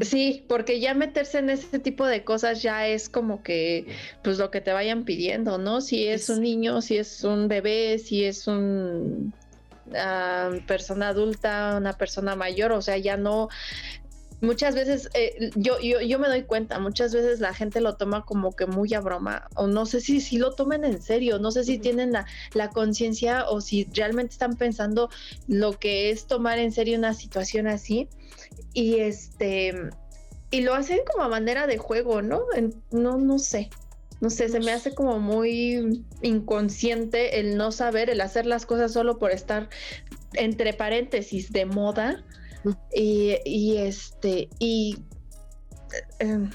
Sí, 0.00 0.44
porque 0.48 0.80
ya 0.80 0.94
meterse 0.94 1.38
en 1.38 1.48
ese 1.48 1.78
tipo 1.78 2.06
de 2.06 2.24
cosas 2.24 2.60
ya 2.60 2.88
es 2.88 3.08
como 3.08 3.42
que, 3.42 3.86
pues 4.22 4.38
lo 4.38 4.50
que 4.50 4.60
te 4.60 4.72
vayan 4.72 5.04
pidiendo, 5.04 5.58
¿no? 5.58 5.80
Si 5.80 6.06
es 6.08 6.28
un 6.28 6.42
niño, 6.42 6.82
si 6.82 6.98
es 6.98 7.22
un 7.22 7.46
bebé, 7.46 7.98
si 7.98 8.24
es 8.24 8.48
un 8.48 9.32
ah, 9.94 10.50
persona 10.66 11.08
adulta, 11.08 11.76
una 11.78 11.92
persona 11.92 12.34
mayor, 12.34 12.72
o 12.72 12.82
sea, 12.82 12.98
ya 12.98 13.16
no, 13.16 13.48
muchas 14.40 14.74
veces 14.74 15.08
eh, 15.14 15.50
yo, 15.56 15.78
yo, 15.80 16.00
yo, 16.00 16.18
me 16.18 16.28
doy 16.28 16.42
cuenta, 16.42 16.78
muchas 16.78 17.12
veces 17.12 17.40
la 17.40 17.54
gente 17.54 17.80
lo 17.80 17.96
toma 17.96 18.24
como 18.24 18.52
que 18.52 18.66
muy 18.66 18.92
a 18.94 19.00
broma, 19.00 19.48
o 19.54 19.66
no 19.66 19.86
sé 19.86 20.00
si, 20.00 20.20
si 20.20 20.38
lo 20.38 20.52
toman 20.52 20.84
en 20.84 21.00
serio, 21.00 21.38
no 21.38 21.50
sé 21.50 21.64
si 21.64 21.78
tienen 21.78 22.12
la, 22.12 22.26
la 22.54 22.70
conciencia 22.70 23.48
o 23.48 23.60
si 23.60 23.84
realmente 23.94 24.32
están 24.32 24.56
pensando 24.56 25.10
lo 25.48 25.78
que 25.78 26.10
es 26.10 26.26
tomar 26.26 26.58
en 26.58 26.72
serio 26.72 26.98
una 26.98 27.14
situación 27.14 27.66
así. 27.66 28.08
Y 28.72 28.96
este 28.96 29.74
y 30.50 30.60
lo 30.60 30.74
hacen 30.74 31.00
como 31.10 31.24
a 31.24 31.28
manera 31.28 31.66
de 31.66 31.78
juego, 31.78 32.22
¿no? 32.22 32.42
no, 32.90 33.18
no 33.18 33.38
sé. 33.38 33.70
No 34.20 34.30
sé, 34.30 34.48
se 34.48 34.60
me 34.60 34.72
hace 34.72 34.94
como 34.94 35.18
muy 35.18 36.02
inconsciente 36.22 37.38
el 37.38 37.58
no 37.58 37.70
saber, 37.70 38.08
el 38.08 38.22
hacer 38.22 38.46
las 38.46 38.64
cosas 38.64 38.92
solo 38.92 39.18
por 39.18 39.30
estar 39.30 39.68
entre 40.32 40.72
paréntesis 40.72 41.52
de 41.52 41.66
moda 41.66 42.24
y, 42.92 43.76
este, 43.76 44.48
y 44.58 44.98
eh, 46.18 46.48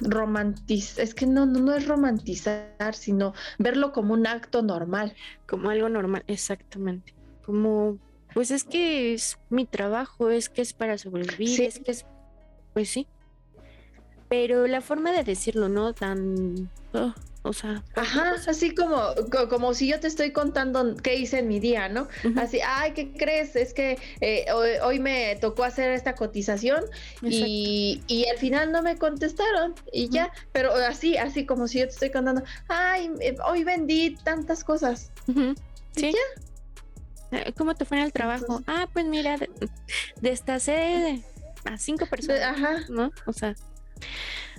es 0.97 1.13
que 1.13 1.26
no, 1.26 1.45
no, 1.45 1.74
es 1.74 1.88
romantizar, 1.88 2.93
sino 2.93 3.34
verlo 3.58 3.91
como 3.91 4.13
un 4.13 4.28
acto 4.28 4.62
normal. 4.62 5.15
Como 5.47 5.69
algo 5.69 5.89
normal, 5.89 6.24
exactamente. 6.28 7.13
Como, 7.45 7.97
pues 8.34 8.52
es 8.52 8.63
que 8.63 9.13
es 9.13 9.39
mi 9.50 9.65
trabajo, 9.65 10.30
es 10.30 10.50
que 10.50 10.62
es 10.62 10.74
para 10.74 10.97
sobrevivir, 10.97 11.62
es 11.62 11.80
que 11.80 11.91
es, 11.91 12.06
pues 12.74 12.89
sí. 12.89 13.08
Pero 14.30 14.67
la 14.67 14.82
forma 14.82 15.12
de 15.12 15.24
decirlo, 15.24 15.67
¿no? 15.69 15.93
Tan, 15.93 16.69
oh, 16.93 17.13
o 17.43 17.54
sea. 17.54 17.84
Ajá, 17.95 18.36
así 18.47 18.75
como, 18.75 19.01
como 19.49 19.73
si 19.73 19.88
yo 19.88 19.99
te 19.99 20.08
estoy 20.08 20.32
contando 20.32 20.95
qué 20.97 21.15
hice 21.15 21.39
en 21.39 21.47
mi 21.47 21.60
día, 21.60 21.89
¿no? 21.89 22.08
Así, 22.36 22.60
ay, 22.65 22.93
¿qué 22.93 23.12
crees? 23.12 23.56
Es 23.56 23.73
que 23.73 23.97
eh, 24.21 24.45
hoy, 24.84 24.99
me 24.99 25.36
tocó 25.38 25.63
hacer 25.63 25.91
esta 25.91 26.13
cotización 26.13 26.84
y, 27.23 28.01
y, 28.08 28.27
al 28.27 28.38
final 28.38 28.71
no 28.71 28.84
me 28.84 28.97
contestaron 28.97 29.73
y 29.91 30.10
ya, 30.10 30.32
pero 30.51 30.73
así, 30.73 31.17
así 31.17 31.45
como 31.45 31.67
si 31.67 31.80
yo 31.80 31.86
te 31.86 31.93
estoy 31.93 32.12
contando, 32.12 32.43
ay, 32.67 33.12
eh, 33.21 33.36
hoy 33.45 33.63
vendí 33.63 34.15
tantas 34.23 34.63
cosas. 34.63 35.12
Sí. 35.95 36.12
ya. 36.12 37.39
Eh, 37.39 37.54
¿Cómo 37.58 37.73
te 37.75 37.86
fue 37.86 37.97
en 37.97 38.04
el 38.04 38.13
trabajo? 38.13 38.62
ah, 38.67 38.88
pues 38.91 39.06
mira, 39.06 39.38
destacé 40.19 41.23
a 41.65 41.77
cinco 41.77 42.06
personas, 42.06 42.41
Ajá. 42.43 42.80
¿no? 42.89 43.12
O 43.25 43.34
sea. 43.34 43.56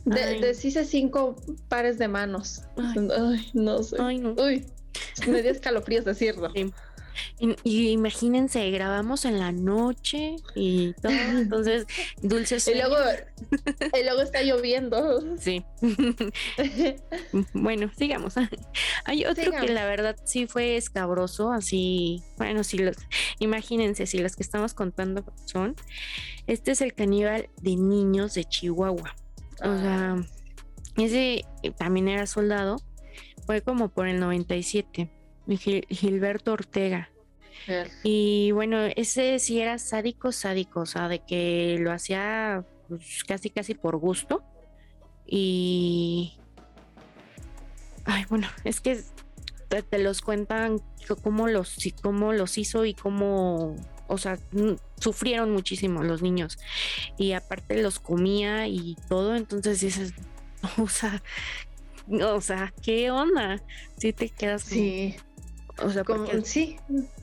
De, 0.05 0.41
deshice 0.41 0.85
cinco 0.85 1.37
pares 1.69 1.99
de 1.99 2.09
manos. 2.09 2.62
Ay, 2.77 3.51
no 3.55 3.83
sé. 3.83 3.97
Ay, 4.01 4.19
no. 4.19 4.33
Uy, 4.33 4.67
me 5.29 5.43
dio 5.43 5.53
escalofríos 5.53 6.05
decirlo. 6.05 6.53
Y, 7.38 7.91
imagínense, 7.91 8.71
grabamos 8.71 9.25
en 9.25 9.38
la 9.38 9.53
noche 9.53 10.37
y 10.55 10.93
todo, 10.95 11.12
entonces 11.31 11.87
dulces. 12.23 12.67
Y 12.69 12.75
luego, 12.75 12.97
y 13.99 14.05
luego 14.05 14.23
está 14.23 14.43
lloviendo. 14.43 15.21
Sí. 15.38 15.65
bueno, 17.53 17.91
sigamos. 17.97 18.35
Hay 19.05 19.25
otro 19.25 19.51
que 19.51 19.69
la 19.69 19.87
verdad 19.87 20.17
sí 20.25 20.47
fue 20.47 20.77
escabroso, 20.77 21.53
así, 21.53 22.23
bueno, 22.37 22.65
si 22.65 22.79
los, 22.79 22.97
imagínense, 23.41 24.07
si 24.07 24.19
los 24.19 24.37
que 24.37 24.43
estamos 24.43 24.73
contando 24.75 25.25
son, 25.47 25.75
este 26.47 26.73
es 26.73 26.81
el 26.81 26.95
caníbal 26.95 27.49
de 27.61 27.77
niños 27.77 28.35
de 28.35 28.45
Chihuahua. 28.45 29.15
O 29.62 29.79
sea, 29.79 30.16
ese 30.96 31.44
también 31.79 32.09
era 32.09 32.27
soldado. 32.27 32.77
Fue 33.46 33.62
como 33.62 33.88
por 33.88 34.09
el 34.09 34.20
97. 34.20 35.11
Gilberto 35.48 36.53
Ortega. 36.53 37.11
Y 38.03 38.51
bueno, 38.53 38.79
ese 38.96 39.38
sí 39.38 39.61
era 39.61 39.79
sádico, 39.79 40.33
sádico, 40.33 40.81
o 40.81 40.87
sea, 40.87 41.09
de 41.09 41.20
que 41.20 41.77
lo 41.79 41.92
hacía 41.92 42.64
pues, 42.88 43.25
casi, 43.25 43.51
casi 43.51 43.75
por 43.75 43.96
gusto. 43.96 44.42
Y. 45.27 46.38
Ay, 48.05 48.25
bueno, 48.29 48.48
es 48.64 48.81
que 48.81 49.01
te, 49.68 49.98
los 49.98 50.22
cuentan 50.22 50.81
cómo 51.22 51.46
los, 51.46 51.77
cómo 52.03 52.33
los 52.33 52.59
hizo 52.59 52.85
y 52.85 52.94
cómo 52.94 53.77
o 54.09 54.19
sea, 54.19 54.38
sufrieron 54.99 55.51
muchísimo 55.51 56.03
los 56.03 56.23
niños 56.23 56.59
y 57.19 57.33
aparte 57.33 57.83
los 57.83 57.99
comía 57.99 58.67
y 58.69 58.97
todo, 59.09 59.37
entonces 59.37 59.81
dices, 59.81 60.15
o 60.79 60.88
sea, 60.88 61.23
o 62.09 62.41
sea, 62.41 62.73
¿qué 62.83 63.11
onda? 63.11 63.62
Si 63.99 64.12
te 64.12 64.29
quedas 64.29 64.62
Sí. 64.62 65.17
O 65.79 65.91
sea, 65.91 66.05
como, 66.05 66.27
sí, 66.45 66.77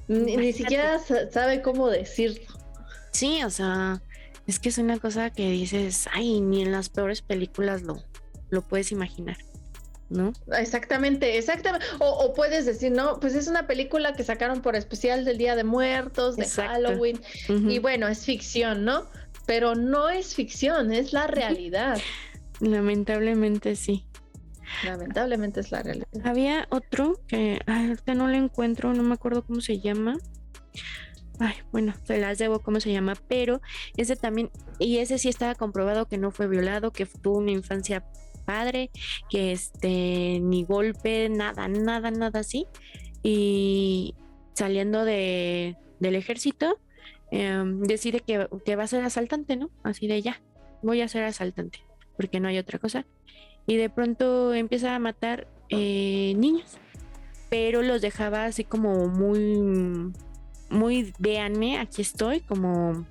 ni, 0.08 0.54
siquiera 0.54 1.00
sabe 1.32 1.62
cómo 1.62 1.88
decirlo. 1.88 2.42
Sí, 3.12 3.44
o 3.44 3.50
sea, 3.52 4.02
es 4.48 4.60
que 4.60 4.70
es 4.70 4.80
una 4.80 4.98
cosa 4.98 5.30
que 5.30 5.50
dices, 5.52 6.08
ay, 6.12 6.42
ni 6.42 6.64
en 6.64 6.72
las 6.72 6.90
peores 6.90 7.22
películas 7.22 7.84
lo, 7.84 8.04
lo 8.50 8.62
puedes 8.64 8.92
imaginar. 8.92 9.38
¿No? 10.10 10.34
Exactamente, 10.58 11.38
exactamente. 11.38 11.86
O, 12.00 12.34
puedes 12.34 12.66
decir, 12.66 12.92
no, 12.92 13.20
pues 13.20 13.36
es 13.36 13.48
una 13.48 13.68
película 13.68 14.14
que 14.14 14.24
sacaron 14.24 14.62
por 14.62 14.76
especial 14.76 15.26
del 15.26 15.38
Día 15.38 15.56
de 15.56 15.64
Muertos, 15.64 16.36
de 16.36 16.48
Halloween, 16.48 17.22
y 17.48 17.80
bueno, 17.80 18.08
es 18.08 18.26
ficción, 18.26 18.86
¿no? 18.86 19.06
Pero 19.46 19.76
no 19.76 20.10
es 20.10 20.36
ficción, 20.36 20.92
es 20.92 21.14
la 21.14 21.28
realidad. 21.28 22.00
Lamentablemente 22.60 23.76
sí. 23.76 24.06
Lamentablemente 24.84 25.62
es 25.62 25.72
la 25.72 25.82
realidad. 25.82 26.08
Había 26.24 26.68
otro 26.70 27.20
que 27.28 27.60
ahorita 27.66 28.14
no 28.14 28.28
lo 28.28 28.36
encuentro, 28.36 28.94
no 28.94 29.04
me 29.04 29.16
acuerdo 29.16 29.44
cómo 29.44 29.62
se 29.62 29.80
llama. 29.80 30.18
Ay, 31.40 31.56
bueno, 31.72 31.94
se 32.04 32.20
las 32.20 32.38
debo 32.38 32.60
cómo 32.60 32.80
se 32.80 32.92
llama, 32.92 33.16
pero 33.28 33.62
ese 33.96 34.16
también, 34.18 34.52
y 34.78 34.98
ese 34.98 35.18
sí 35.18 35.30
estaba 35.30 35.56
comprobado 35.56 36.06
que 36.08 36.18
no 36.18 36.32
fue 36.32 36.48
violado, 36.48 36.92
que 36.92 37.06
tuvo 37.06 37.38
una 37.38 37.52
infancia 37.52 38.04
padre, 38.50 38.90
que 39.30 39.52
este, 39.52 40.40
ni 40.42 40.64
golpe, 40.64 41.30
nada, 41.30 41.68
nada, 41.68 42.10
nada 42.10 42.40
así. 42.40 42.66
Y 43.22 44.16
saliendo 44.56 45.06
de, 45.06 45.78
del 46.00 46.16
ejército, 46.16 46.80
em, 47.30 47.82
decide 47.84 48.22
que, 48.22 48.76
va 48.76 48.84
a 48.84 48.88
ser 48.88 49.04
asaltante, 49.04 49.56
¿no? 49.56 49.70
Así 49.84 50.08
de 50.08 50.24
ya, 50.24 50.42
voy 50.82 51.02
a 51.02 51.08
ser 51.08 51.26
asaltante, 51.26 51.78
porque 52.18 52.40
no 52.40 52.48
hay 52.48 52.58
otra 52.58 52.80
cosa. 52.80 53.06
Y 53.68 53.76
de 53.78 53.92
pronto 53.92 54.52
empieza 54.56 54.96
a 54.96 55.00
matar 55.00 55.48
eh, 55.70 56.34
niños, 56.36 56.80
pero 57.52 57.84
los 57.84 58.02
dejaba 58.02 58.46
así 58.46 58.64
como 58.64 59.10
muy, 59.10 60.12
muy, 60.72 61.14
véanme, 61.20 61.78
aquí 61.78 62.02
estoy, 62.02 62.42
como 62.42 63.06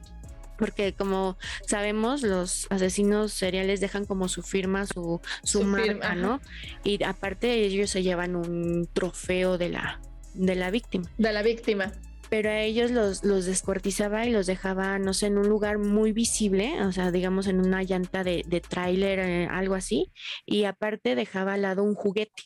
porque 0.59 0.93
como 0.93 1.39
sabemos, 1.67 2.23
los 2.23 2.67
asesinos 2.71 3.33
seriales 3.33 3.81
dejan 3.81 4.05
como 4.05 4.29
su 4.29 4.43
firma, 4.43 4.85
su, 4.87 5.21
su, 5.45 5.63
marca, 5.65 6.15
¿no? 6.15 6.41
Y 6.85 7.03
aparte 7.05 7.53
ellos 7.55 7.91
se 7.91 8.03
llevan 8.03 8.37
un 8.37 8.89
trofeo 8.93 9.57
de 9.57 9.71
la, 9.71 10.01
de 10.35 10.55
la 10.57 10.71
víctima. 10.71 11.09
De 11.17 11.33
la 11.33 11.43
víctima. 11.43 11.93
pero 12.29 12.51
a 12.51 12.61
ellos 12.61 12.91
los, 12.91 13.25
los 13.25 13.47
descuartizaba 13.47 14.27
y 14.27 14.31
los 14.31 14.47
dejaba, 14.47 14.99
no 14.99 15.15
sé, 15.15 15.27
en 15.27 15.39
un 15.39 15.49
lugar 15.49 15.79
muy 15.79 16.13
visible, 16.13 16.83
o 16.83 16.93
sea, 16.93 17.11
digamos 17.11 17.47
en 17.47 17.61
una 17.61 17.83
llanta 17.83 18.23
de, 18.25 18.45
de 18.47 18.61
tráiler, 18.61 19.19
eh, 19.19 19.49
algo 19.51 19.75
así, 19.75 20.13
y 20.45 20.65
aparte 20.65 21.15
dejaba 21.15 21.55
al 21.55 21.63
lado 21.63 21.83
un 21.83 21.95
juguete. 21.95 22.43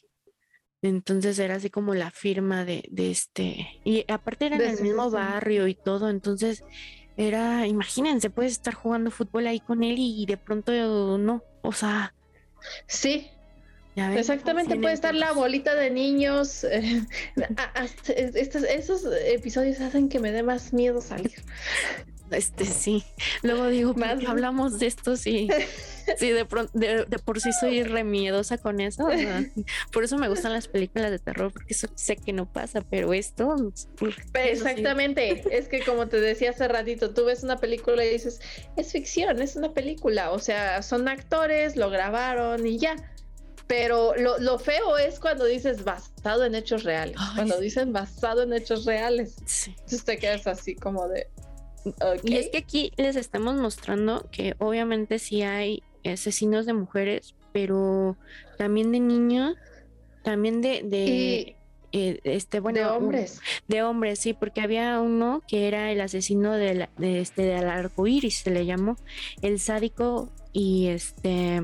Entonces 0.83 1.39
era 1.39 1.57
así 1.57 1.71
como 1.71 1.95
la 1.95 2.11
firma 2.11 2.65
de, 2.65 2.85
de 2.91 3.13
este, 3.13 3.81
y 3.85 4.05
aparte 4.09 4.47
era 4.47 4.57
en 4.57 4.63
el 4.63 4.83
mismo 4.83 5.11
barrio 5.11 5.69
y 5.69 5.77
todo, 5.77 6.11
entonces 6.11 6.65
era, 7.17 7.67
imagínense, 7.67 8.31
puedes 8.31 8.53
estar 8.53 8.75
jugando 8.75 9.11
fútbol 9.11 9.47
ahí 9.47 9.61
con 9.61 9.83
él 9.83 9.97
y 9.99 10.25
de 10.27 10.37
pronto 10.37 10.73
no, 11.19 11.43
o 11.63 11.73
sea. 11.73 12.15
Sí, 12.87 13.31
Exactamente, 13.95 14.77
puede 14.77 14.95
estar 14.95 15.15
la 15.15 15.33
bolita 15.33 15.75
de 15.75 15.91
niños. 15.91 16.65
Eh, 16.65 17.03
estos, 18.17 18.63
esos 18.65 19.03
episodios 19.27 19.81
hacen 19.81 20.09
que 20.09 20.19
me 20.19 20.33
dé 20.33 20.43
más 20.43 20.73
miedo 20.73 21.01
salir. 21.01 21.35
Este 22.31 22.65
sí. 22.65 23.05
Luego 23.43 23.67
digo, 23.67 23.95
más 23.95 24.25
hablamos 24.25 24.79
de 24.79 24.87
esto, 24.87 25.17
sí. 25.17 25.49
Sí, 26.17 26.31
de, 26.31 26.45
de, 26.75 27.19
por 27.19 27.41
sí 27.41 27.51
soy 27.53 27.83
remiedosa 27.83 28.59
con 28.59 28.81
eso. 28.81 29.07
Por 29.93 30.05
eso 30.05 30.19
me 30.19 30.29
gustan 30.29 30.53
las 30.53 30.69
películas 30.69 31.11
de 31.11 31.19
terror, 31.19 31.53
porque 31.53 31.75
sé 31.75 32.17
que 32.17 32.33
no 32.33 32.51
pasa, 32.51 32.81
pero 32.81 33.13
esto. 33.13 33.73
Exactamente. 34.35 35.45
Es 35.51 35.69
que 35.69 35.81
como 35.81 36.09
te 36.09 36.21
decía 36.21 36.51
hace 36.51 36.69
ratito, 36.69 37.13
tú 37.13 37.25
ves 37.25 37.43
una 37.43 37.59
película 37.59 38.05
y 38.05 38.11
dices, 38.11 38.41
es 38.77 38.93
ficción, 38.93 39.41
es 39.41 39.57
una 39.57 39.73
película. 39.73 40.31
O 40.31 40.39
sea, 40.39 40.83
son 40.83 41.09
actores, 41.09 41.77
lo 41.77 41.91
grabaron 41.91 42.67
y 42.67 42.79
ya 42.79 42.97
pero 43.73 44.15
lo, 44.17 44.39
lo, 44.39 44.59
feo 44.59 44.99
es 44.99 45.19
cuando 45.19 45.47
dices 45.47 45.83
basado 45.83 46.45
en 46.45 46.55
hechos 46.55 46.83
reales. 46.83 47.17
cuando 47.35 47.59
dicen 47.59 47.91
basado 47.91 48.43
en 48.43 48.53
hechos 48.53 48.85
reales. 48.85 49.37
Entonces 49.67 50.05
te 50.05 50.19
quedas 50.19 50.47
así 50.47 50.75
como 50.75 51.09
de. 51.09 51.27
Y 52.23 52.37
es 52.37 52.51
que 52.51 52.59
aquí 52.59 52.93
les 52.97 53.17
estamos 53.17 53.57
mostrando 53.57 54.29
que 54.31 54.55
obviamente 54.59 55.19
sí 55.19 55.43
hay 55.43 55.83
asesinos 56.05 56.67
de 56.67 56.73
mujeres, 56.73 57.35
pero 57.53 58.17
también 58.59 58.93
de 58.93 59.01
niños, 59.01 59.57
también 60.23 60.61
de, 60.63 60.83
de 60.85 61.57
eh, 61.93 62.21
este 62.25 62.61
bueno 62.61 62.79
de 62.79 62.87
hombres. 62.87 63.41
de 63.69 63.83
hombres, 63.83 64.19
sí, 64.19 64.33
porque 64.33 64.61
había 64.61 65.01
uno 65.01 65.43
que 65.47 65.69
era 65.69 65.93
el 65.93 66.01
asesino 66.01 66.53
de, 66.53 66.89
de 66.97 67.21
este 67.21 67.43
del 67.43 67.69
arco 67.69 68.07
iris, 68.07 68.39
se 68.39 68.51
le 68.51 68.65
llamó, 68.65 68.97
el 69.43 69.61
sádico 69.61 70.31
y 70.53 70.89
este 70.89 71.63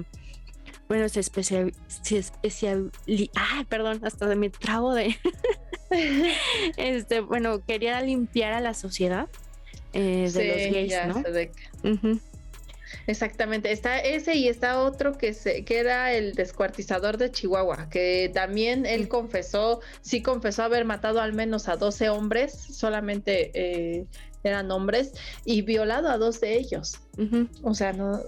bueno, 0.88 1.08
se 1.10 1.20
especial, 1.20 1.74
se 1.86 2.18
especial, 2.18 2.90
ah, 3.36 3.64
perdón, 3.68 4.00
hasta 4.04 4.26
de 4.26 4.36
mi 4.36 4.48
trabo 4.48 4.94
de, 4.94 5.14
este, 6.76 7.20
bueno, 7.20 7.62
quería 7.64 8.00
limpiar 8.00 8.54
a 8.54 8.60
la 8.60 8.72
sociedad 8.72 9.28
eh, 9.92 10.30
de 10.32 10.48
los 10.48 10.72
gays, 10.72 10.94
¿no? 11.06 11.22
Exactamente, 13.06 13.72
está 13.72 13.98
ese 13.98 14.34
y 14.34 14.48
está 14.48 14.80
otro 14.80 15.16
que 15.16 15.34
se 15.34 15.64
que 15.64 15.78
era 15.78 16.12
el 16.12 16.34
descuartizador 16.34 17.18
de 17.18 17.30
Chihuahua, 17.30 17.88
que 17.90 18.30
también 18.32 18.86
él 18.86 19.08
confesó, 19.08 19.80
sí 20.00 20.22
confesó 20.22 20.64
haber 20.64 20.84
matado 20.84 21.20
al 21.20 21.32
menos 21.32 21.68
a 21.68 21.76
12 21.76 22.08
hombres, 22.10 22.52
solamente 22.52 23.50
eh, 23.54 24.06
eran 24.44 24.70
hombres, 24.70 25.12
y 25.44 25.62
violado 25.62 26.08
a 26.08 26.18
dos 26.18 26.40
de 26.40 26.56
ellos. 26.56 27.00
O 27.62 27.74
sea, 27.74 27.92
no, 27.92 28.20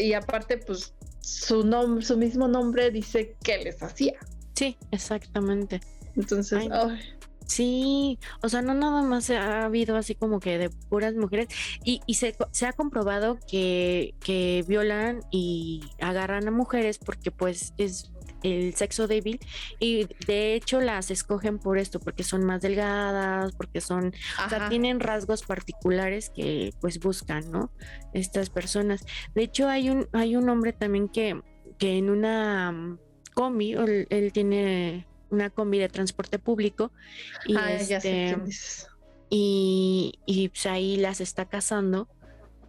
y 0.00 0.12
aparte, 0.12 0.58
pues 0.58 0.94
su, 1.20 1.64
nombre, 1.64 2.04
su 2.04 2.16
mismo 2.16 2.46
nombre 2.48 2.90
dice 2.90 3.34
que 3.42 3.58
les 3.58 3.82
hacía. 3.82 4.14
Sí, 4.54 4.76
exactamente. 4.90 5.80
Entonces, 6.14 6.68
Sí, 7.46 8.18
o 8.42 8.48
sea, 8.48 8.60
no 8.60 8.74
nada 8.74 9.02
más 9.02 9.30
ha 9.30 9.64
habido 9.64 9.96
así 9.96 10.14
como 10.14 10.40
que 10.40 10.58
de 10.58 10.68
puras 10.68 11.14
mujeres 11.14 11.48
y, 11.84 12.00
y 12.06 12.14
se, 12.14 12.36
se, 12.50 12.66
ha 12.66 12.72
comprobado 12.72 13.38
que, 13.48 14.14
que 14.20 14.64
violan 14.66 15.20
y 15.30 15.82
agarran 16.00 16.48
a 16.48 16.50
mujeres 16.50 16.98
porque 16.98 17.30
pues 17.30 17.72
es 17.78 18.10
el 18.42 18.74
sexo 18.74 19.06
débil 19.06 19.40
y 19.78 20.06
de 20.26 20.54
hecho 20.54 20.80
las 20.80 21.10
escogen 21.10 21.58
por 21.58 21.78
esto, 21.78 22.00
porque 22.00 22.22
son 22.22 22.44
más 22.44 22.62
delgadas, 22.62 23.52
porque 23.52 23.80
son, 23.80 24.12
o 24.44 24.48
sea, 24.48 24.68
tienen 24.68 25.00
rasgos 25.00 25.42
particulares 25.42 26.30
que 26.30 26.72
pues 26.80 27.00
buscan, 27.00 27.50
¿no? 27.50 27.70
Estas 28.12 28.50
personas. 28.50 29.04
De 29.34 29.42
hecho 29.42 29.68
hay 29.68 29.90
un, 29.90 30.08
hay 30.12 30.36
un 30.36 30.48
hombre 30.48 30.72
también 30.72 31.08
que, 31.08 31.40
que 31.78 31.98
en 31.98 32.10
una 32.10 32.72
mm, 32.72 32.98
combi, 33.34 33.72
él, 33.72 34.30
tiene 34.32 35.06
una 35.30 35.50
combi 35.50 35.78
de 35.78 35.88
transporte 35.88 36.38
público 36.38 36.92
y, 37.46 37.56
ah, 37.56 37.72
este, 37.72 38.36
y, 39.30 40.14
y 40.24 40.48
pues 40.48 40.66
ahí 40.66 40.96
las 40.96 41.20
está 41.20 41.46
casando 41.46 42.08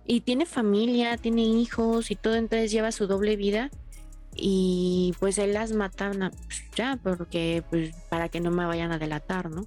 y 0.07 0.21
tiene 0.21 0.45
familia, 0.45 1.17
tiene 1.17 1.43
hijos 1.43 2.11
y 2.11 2.15
todo, 2.15 2.35
entonces 2.35 2.71
lleva 2.71 2.91
su 2.91 3.07
doble 3.07 3.35
vida. 3.35 3.69
Y 4.39 5.13
pues 5.19 5.37
él 5.39 5.53
las 5.53 5.71
mata 5.73 6.11
pues, 6.11 6.63
ya 6.75 6.99
porque 7.01 7.63
pues 7.69 7.95
para 8.09 8.29
que 8.29 8.39
no 8.39 8.51
me 8.51 8.65
vayan 8.65 8.91
a 8.91 8.99
delatar, 8.99 9.49
¿no? 9.49 9.65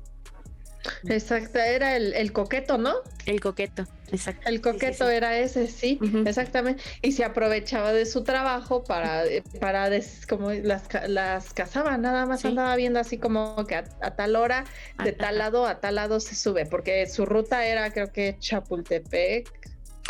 Exacto, 1.04 1.58
era 1.58 1.96
el, 1.96 2.32
coqueto, 2.32 2.78
¿no? 2.78 2.94
El 3.26 3.40
coqueto, 3.40 3.84
exacto. 4.10 4.48
El 4.48 4.60
coqueto 4.60 5.08
era 5.08 5.38
ese, 5.38 5.66
sí, 5.66 5.98
exactamente. 6.24 6.82
Y 7.02 7.12
se 7.12 7.24
aprovechaba 7.24 7.92
de 7.92 8.06
su 8.06 8.24
trabajo 8.24 8.84
para, 8.84 9.26
eh, 9.26 9.42
para 9.60 9.90
como 10.28 10.52
las, 10.52 10.84
las 11.08 11.52
cazaba, 11.52 11.96
nada 11.98 12.26
más 12.26 12.44
andaba 12.44 12.74
viendo 12.76 12.98
así 12.98 13.18
como 13.18 13.66
que 13.66 13.76
a, 13.76 13.84
tal 13.84 14.36
hora, 14.36 14.64
de 15.02 15.12
tal 15.12 15.38
lado 15.38 15.66
a 15.66 15.80
tal 15.80 15.96
lado 15.96 16.20
se 16.20 16.34
sube, 16.34 16.66
porque 16.66 17.06
su 17.06 17.26
ruta 17.26 17.66
era 17.66 17.92
creo 17.92 18.12
que 18.12 18.36
Chapultepec, 18.38 19.59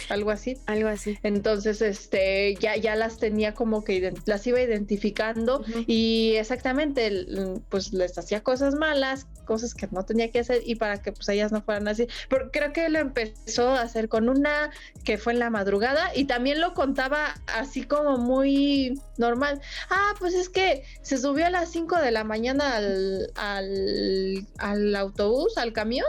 algo 0.08 0.30
así. 0.30 0.58
Algo 0.66 0.88
así. 0.88 1.18
Entonces, 1.22 1.82
este, 1.82 2.54
ya, 2.56 2.76
ya 2.76 2.96
las 2.96 3.18
tenía 3.18 3.54
como 3.54 3.84
que 3.84 4.12
las 4.26 4.46
iba 4.46 4.60
identificando 4.60 5.64
y 5.86 6.34
exactamente, 6.36 7.26
pues 7.68 7.92
les 7.92 8.16
hacía 8.18 8.42
cosas 8.42 8.74
malas, 8.74 9.26
cosas 9.44 9.74
que 9.74 9.88
no 9.90 10.04
tenía 10.04 10.30
que 10.30 10.40
hacer 10.40 10.62
y 10.64 10.76
para 10.76 11.02
que 11.02 11.12
pues 11.12 11.28
ellas 11.28 11.52
no 11.52 11.62
fueran 11.62 11.88
así. 11.88 12.06
Pero 12.28 12.50
creo 12.50 12.72
que 12.72 12.88
lo 12.88 12.98
empezó 12.98 13.70
a 13.70 13.82
hacer 13.82 14.08
con 14.08 14.28
una 14.28 14.70
que 15.04 15.18
fue 15.18 15.32
en 15.32 15.38
la 15.38 15.50
madrugada 15.50 16.10
y 16.14 16.24
también 16.24 16.60
lo 16.60 16.74
contaba 16.74 17.34
así 17.46 17.82
como 17.82 18.18
muy 18.18 19.00
normal. 19.18 19.60
Ah, 19.90 20.14
pues 20.18 20.34
es 20.34 20.48
que 20.48 20.84
se 21.02 21.18
subió 21.18 21.46
a 21.46 21.50
las 21.50 21.70
5 21.72 21.96
de 21.96 22.10
la 22.10 22.24
mañana 22.24 22.76
al, 22.76 23.32
al, 23.34 24.46
al 24.58 24.96
autobús, 24.96 25.56
al 25.58 25.72
camión 25.72 26.06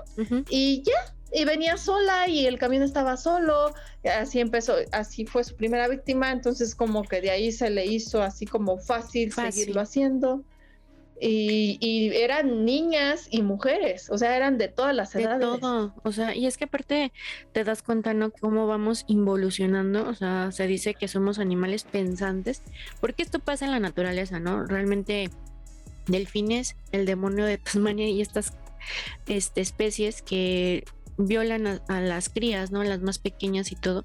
y 0.49 0.84
ya, 0.84 1.15
y 1.34 1.46
venía 1.46 1.78
sola 1.78 2.28
y 2.28 2.46
el 2.46 2.58
camión 2.58 2.84
estaba 2.84 3.15
solo, 3.17 3.74
así 4.04 4.39
empezó, 4.39 4.76
así 4.91 5.26
fue 5.26 5.44
su 5.44 5.56
primera 5.56 5.88
víctima, 5.88 6.32
entonces 6.32 6.76
como 6.76 7.04
que 7.04 7.22
de 7.22 7.32
ahí 7.32 7.52
se 7.52 7.70
le 7.70 7.86
hizo 7.86 8.22
así 8.22 8.46
como 8.46 8.78
fácil, 8.78 9.32
seguirlo 9.32 9.82
haciendo. 9.82 10.44
Y, 11.24 12.10
eran 12.15 12.65
niñas 12.65 13.28
y 13.30 13.44
mujeres, 13.44 14.10
o 14.10 14.17
sea, 14.17 14.36
eran 14.36 14.58
de 14.58 14.70
todas 14.70 14.96
las 14.96 15.13
edades. 15.15 15.39
De 15.39 15.46
todo, 15.46 15.94
o 16.02 16.12
sea, 16.12 16.36
y 16.36 16.48
es 16.48 16.58
que 16.58 16.63
aparte 16.63 17.13
te 17.52 17.63
das 17.63 17.84
cuenta, 17.84 18.15
¿no? 18.15 18.32
Cómo 18.32 18.65
vamos 18.65 19.06
involucionando, 19.08 20.10
o 20.10 20.15
sea, 20.15 20.52
se 20.52 20.65
dice 20.65 20.96
que 20.96 21.08
somos 21.08 21.38
animales 21.38 21.84
pensantes, 21.84 22.63
porque 23.00 23.22
esto 23.22 23.38
pasa 23.38 23.65
en 23.65 23.72
la 23.72 23.80
naturaleza, 23.80 24.39
¿no? 24.39 24.65
Realmente 24.65 25.30
delfines, 26.08 26.76
el 26.91 27.06
demonio 27.06 27.46
de 27.46 27.60
Tasmania 27.60 28.10
y 28.10 28.22
estas 28.22 28.54
este, 29.28 29.62
especies 29.62 30.24
que 30.24 30.86
violan 31.17 31.82
a, 31.88 32.02
las 32.02 32.30
crías, 32.30 32.71
¿no? 32.71 32.84
Las 32.84 33.02
más 33.02 33.19
pequeñas 33.19 33.71
y 33.71 33.76
todo. 33.76 34.04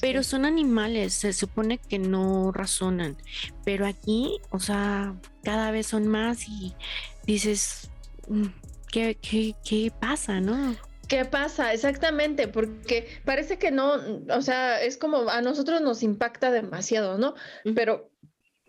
Pero 0.00 0.22
son 0.22 0.44
animales, 0.44 1.14
se 1.14 1.32
supone 1.32 1.78
que 1.78 1.98
no 1.98 2.52
razonan. 2.52 3.16
Pero 3.64 3.86
aquí, 3.86 4.38
o 4.50 4.60
sea, 4.60 5.14
cada 5.42 5.70
vez 5.70 5.86
son 5.86 6.08
más 6.08 6.48
y 6.48 6.74
dices, 7.26 7.90
mm, 8.28 8.46
¿qué, 8.90 9.16
qué, 9.20 9.54
qué 9.64 9.92
pasa, 10.00 10.40
no? 10.40 10.76
¿Qué 11.08 11.24
pasa? 11.24 11.72
Exactamente, 11.72 12.48
porque 12.48 13.08
parece 13.24 13.58
que 13.58 13.70
no, 13.70 13.94
o 14.30 14.42
sea, 14.42 14.82
es 14.82 14.98
como 14.98 15.30
a 15.30 15.40
nosotros 15.40 15.80
nos 15.80 16.02
impacta 16.02 16.50
demasiado, 16.50 17.16
¿no? 17.16 17.34
Pero 17.74 18.10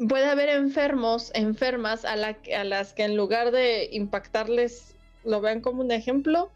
puede 0.07 0.25
haber 0.25 0.47
enfermos, 0.47 1.31
enfermas 1.33 2.05
a, 2.05 2.15
la, 2.15 2.37
a 2.57 2.63
las 2.63 2.93
que 2.93 3.03
en 3.03 3.17
lugar 3.17 3.51
de 3.51 3.89
impactarles 3.91 4.95
lo 5.25 5.41
vean 5.41 5.59
como 5.59 5.81
un 5.81 5.91
ejemplo, 5.91 6.49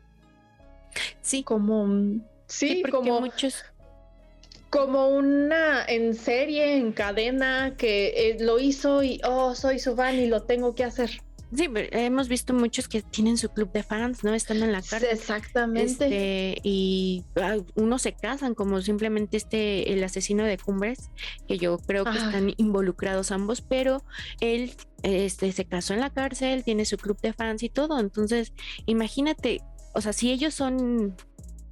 Sí. 1.21 1.43
Como, 1.43 2.21
sí, 2.47 2.83
como 2.89 3.21
muchos 3.21 3.63
como 4.73 5.09
una 5.09 5.85
en 5.85 6.15
serie, 6.15 6.77
en 6.77 6.93
cadena, 6.93 7.75
que 7.77 8.07
eh, 8.07 8.37
lo 8.39 8.57
hizo 8.57 9.03
y, 9.03 9.21
oh, 9.23 9.53
soy 9.53 9.77
su 9.77 9.95
fan 9.95 10.15
y 10.15 10.25
lo 10.25 10.41
tengo 10.41 10.73
que 10.73 10.83
hacer. 10.83 11.11
Sí, 11.55 11.69
hemos 11.91 12.27
visto 12.27 12.55
muchos 12.55 12.87
que 12.87 13.03
tienen 13.03 13.37
su 13.37 13.49
club 13.49 13.71
de 13.71 13.83
fans, 13.83 14.23
¿no? 14.23 14.33
Estando 14.33 14.65
en 14.65 14.71
la 14.71 14.81
cárcel. 14.81 15.09
Exactamente. 15.11 16.05
Este, 16.05 16.59
y 16.63 17.23
ah, 17.35 17.57
unos 17.75 18.01
se 18.01 18.13
casan, 18.13 18.55
como 18.55 18.81
simplemente 18.81 19.37
este, 19.37 19.93
el 19.93 20.03
asesino 20.03 20.43
de 20.45 20.57
Cumbres, 20.57 21.11
que 21.47 21.59
yo 21.59 21.77
creo 21.77 22.05
que 22.05 22.17
están 22.17 22.55
involucrados 22.57 23.31
ambos, 23.31 23.61
pero 23.61 24.03
él 24.39 24.73
este, 25.03 25.51
se 25.51 25.65
casó 25.65 25.93
en 25.93 25.99
la 25.99 26.09
cárcel, 26.09 26.63
tiene 26.63 26.85
su 26.85 26.97
club 26.97 27.19
de 27.21 27.33
fans 27.33 27.61
y 27.61 27.69
todo. 27.69 27.99
Entonces, 27.99 28.53
imagínate 28.87 29.61
o 29.93 30.01
sea, 30.01 30.13
si 30.13 30.31
ellos 30.31 30.53
son 30.53 31.15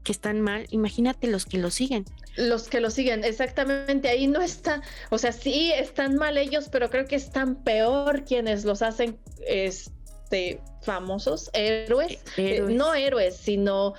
que 0.03 0.11
están 0.11 0.41
mal, 0.41 0.65
imagínate 0.71 1.27
los 1.27 1.45
que 1.45 1.57
lo 1.57 1.69
siguen. 1.69 2.05
Los 2.35 2.69
que 2.69 2.79
lo 2.79 2.89
siguen, 2.89 3.23
exactamente, 3.23 4.09
ahí 4.09 4.27
no 4.27 4.41
está, 4.41 4.81
o 5.09 5.17
sea, 5.17 5.31
sí 5.31 5.71
están 5.73 6.15
mal 6.15 6.37
ellos, 6.37 6.69
pero 6.71 6.89
creo 6.89 7.05
que 7.05 7.15
están 7.15 7.63
peor 7.63 8.23
quienes 8.23 8.63
los 8.65 8.81
hacen 8.81 9.19
este 9.45 10.61
famosos 10.81 11.49
héroes, 11.53 12.19
eh, 12.37 12.61
no 12.61 12.93
héroes, 12.95 13.35
sino 13.35 13.93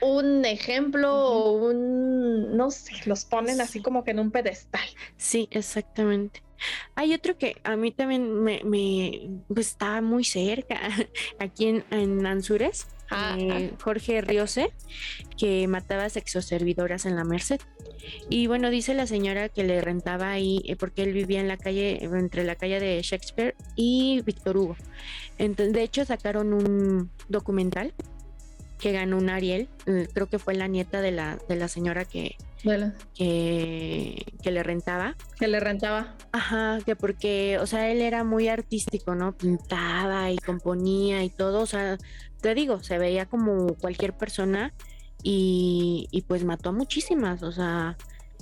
un 0.00 0.44
ejemplo 0.44 1.12
o 1.14 1.52
un, 1.52 2.56
no 2.56 2.70
sé, 2.70 2.92
los 3.04 3.24
ponen 3.24 3.60
así 3.60 3.80
como 3.80 4.02
que 4.02 4.10
en 4.10 4.18
un 4.18 4.30
pedestal. 4.30 4.86
Sí, 5.16 5.48
exactamente. 5.50 6.42
Hay 6.94 7.14
otro 7.14 7.36
que 7.36 7.56
a 7.64 7.76
mí 7.76 7.90
también 7.92 8.42
me, 8.42 8.60
pues, 9.48 9.68
está 9.68 10.00
muy 10.00 10.24
cerca, 10.24 10.80
aquí 11.38 11.66
en, 11.66 11.84
en 11.90 12.26
Anzures, 12.26 12.86
eh, 13.10 13.70
ah. 13.72 13.76
Jorge 13.82 14.20
Riose, 14.20 14.72
que 15.36 15.66
mataba 15.68 16.08
sexoservidoras 16.08 17.06
en 17.06 17.16
la 17.16 17.24
Merced. 17.24 17.60
Y 18.28 18.46
bueno, 18.46 18.70
dice 18.70 18.94
la 18.94 19.06
señora 19.06 19.48
que 19.48 19.64
le 19.64 19.80
rentaba 19.80 20.30
ahí, 20.30 20.62
eh, 20.66 20.76
porque 20.76 21.02
él 21.02 21.12
vivía 21.12 21.40
en 21.40 21.48
la 21.48 21.56
calle, 21.56 22.04
entre 22.04 22.44
la 22.44 22.54
calle 22.54 22.80
de 22.80 23.00
Shakespeare 23.02 23.54
y 23.76 24.22
Víctor 24.24 24.56
Hugo. 24.56 24.76
Entonces, 25.38 25.74
de 25.74 25.82
hecho, 25.82 26.04
sacaron 26.04 26.52
un 26.52 27.10
documental 27.28 27.92
que 28.84 28.92
ganó 28.92 29.16
un 29.16 29.30
Ariel, 29.30 29.66
eh, 29.86 30.08
creo 30.12 30.26
que 30.26 30.38
fue 30.38 30.52
la 30.54 30.68
nieta 30.68 31.00
de 31.00 31.10
la, 31.10 31.38
de 31.48 31.56
la 31.56 31.68
señora 31.68 32.04
que, 32.04 32.36
que, 33.14 34.26
que, 34.42 34.50
le 34.50 34.62
rentaba. 34.62 35.16
Que 35.38 35.48
le 35.48 35.58
rentaba. 35.58 36.14
Ajá, 36.32 36.80
que 36.84 36.94
porque, 36.94 37.56
o 37.62 37.66
sea, 37.66 37.90
él 37.90 38.02
era 38.02 38.24
muy 38.24 38.48
artístico, 38.48 39.14
¿no? 39.14 39.32
Pintaba 39.32 40.30
y 40.30 40.36
componía 40.36 41.24
y 41.24 41.30
todo, 41.30 41.62
o 41.62 41.66
sea, 41.66 41.96
te 42.42 42.54
digo, 42.54 42.82
se 42.82 42.98
veía 42.98 43.24
como 43.24 43.68
cualquier 43.76 44.12
persona 44.12 44.74
y, 45.22 46.06
y 46.10 46.20
pues 46.20 46.44
mató 46.44 46.68
a 46.68 46.72
muchísimas, 46.72 47.42
o 47.42 47.52
sea, 47.52 47.96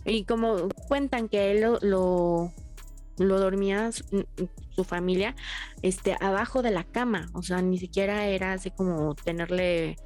y 0.04 0.24
como 0.24 0.68
cuentan 0.88 1.28
que 1.28 1.52
él 1.52 1.60
lo, 1.60 1.78
lo, 1.82 2.52
lo 3.16 3.38
dormía 3.38 3.92
su, 3.92 4.26
su, 4.70 4.82
familia 4.82 5.36
este 5.82 6.16
abajo 6.20 6.62
de 6.62 6.72
la 6.72 6.82
cama, 6.82 7.30
o 7.32 7.44
sea, 7.44 7.62
ni 7.62 7.78
siquiera 7.78 8.26
era 8.26 8.54
así 8.54 8.72
como 8.72 9.14
tenerle 9.14 9.98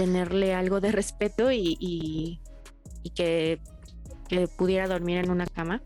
tenerle 0.00 0.54
algo 0.54 0.80
de 0.80 0.92
respeto 0.92 1.52
y, 1.52 1.76
y 1.78 3.10
que, 3.10 3.60
pudiera 4.56 4.88
dormir 4.88 5.18
en 5.18 5.30
una 5.30 5.44
cama. 5.44 5.82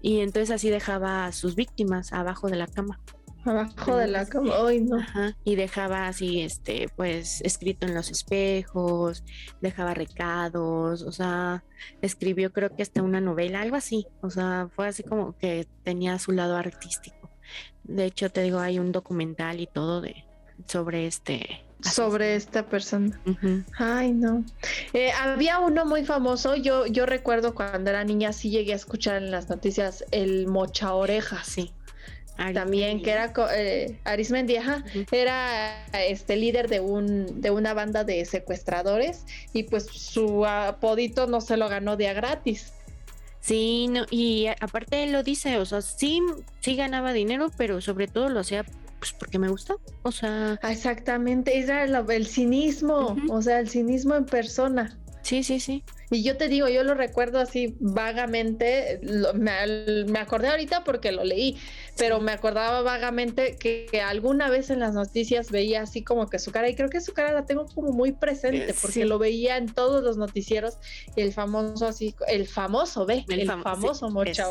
Y 0.00 0.20
entonces 0.20 0.52
así 0.52 0.70
dejaba 0.70 1.26
a 1.26 1.32
sus 1.32 1.56
víctimas 1.56 2.12
abajo 2.12 2.48
de 2.48 2.54
la 2.54 2.68
cama. 2.68 3.00
Abajo 3.44 3.96
de 3.96 4.06
la 4.06 4.26
cama, 4.26 4.58
hoy 4.58 4.80
no. 4.80 4.98
y 5.42 5.56
dejaba 5.56 6.06
así, 6.06 6.42
este, 6.42 6.88
pues, 6.94 7.40
escrito 7.40 7.84
en 7.84 7.94
los 7.96 8.12
espejos, 8.12 9.24
dejaba 9.60 9.92
recados, 9.94 11.02
o 11.02 11.10
sea, 11.10 11.64
escribió 12.00 12.52
creo 12.52 12.72
que 12.76 12.84
hasta 12.84 13.02
una 13.02 13.20
novela, 13.20 13.60
algo 13.60 13.74
así, 13.74 14.06
o 14.20 14.30
sea, 14.30 14.68
fue 14.76 14.86
así 14.86 15.02
como 15.02 15.36
que 15.36 15.66
tenía 15.82 16.20
su 16.20 16.30
lado 16.30 16.56
artístico. 16.56 17.28
De 17.82 18.04
hecho, 18.04 18.30
te 18.30 18.42
digo, 18.42 18.60
hay 18.60 18.78
un 18.78 18.92
documental 18.92 19.58
y 19.58 19.66
todo 19.66 20.00
de 20.00 20.24
sobre 20.68 21.08
este 21.08 21.64
sobre 21.82 22.36
esta 22.36 22.64
persona. 22.64 23.18
Ay, 23.78 24.12
no. 24.12 24.44
Eh, 24.92 25.10
había 25.12 25.58
uno 25.58 25.84
muy 25.84 26.04
famoso, 26.04 26.56
yo, 26.56 26.86
yo 26.86 27.06
recuerdo 27.06 27.54
cuando 27.54 27.90
era 27.90 28.04
niña, 28.04 28.32
sí 28.32 28.50
llegué 28.50 28.72
a 28.72 28.76
escuchar 28.76 29.16
en 29.16 29.30
las 29.30 29.48
noticias 29.48 30.04
el 30.10 30.46
mocha 30.46 30.94
oreja. 30.94 31.42
Sí. 31.44 31.72
También, 32.54 33.02
que 33.02 33.10
era 33.10 33.32
eh, 33.54 33.98
Arismendi, 34.04 34.56
era 35.12 35.86
este 35.92 36.34
líder 36.34 36.68
de 36.68 36.80
un 36.80 37.40
de 37.40 37.50
una 37.50 37.72
banda 37.72 38.04
de 38.04 38.24
secuestradores 38.24 39.24
y 39.52 39.64
pues 39.64 39.84
su 39.84 40.44
apodito 40.44 41.26
no 41.26 41.40
se 41.40 41.56
lo 41.56 41.68
ganó 41.68 41.96
día 41.96 42.14
gratis. 42.14 42.72
Sí, 43.40 43.88
no, 43.88 44.06
y 44.10 44.46
aparte 44.60 45.04
él 45.04 45.12
lo 45.12 45.22
dice, 45.22 45.58
o 45.58 45.66
sea, 45.66 45.82
sí, 45.82 46.20
sí 46.60 46.74
ganaba 46.74 47.12
dinero, 47.12 47.50
pero 47.56 47.80
sobre 47.80 48.06
todo 48.06 48.28
lo 48.28 48.40
hacía 48.40 48.64
pues 49.02 49.12
porque 49.14 49.36
me 49.36 49.48
gusta, 49.48 49.74
o 50.02 50.12
sea... 50.12 50.60
Exactamente, 50.62 51.58
era 51.58 51.82
el, 51.82 52.26
cinismo, 52.28 53.16
o 53.30 53.42
sea, 53.42 53.58
el 53.58 53.68
cinismo 53.68 54.14
en 54.14 54.26
persona. 54.26 54.96
Sí, 55.22 55.42
sí, 55.42 55.60
sí. 55.60 55.82
Y 56.12 56.22
yo 56.22 56.36
te 56.36 56.48
digo, 56.48 56.68
yo 56.68 56.84
lo 56.84 56.92
recuerdo 56.92 57.38
así 57.38 57.74
vagamente, 57.80 59.00
me, 59.34 60.18
acordé 60.18 60.48
ahorita 60.48 60.84
porque 60.84 61.10
lo 61.10 61.24
leí, 61.24 61.56
pero 61.96 62.20
me 62.20 62.32
acordaba 62.32 62.82
vagamente 62.82 63.56
que, 63.56 63.88
alguna 64.02 64.50
vez 64.50 64.68
en 64.68 64.80
las 64.80 64.92
noticias 64.92 65.50
veía 65.50 65.82
así 65.82 66.02
como 66.02 66.28
que 66.28 66.38
su 66.38 66.52
cara, 66.52 66.68
y 66.68 66.74
creo 66.74 66.90
que 66.90 67.00
su 67.00 67.14
cara 67.14 67.32
la 67.32 67.46
tengo 67.46 67.66
como 67.66 67.92
muy 67.92 68.12
presente, 68.12 68.74
porque 68.80 69.06
lo 69.06 69.18
veía 69.18 69.56
en 69.56 69.72
todos 69.72 70.04
los 70.04 70.18
noticieros, 70.18 70.76
el 71.16 71.32
famoso 71.32 71.86
así, 71.86 72.14
el 72.28 72.46
famoso, 72.46 73.06
ve, 73.06 73.24
el, 73.28 73.46
famoso 73.46 74.10
Mocha 74.10 74.50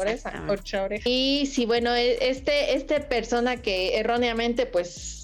Y 1.06 1.46
sí, 1.46 1.68
bueno, 1.68 1.94
e, 1.94 2.30
este, 2.30 2.76
este 2.76 3.02
persona 3.02 3.58
que 3.58 4.00
erróneamente 4.00 4.66
pues 4.66 5.21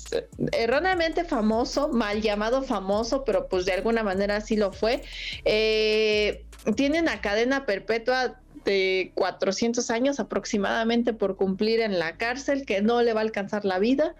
erróneamente 0.52 1.24
famoso, 1.24 1.90
mal 1.90 2.22
llamado 2.22 2.64
famoso, 2.64 3.24
pero 3.24 3.48
pues 3.48 3.66
de 3.66 3.74
alguna 3.74 4.04
manera 4.04 4.42
sí 4.42 4.56
lo 4.56 4.72
fue, 4.72 5.04
eh, 5.46 6.46
tiene 6.76 7.02
una 7.02 7.22
cadena 7.22 7.66
perpetua 7.66 8.40
de 8.66 9.12
400 9.16 9.90
años 9.92 10.20
aproximadamente 10.20 11.14
por 11.14 11.38
cumplir 11.38 11.80
en 11.80 12.00
la 12.00 12.18
cárcel, 12.18 12.66
que 12.66 12.82
no 12.82 13.02
le 13.02 13.14
va 13.14 13.22
a 13.22 13.24
alcanzar 13.24 13.66
la 13.66 13.80
vida, 13.80 14.16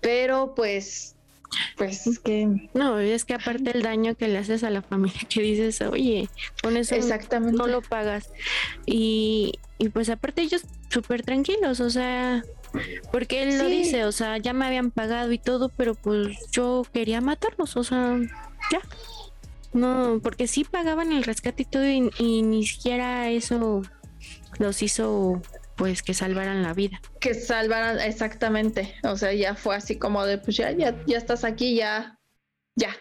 pero 0.00 0.54
pues 0.54 1.14
pues 1.76 2.06
es 2.06 2.18
que 2.18 2.68
no 2.74 2.98
es 2.98 3.24
que 3.24 3.34
aparte 3.34 3.70
el 3.70 3.82
daño 3.82 4.14
que 4.14 4.28
le 4.28 4.36
haces 4.36 4.64
a 4.64 4.70
la 4.70 4.82
familia 4.82 5.20
que 5.30 5.40
dices 5.40 5.80
oye 5.80 6.28
con 6.62 6.76
eso 6.76 6.94
Exactamente. 6.94 7.56
no 7.56 7.66
lo 7.66 7.80
pagas 7.80 8.28
y, 8.84 9.52
y 9.78 9.88
pues 9.88 10.10
aparte 10.10 10.42
ellos 10.42 10.62
súper 10.90 11.22
tranquilos 11.22 11.80
o 11.80 11.88
sea 11.88 12.44
porque 13.12 13.42
él 13.42 13.58
lo 13.58 13.66
dice, 13.66 14.04
o 14.04 14.12
sea, 14.12 14.38
ya 14.38 14.52
me 14.52 14.66
habían 14.66 14.90
pagado 14.90 15.32
y 15.32 15.38
todo, 15.38 15.68
pero 15.68 15.94
pues 15.94 16.36
yo 16.50 16.84
quería 16.92 17.20
matarlos, 17.20 17.76
o 17.76 17.84
sea, 17.84 18.18
ya. 18.72 18.80
No, 19.72 20.20
porque 20.22 20.46
sí 20.46 20.64
pagaban 20.64 21.12
el 21.12 21.24
rescate 21.24 21.62
y 21.62 21.66
todo 21.66 21.84
y, 21.84 22.42
ni 22.42 22.66
siquiera 22.66 23.28
eso 23.28 23.82
los 24.58 24.82
hizo 24.82 25.42
pues 25.76 26.02
que 26.02 26.14
salvaran 26.14 26.62
la 26.62 26.74
vida. 26.74 27.00
Que 27.20 27.34
salvaran, 27.34 28.00
exactamente. 28.00 28.94
O 29.04 29.16
sea, 29.16 29.32
ya 29.32 29.54
fue 29.54 29.76
así 29.76 29.96
como 29.96 30.24
de, 30.24 30.38
pues 30.38 30.56
ya, 30.56 30.72
ya, 30.72 30.96
ya 31.06 31.18
estás 31.18 31.44
aquí, 31.44 31.76
ya, 31.76 32.18
ya. 32.74 32.96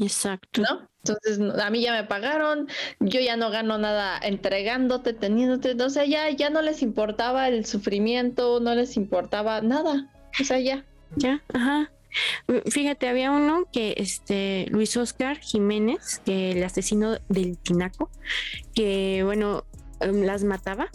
Exacto. 0.00 0.62
¿No? 0.62 0.87
Entonces, 1.04 1.40
a 1.60 1.70
mí 1.70 1.80
ya 1.80 1.92
me 1.92 2.04
pagaron, 2.04 2.68
yo 3.00 3.20
ya 3.20 3.36
no 3.36 3.50
gano 3.50 3.78
nada 3.78 4.18
entregándote, 4.18 5.12
teniéndote, 5.12 5.80
o 5.82 5.90
sea, 5.90 6.04
ya, 6.04 6.28
ya 6.30 6.50
no 6.50 6.60
les 6.60 6.82
importaba 6.82 7.48
el 7.48 7.64
sufrimiento, 7.64 8.60
no 8.60 8.74
les 8.74 8.96
importaba 8.96 9.60
nada, 9.60 10.10
o 10.40 10.44
sea, 10.44 10.58
ya. 10.58 10.84
Ya, 11.16 11.42
ajá. 11.54 11.90
Fíjate, 12.66 13.08
había 13.08 13.30
uno 13.30 13.66
que, 13.72 13.94
este, 13.96 14.66
Luis 14.70 14.96
Oscar 14.96 15.38
Jiménez, 15.38 16.20
que 16.24 16.52
el 16.52 16.64
asesino 16.64 17.18
del 17.28 17.58
Tinaco, 17.58 18.10
que, 18.74 19.22
bueno, 19.24 19.64
em, 20.00 20.22
las 20.22 20.44
mataba 20.44 20.90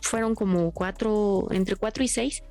fueron 0.00 0.34
como 0.34 0.72
cuatro, 0.72 1.48
entre 1.50 1.76
cuatro 1.76 2.02
y 2.02 2.08
seis, 2.08 2.42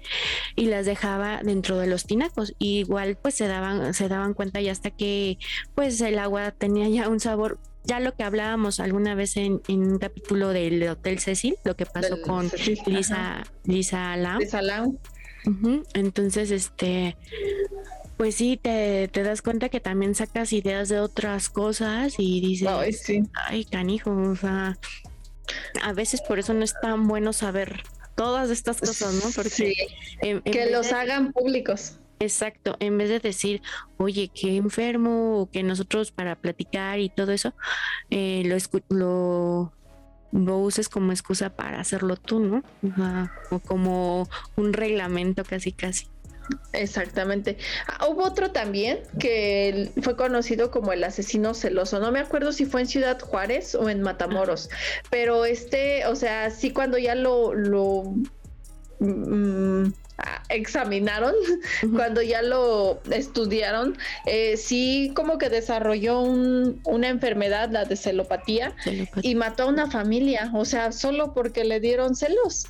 y 0.56 0.66
las 0.66 0.86
dejaba 0.86 1.42
dentro 1.44 1.78
de 1.78 1.88
los 1.88 2.06
tinacos. 2.06 2.54
igual 2.60 3.18
pues 3.22 3.36
se 3.36 3.48
daban, 3.48 3.94
se 3.94 4.08
daban 4.08 4.34
cuenta 4.34 4.62
ya 4.62 4.72
hasta 4.72 4.92
que 4.92 5.38
pues 5.76 6.00
el 6.02 6.20
agua 6.20 6.52
tenía 6.52 6.88
ya 6.90 7.10
un 7.10 7.20
sabor 7.20 7.60
ya 7.84 8.00
lo 8.00 8.14
que 8.14 8.24
hablábamos 8.24 8.80
alguna 8.80 9.16
vez 9.16 9.36
en, 9.38 9.62
un 9.68 9.98
capítulo 9.98 10.50
del 10.50 10.88
Hotel 10.88 11.20
Cecil, 11.20 11.56
lo 11.64 11.76
que 11.76 11.86
pasó 11.86 12.22
con 12.22 12.52
Lisa, 12.86 13.44
Lisa 13.64 14.16
Lau. 14.16 14.40
Lisa 14.40 14.62
Lau. 14.62 15.00
Entonces, 15.94 16.52
este, 16.52 17.18
pues 18.18 18.36
sí, 18.36 18.60
te, 18.62 19.08
te, 19.08 19.24
das 19.24 19.42
cuenta 19.42 19.70
que 19.70 19.80
también 19.80 20.14
sacas 20.14 20.54
ideas 20.54 20.90
de 20.90 21.00
otras 21.00 21.50
cosas 21.50 22.16
y 22.18 22.42
dices, 22.42 22.68
ay, 22.68 22.94
sí. 22.94 23.24
ay 23.48 23.66
canijo, 23.66 24.12
o 24.12 24.36
sea, 24.36 24.78
a 25.82 25.94
veces 25.94 26.22
por 26.22 26.40
eso 26.40 26.54
no 26.54 26.64
es 26.64 26.74
tan 26.82 27.08
bueno 27.08 27.34
saber 27.34 27.84
todas 28.16 28.50
estas 28.50 28.80
cosas, 28.80 29.14
¿no? 29.14 29.32
Porque 29.36 29.74
que 30.44 30.70
los 30.72 30.92
hagan 30.92 31.32
públicos. 31.32 32.00
Exacto, 32.20 32.76
en 32.82 32.98
vez 32.98 33.08
de 33.10 33.20
decir, 33.20 33.62
oye, 33.98 34.30
qué 34.34 34.58
enfermo, 34.58 35.40
o 35.40 35.50
que 35.50 35.64
nosotros 35.64 36.12
para 36.12 36.36
platicar 36.36 37.00
y 37.00 37.08
todo 37.08 37.32
eso, 37.32 37.54
eh, 38.10 38.44
lo, 38.46 38.58
lo, 38.90 39.74
lo, 40.34 40.58
uses 40.58 40.90
como 40.90 41.14
excusa 41.14 41.56
para 41.56 41.80
hacerlo 41.80 42.18
tú, 42.18 42.42
¿no? 42.42 42.64
o 43.52 43.60
como 43.60 44.28
un 44.58 44.74
reglamento 44.74 45.46
casi, 45.46 45.72
casi. 45.72 46.08
Exactamente. 46.74 47.58
Ah, 47.88 48.08
hubo 48.08 48.24
otro 48.24 48.52
también 48.52 49.00
que 49.20 49.92
fue 50.02 50.16
conocido 50.16 50.72
como 50.72 50.94
el 50.94 51.04
asesino 51.04 51.54
celoso. 51.54 52.00
No 52.00 52.12
me 52.12 52.20
acuerdo 52.20 52.52
si 52.52 52.66
fue 52.66 52.82
en 52.82 52.88
Ciudad 52.88 53.20
Juárez 53.20 53.76
o 53.76 53.90
en 53.90 54.02
Matamoros, 54.02 54.70
pero 55.10 55.46
este, 55.46 56.06
o 56.06 56.16
sea, 56.16 56.52
sí 56.52 56.72
cuando 56.72 56.98
ya 56.98 57.16
lo, 57.16 57.56
lo 57.56 58.14
mm, 59.00 59.86
ah, 60.20 60.44
examinaron, 60.50 61.34
cuando 61.96 62.22
ya 62.22 62.44
lo 62.44 63.02
estudiaron, 63.12 63.98
eh, 64.26 64.56
sí 64.56 65.12
como 65.16 65.40
que 65.40 65.50
desarrolló 65.50 66.22
una 66.22 67.10
enfermedad, 67.10 67.72
la 67.72 67.86
de 67.86 67.96
celopatía, 67.96 68.76
y 69.24 69.34
mató 69.34 69.64
a 69.64 69.68
una 69.68 69.90
familia, 69.90 70.52
o 70.54 70.66
sea, 70.66 70.92
solo 70.92 71.34
porque 71.34 71.64
le 71.64 71.80
dieron 71.80 72.16
celos. 72.16 72.68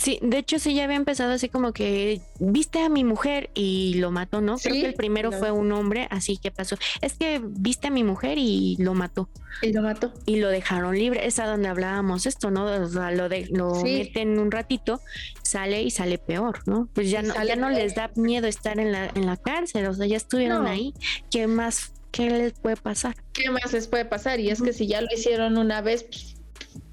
Sí, 0.00 0.18
de 0.22 0.38
hecho 0.38 0.58
sí 0.58 0.74
ya 0.74 0.84
había 0.84 0.96
empezado 0.96 1.32
así 1.32 1.50
como 1.50 1.74
que 1.74 2.22
viste 2.38 2.82
a 2.82 2.88
mi 2.88 3.04
mujer 3.04 3.50
y 3.52 3.96
lo 3.98 4.10
mató, 4.10 4.40
¿no? 4.40 4.56
Creo 4.56 4.72
que 4.72 4.86
el 4.86 4.94
primero 4.94 5.30
fue 5.30 5.50
un 5.50 5.70
hombre, 5.72 6.08
así 6.10 6.38
que 6.38 6.50
pasó. 6.50 6.78
Es 7.02 7.18
que 7.18 7.38
viste 7.44 7.88
a 7.88 7.90
mi 7.90 8.02
mujer 8.02 8.38
y 8.38 8.78
lo 8.78 8.94
mató. 8.94 9.28
Y 9.60 9.74
lo 9.74 9.82
mató. 9.82 10.14
Y 10.24 10.36
lo 10.36 10.48
dejaron 10.48 10.96
libre. 10.96 11.26
Es 11.26 11.38
a 11.38 11.46
donde 11.46 11.68
hablábamos 11.68 12.24
esto, 12.24 12.50
¿no? 12.50 12.64
O 12.64 12.88
sea, 12.88 13.10
lo, 13.10 13.28
de, 13.28 13.46
lo 13.50 13.74
meten 13.82 14.38
un 14.38 14.50
ratito, 14.50 15.02
sale 15.42 15.82
y 15.82 15.90
sale 15.90 16.16
peor, 16.16 16.62
¿no? 16.64 16.88
Pues 16.94 17.10
ya 17.10 17.20
no, 17.20 17.34
ya 17.44 17.56
no 17.56 17.68
les 17.68 17.94
da 17.94 18.10
miedo 18.16 18.46
estar 18.46 18.80
en 18.80 18.92
la, 18.92 19.10
en 19.14 19.26
la 19.26 19.36
cárcel, 19.36 19.86
o 19.86 19.92
sea, 19.92 20.06
ya 20.06 20.16
estuvieron 20.16 20.66
ahí. 20.66 20.94
¿Qué 21.30 21.46
más, 21.46 21.92
qué 22.10 22.30
les 22.30 22.54
puede 22.54 22.76
pasar? 22.76 23.16
¿Qué 23.34 23.50
más 23.50 23.70
les 23.74 23.86
puede 23.86 24.06
pasar? 24.06 24.40
Y 24.40 24.48
es 24.48 24.62
que 24.62 24.72
si 24.72 24.86
ya 24.86 25.02
lo 25.02 25.08
hicieron 25.14 25.58
una 25.58 25.82
vez, 25.82 26.04
pues 26.04 26.39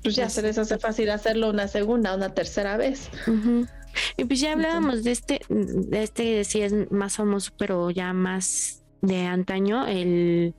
pues 0.04 0.16
ya 0.16 0.30
se 0.30 0.42
les 0.42 0.58
hace 0.58 0.78
fácil 0.78 1.10
hacerlo 1.10 1.50
una 1.50 1.68
segunda, 1.68 2.16
una 2.16 2.34
tercera 2.34 2.78
vez. 2.78 3.10
Y 4.16 4.26
pues 4.26 4.40
ya 4.40 4.54
hablábamos 4.54 5.04
de 5.04 5.12
este, 5.12 5.42
de 5.50 6.04
este 6.04 6.44
sí 6.44 6.62
es 6.62 6.92
más 6.92 7.16
famoso, 7.16 7.52
pero 7.58 7.90
ya 7.90 8.14
más 8.14 8.84
de 9.02 9.26
antaño, 9.26 9.88
el, 9.88 10.54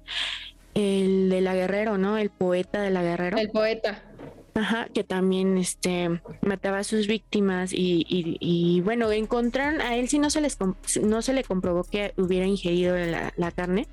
el 0.74 1.28
de 1.30 1.40
la 1.40 1.54
Guerrero, 1.54 1.98
¿no? 1.98 2.18
El 2.18 2.30
poeta 2.30 2.82
de 2.82 2.90
la 2.90 3.02
Guerrero. 3.02 3.38
El 3.38 3.50
poeta. 3.50 4.02
Ajá, 4.54 4.88
que 4.92 5.04
también 5.04 5.56
este 5.56 6.20
mataba 6.42 6.78
a 6.78 6.84
sus 6.84 7.06
víctimas 7.06 7.72
y, 7.72 8.04
y, 8.08 8.80
bueno, 8.80 9.12
encontraron 9.12 9.80
a 9.80 9.94
él 9.94 10.08
sí 10.08 10.18
no 10.18 10.30
se 10.30 10.40
les 10.40 10.58
no 11.00 11.22
se 11.22 11.32
le 11.32 11.44
comprobó 11.44 11.84
que 11.84 12.12
hubiera 12.16 12.44
ingerido 12.44 12.96
la, 12.96 13.32
la 13.36 13.52
carne, 13.52 13.86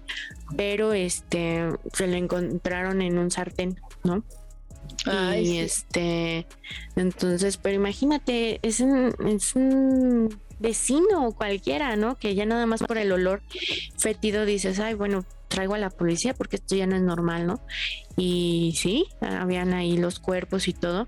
pero 0.57 0.93
este 0.93 1.69
se 1.93 2.07
lo 2.07 2.15
encontraron 2.15 3.03
en 3.03 3.19
un 3.19 3.29
sartén, 3.29 3.79
¿no? 4.03 4.23
Y 5.37 5.57
este, 5.59 6.47
entonces, 6.95 7.57
pero 7.57 7.75
imagínate, 7.75 8.59
es 8.63 8.79
un, 8.79 9.13
es 9.27 9.55
un 9.55 10.39
vecino 10.59 11.31
cualquiera, 11.33 11.95
¿no? 11.95 12.17
Que 12.17 12.35
ya 12.35 12.45
nada 12.45 12.65
más 12.65 12.81
por 12.81 12.97
el 12.97 13.11
olor 13.11 13.41
fétido 13.97 14.45
dices, 14.45 14.79
ay, 14.79 14.93
bueno, 14.93 15.25
traigo 15.47 15.75
a 15.75 15.79
la 15.79 15.89
policía 15.89 16.33
porque 16.33 16.57
esto 16.57 16.75
ya 16.75 16.87
no 16.87 16.95
es 16.95 17.01
normal, 17.01 17.47
¿no? 17.47 17.61
Y 18.15 18.73
sí, 18.77 19.05
habían 19.21 19.73
ahí 19.73 19.97
los 19.97 20.19
cuerpos 20.19 20.67
y 20.67 20.73
todo. 20.73 21.07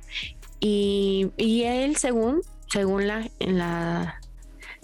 Y, 0.59 1.31
y 1.37 1.63
él, 1.63 1.95
según, 1.97 2.41
según 2.71 3.07
la, 3.07 3.29
la, 3.39 4.19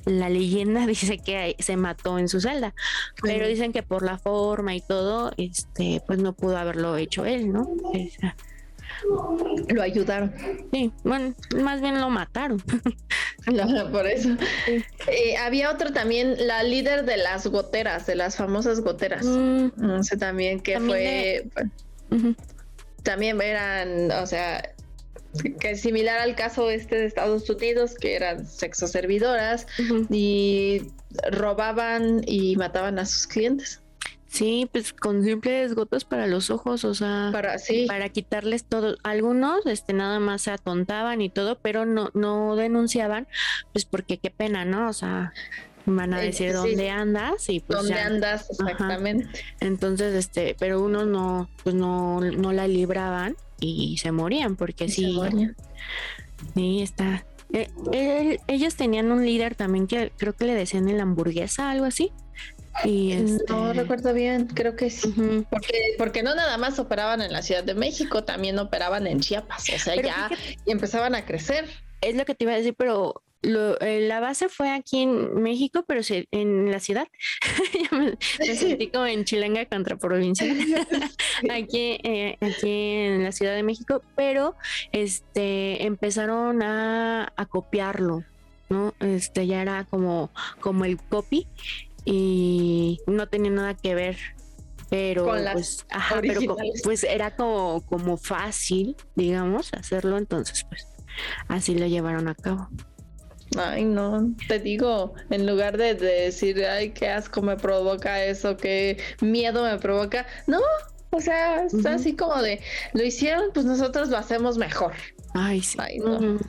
la 0.06 0.30
leyenda 0.30 0.86
dice 0.88 1.18
que 1.18 1.56
se 1.60 1.78
mató 1.78 2.20
en 2.20 2.30
su 2.30 2.42
celda, 2.42 2.74
pero 3.22 3.48
dicen 3.48 3.74
que 3.74 3.84
por 3.84 4.04
la 4.04 4.18
forma 4.18 4.76
y 4.76 4.82
todo, 4.82 5.32
este, 5.38 6.02
pues 6.06 6.20
no 6.20 6.34
pudo 6.34 6.58
haberlo 6.58 6.98
hecho 6.98 7.26
él, 7.26 7.52
¿no? 7.52 7.68
Lo 9.70 9.82
ayudaron. 9.82 10.34
Sí, 10.72 10.92
bueno, 11.04 11.34
más 11.62 11.82
bien 11.82 12.00
lo 12.00 12.10
mataron. 12.10 12.62
por 13.92 14.08
eso. 14.08 14.30
Eh, 15.08 15.38
había 15.38 15.72
otro 15.72 15.92
también, 15.92 16.36
la 16.48 16.64
líder 16.64 17.06
de 17.06 17.18
las 17.18 17.48
goteras, 17.48 18.06
de 18.06 18.16
las 18.16 18.38
famosas 18.38 18.82
goteras. 18.82 19.26
Mm. 19.26 19.72
No 19.78 20.04
sé 20.04 20.18
también 20.18 20.60
que 20.60 20.80
fue. 20.80 21.50
También 23.04 23.42
eran, 23.42 24.12
o 24.12 24.26
sea, 24.26 24.74
que 25.60 25.72
es 25.72 25.82
similar 25.82 26.20
al 26.20 26.36
caso 26.36 26.70
este 26.70 26.96
de 26.96 27.06
Estados 27.06 27.50
Unidos, 27.50 27.96
que 27.96 28.16
eran 28.16 28.46
sexoservidoras 28.46 29.68
y 30.10 30.84
robaban 31.32 32.22
y 32.26 32.56
mataban 32.56 33.00
a 33.00 33.06
sus 33.06 33.28
clientes. 33.28 33.83
Sí, 34.34 34.68
pues 34.72 34.94
con 34.94 35.24
simples 35.24 35.76
gotas 35.76 36.06
para 36.06 36.26
los 36.26 36.50
ojos, 36.50 36.86
o 36.86 36.96
sea, 36.96 37.30
para, 37.32 37.60
sí. 37.60 37.86
para 37.88 38.10
quitarles 38.10 38.64
todo. 38.64 38.98
Algunos, 39.04 39.64
este, 39.68 39.94
nada 39.94 40.20
más 40.20 40.42
se 40.42 40.50
atontaban 40.50 41.22
y 41.22 41.30
todo, 41.30 41.60
pero 41.60 41.86
no, 41.86 42.10
no 42.16 42.56
denunciaban, 42.56 43.28
pues 43.74 43.86
porque 43.86 44.18
qué 44.18 44.32
pena, 44.32 44.66
¿no? 44.66 44.90
O 44.90 44.94
sea, 44.94 45.34
van 45.86 46.16
a 46.16 46.20
decir 46.20 46.52
dónde 46.52 46.90
andas 46.90 47.48
y 47.48 47.60
pues 47.60 47.78
dónde 47.78 47.94
andas 47.94 48.50
exactamente. 48.50 49.28
Entonces, 49.60 50.16
este, 50.16 50.56
pero 50.58 50.82
unos 50.82 51.06
no, 51.06 51.48
pues 51.64 51.76
no, 51.76 52.20
no 52.20 52.54
la 52.54 52.68
libraban 52.68 53.36
y 53.60 54.00
se 54.00 54.12
morían 54.12 54.56
porque 54.56 54.90
sí. 54.90 55.16
Sí, 56.56 56.82
está. 56.82 57.24
Eh, 57.52 58.40
ellos 58.48 58.74
tenían 58.74 59.12
un 59.12 59.24
líder 59.24 59.54
también 59.54 59.86
que 59.86 60.12
creo 60.18 60.34
que 60.34 60.46
le 60.46 60.56
decían 60.56 60.90
el 60.90 61.00
hamburguesa, 61.00 61.70
algo 61.70 61.86
así. 61.86 62.12
Y 62.84 63.16
No 63.16 63.72
este 63.72 63.74
recuerdo 63.74 64.14
bien, 64.14 64.48
creo 64.48 64.76
que 64.76 64.90
sí. 64.90 65.14
porque, 65.50 65.96
porque 65.98 66.24
no 66.24 66.36
nada 66.36 66.58
más 66.58 66.80
operaban 66.80 67.22
en 67.22 67.32
la 67.32 67.42
Ciudad 67.42 67.64
de 67.64 67.76
México, 67.76 68.24
también 68.24 68.58
operaban 68.60 69.08
en 69.08 69.20
Chiapas, 69.20 69.70
o 69.70 69.80
sea, 69.80 70.02
ya 70.02 70.30
empezaban 70.66 71.16
a 71.16 71.26
crecer. 71.26 71.70
Es 72.02 72.16
lo 72.16 72.26
que 72.26 72.36
te 72.36 72.44
iba 72.44 72.54
a 72.54 72.58
decir, 72.58 72.76
pero 72.78 73.24
lo, 73.44 73.80
eh, 73.82 74.08
la 74.08 74.20
base 74.20 74.50
fue 74.50 74.72
aquí 74.72 75.04
en 75.04 75.42
México, 75.42 75.84
pero 75.88 76.02
en 76.32 76.72
la 76.72 76.80
ciudad. 76.80 77.08
me, 77.92 78.18
sentí 78.56 78.88
como 78.88 79.06
en 79.06 79.26
Chilanga 79.26 79.66
contra 79.66 79.98
provincia. 79.98 80.46
aquí, 81.52 82.00
eh, 82.04 82.38
aquí 82.42 82.72
en 82.72 83.24
la 83.24 83.32
Ciudad 83.32 83.54
de 83.54 83.64
México, 83.64 84.02
pero 84.16 84.56
este 84.92 85.86
empezaron 85.86 86.64
a, 86.64 87.32
a 87.36 87.46
copiarlo. 87.46 88.24
¿no? 88.70 88.96
Este 89.00 89.46
ya 89.46 89.62
era 89.62 89.84
como, 89.84 90.32
como 90.60 90.86
el 90.86 90.98
copy 90.98 91.48
y 92.06 93.00
no 93.08 93.28
tenía 93.28 93.52
nada 93.52 93.74
que 93.76 93.96
ver 93.96 94.18
pero 94.90 95.26
pues 95.26 95.86
ajá, 95.90 96.20
pero 96.22 96.56
pues 96.84 97.04
era 97.04 97.36
como 97.36 97.84
como 97.86 98.18
fácil 98.18 98.96
digamos 99.16 99.74
hacerlo 99.74 100.18
entonces 100.18 100.66
pues 100.70 100.88
así 101.48 101.76
lo 101.76 101.88
llevaron 101.88 102.28
a 102.28 102.36
cabo 102.36 102.70
Ay, 103.58 103.84
no, 103.84 104.34
te 104.48 104.58
digo, 104.60 105.14
en 105.30 105.46
lugar 105.46 105.78
de, 105.78 105.94
decir, 105.94 106.66
ay, 106.66 106.90
qué 106.92 107.10
asco 107.10 107.42
me 107.44 107.56
provoca 107.56 108.24
eso, 108.24 108.58
qué 108.58 108.98
miedo 109.22 109.64
me 109.64 109.78
provoca, 109.78 110.26
no, 110.48 110.60
o 111.12 111.22
sea, 111.22 111.66
es 111.66 111.86
así 111.86 112.16
como 112.16 112.42
de, 112.42 112.62
lo 112.94 113.04
hicieron, 113.04 113.52
pues 113.54 113.66
nosotros 113.66 114.10
lo 114.10 114.18
hacemos 114.18 114.58
mejor. 114.58 114.94
Ay, 115.36 115.62
sí. 115.62 115.78
Ay, 115.80 116.00
no. 116.00 116.40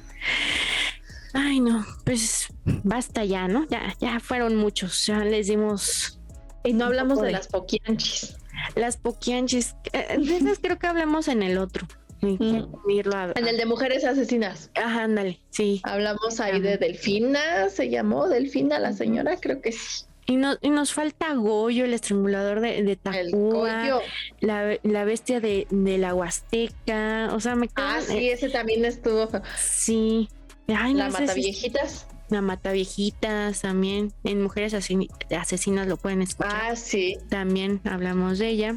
Ay, 1.35 1.59
no, 1.59 1.85
pues 2.05 2.47
basta 2.65 3.25
ya, 3.25 3.49
¿no? 3.49 3.67
Ya, 3.69 3.95
ya 4.01 4.21
fueron 4.21 4.55
muchos, 4.55 5.05
ya 5.07 5.25
les 5.25 5.49
dimos. 5.49 6.21
Y 6.63 6.73
no 6.73 6.87
hablamos 6.87 7.21
de, 7.21 7.33
las 7.33 7.49
poquianchis. 7.49 8.37
Las 8.77 8.97
poquianchis, 8.97 9.75
eh, 9.93 10.17
de 10.19 10.37
esas 10.37 10.61
creo 10.61 10.79
que 10.79 10.87
hablamos 10.87 11.27
en 11.27 11.43
el 11.43 11.59
otro. 11.59 11.89
en 12.23 13.49
el 13.49 13.57
de 13.57 13.67
mujeres 13.67 14.05
asesinas. 14.05 14.71
Ajá, 14.77 15.03
ándale, 15.03 15.41
sí. 15.51 15.81
Hablamos 15.83 16.39
ahí 16.39 16.61
de 16.61 16.79
Delfina, 16.79 17.69
se 17.69 17.91
llamó 17.91 18.29
Delfina 18.29 18.79
la 18.79 18.93
señora, 18.93 19.37
creo 19.41 19.61
que 19.61 19.73
sí. 19.73 20.05
Y, 20.27 20.37
no, 20.37 20.57
y 20.63 20.71
nos 20.71 20.95
falta 20.95 21.35
Goyo, 21.35 21.85
el 21.85 21.93
estrangulador 21.93 22.61
de, 22.61 22.83
de 22.83 22.99
la, 24.41 24.79
la, 24.83 25.05
bestia 25.05 25.41
de, 25.41 25.67
de, 25.69 25.99
la 25.99 26.15
Huasteca, 26.15 27.29
o 27.35 27.41
sea, 27.41 27.57
me 27.57 27.69
Ah, 27.75 28.01
sí, 28.01 28.31
ese 28.31 28.49
también 28.49 28.87
estuvo. 28.87 29.29
Sí, 29.59 30.31
la 30.67 31.09
mata 31.11 31.35
viejitas. 31.35 32.07
La 32.31 32.41
mata 32.41 32.73
viejitas 32.73 33.61
también. 33.61 34.13
En 34.25 34.43
Mujeres 34.43 34.75
Asesinas 34.75 35.87
lo 35.87 35.97
pueden 35.97 36.23
escuchar. 36.23 36.71
Ah, 36.71 36.77
sí. 36.77 37.19
También 37.29 37.81
hablamos 37.85 38.39
de 38.39 38.49
ella. 38.49 38.77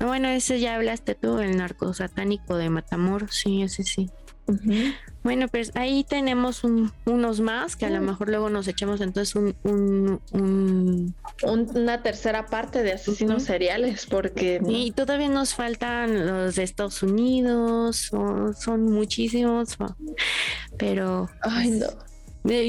Bueno, 0.00 0.28
ese 0.28 0.58
ya 0.60 0.74
hablaste 0.74 1.14
tú, 1.14 1.38
el 1.38 1.56
narco 1.56 1.94
satánico 1.94 2.56
de 2.56 2.68
Matamoros. 2.70 3.34
Sí, 3.34 3.62
ese 3.62 3.84
sí. 3.84 4.10
Bueno, 5.22 5.46
pues 5.48 5.70
ahí 5.74 6.04
tenemos 6.04 6.62
unos 6.64 7.40
más 7.40 7.76
que 7.76 7.86
a 7.86 7.90
lo 7.90 8.00
mm. 8.00 8.04
mejor 8.04 8.28
luego 8.28 8.50
nos 8.50 8.66
echamos 8.66 9.00
entonces 9.00 9.34
un, 9.36 11.12
una 11.42 12.02
tercera 12.02 12.46
parte 12.46 12.82
de 12.82 12.92
asesinos 12.92 13.44
seriales 13.44 14.06
porque 14.06 14.60
y 14.66 14.90
todavía 14.92 15.28
nos 15.28 15.54
faltan 15.54 16.26
los 16.26 16.56
de 16.56 16.64
Estados 16.64 17.02
Unidos, 17.02 18.10
son, 18.58 18.82
muchísimos, 18.84 19.76
pero 20.78 21.30
ay 21.42 21.70
no. 21.70 21.86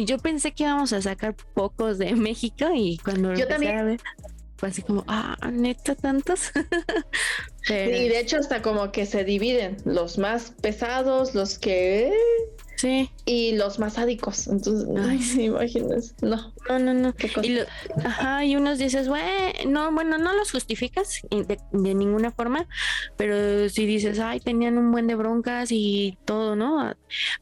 Yo 0.06 0.20
pensé 0.20 0.52
que 0.52 0.64
íbamos 0.64 0.94
a 0.94 1.02
sacar 1.02 1.36
pocos 1.56 1.98
de 1.98 2.16
México 2.16 2.68
y 2.74 3.00
cuando 3.00 3.34
yo 3.34 3.48
también 3.48 4.00
fue 4.64 4.70
así 4.70 4.82
como, 4.82 5.04
ah, 5.08 5.36
neta, 5.52 5.94
tantos. 5.94 6.54
Y 7.68 7.74
de 7.74 8.18
hecho 8.18 8.38
hasta 8.38 8.62
como 8.62 8.94
que 8.94 9.06
se 9.06 9.26
dividen 9.26 9.76
los 9.84 10.18
más 10.18 10.54
pesados, 10.62 11.36
los 11.36 11.60
que 11.60 12.14
Sí. 12.78 13.10
Y 13.26 13.58
los 13.58 13.80
más 13.80 13.96
sádicos. 13.96 14.48
Entonces, 14.48 14.88
ay, 14.98 15.22
sí, 15.22 15.44
imagínense. 15.44 16.14
No. 16.22 16.54
No, 16.70 16.80
no, 16.80 16.94
no. 16.94 17.14
Y 17.42 17.60
ajá, 18.06 18.46
y 18.46 18.56
unos 18.56 18.78
dices, 18.78 19.10
bueno, 19.10 19.28
no, 19.68 19.92
bueno, 19.92 20.18
no 20.18 20.34
los 20.34 20.52
justificas 20.52 21.22
de, 21.30 21.58
ninguna 21.74 22.32
forma, 22.32 22.66
pero 23.18 23.68
si 23.68 23.86
dices, 23.86 24.20
ay, 24.20 24.40
tenían 24.40 24.78
un 24.78 24.94
buen 24.94 25.08
de 25.08 25.16
broncas 25.16 25.74
y 25.74 26.18
todo, 26.24 26.56
¿no? 26.56 26.96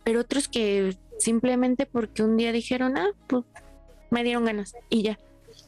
Pero 0.03 0.22
otros 0.22 0.47
que 0.47 0.97
simplemente 1.19 1.86
porque 1.86 2.24
un 2.24 2.36
día 2.36 2.51
dijeron, 2.51 2.97
ah, 2.97 3.11
pues 3.28 3.43
me 4.09 4.24
dieron 4.24 4.45
ganas 4.45 4.74
y 4.89 5.03
ya 5.03 5.19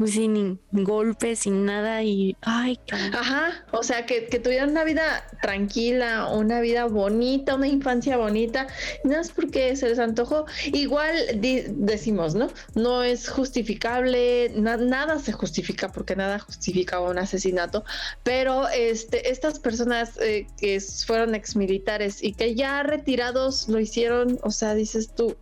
sin 0.05 0.59
golpes, 0.71 1.39
sin 1.39 1.65
nada 1.65 2.03
y 2.03 2.35
ay, 2.41 2.79
Ajá, 3.13 3.65
o 3.71 3.83
sea, 3.83 4.05
que, 4.05 4.25
que, 4.27 4.39
tuvieran 4.39 4.71
una 4.71 4.83
vida 4.83 5.25
tranquila, 5.41 6.27
una 6.27 6.61
vida 6.61 6.85
bonita, 6.85 7.55
una 7.55 7.67
infancia 7.67 8.17
bonita, 8.17 8.67
nada 9.03 9.19
más 9.19 9.31
porque 9.31 9.75
se 9.75 9.89
les 9.89 9.99
antojó. 9.99 10.45
Igual 10.73 11.15
decimos, 11.41 12.35
¿no? 12.35 12.49
No 12.75 13.03
es 13.03 13.29
justificable, 13.29 14.51
nada 14.55 15.19
se 15.19 15.31
justifica 15.31 15.91
porque 15.91 16.15
nada 16.15 16.39
justifica 16.39 16.99
un 16.99 17.17
asesinato, 17.17 17.83
pero 18.23 18.67
este, 18.69 19.29
estas 19.29 19.59
personas 19.59 20.17
eh, 20.21 20.47
que 20.57 20.79
fueron 21.05 21.35
exmilitares 21.35 22.23
y 22.23 22.33
que 22.33 22.55
ya 22.55 22.83
retirados 22.83 23.67
lo 23.67 23.79
hicieron, 23.79 24.39
o 24.43 24.51
sea, 24.51 24.75
dices 24.75 25.13
tú, 25.13 25.35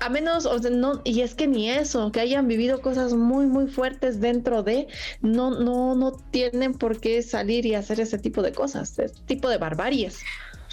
a 0.00 0.08
menos, 0.08 0.46
o 0.46 0.58
sea, 0.58 0.70
no, 0.70 1.00
y 1.04 1.22
es 1.22 1.34
que 1.34 1.46
ni 1.46 1.70
eso, 1.70 2.12
que 2.12 2.20
hayan 2.20 2.46
vivido 2.46 2.80
cosas 2.80 3.14
muy, 3.14 3.46
muy 3.46 3.66
fuertes 3.66 4.20
dentro 4.20 4.62
de, 4.62 4.86
no, 5.20 5.50
no, 5.50 5.94
no 5.94 6.12
tienen 6.30 6.74
por 6.74 7.00
qué 7.00 7.22
salir 7.22 7.66
y 7.66 7.74
hacer 7.74 8.00
ese 8.00 8.18
tipo 8.18 8.42
de 8.42 8.52
cosas, 8.52 8.98
ese 8.98 9.14
tipo 9.26 9.48
de 9.48 9.58
barbaries. 9.58 10.20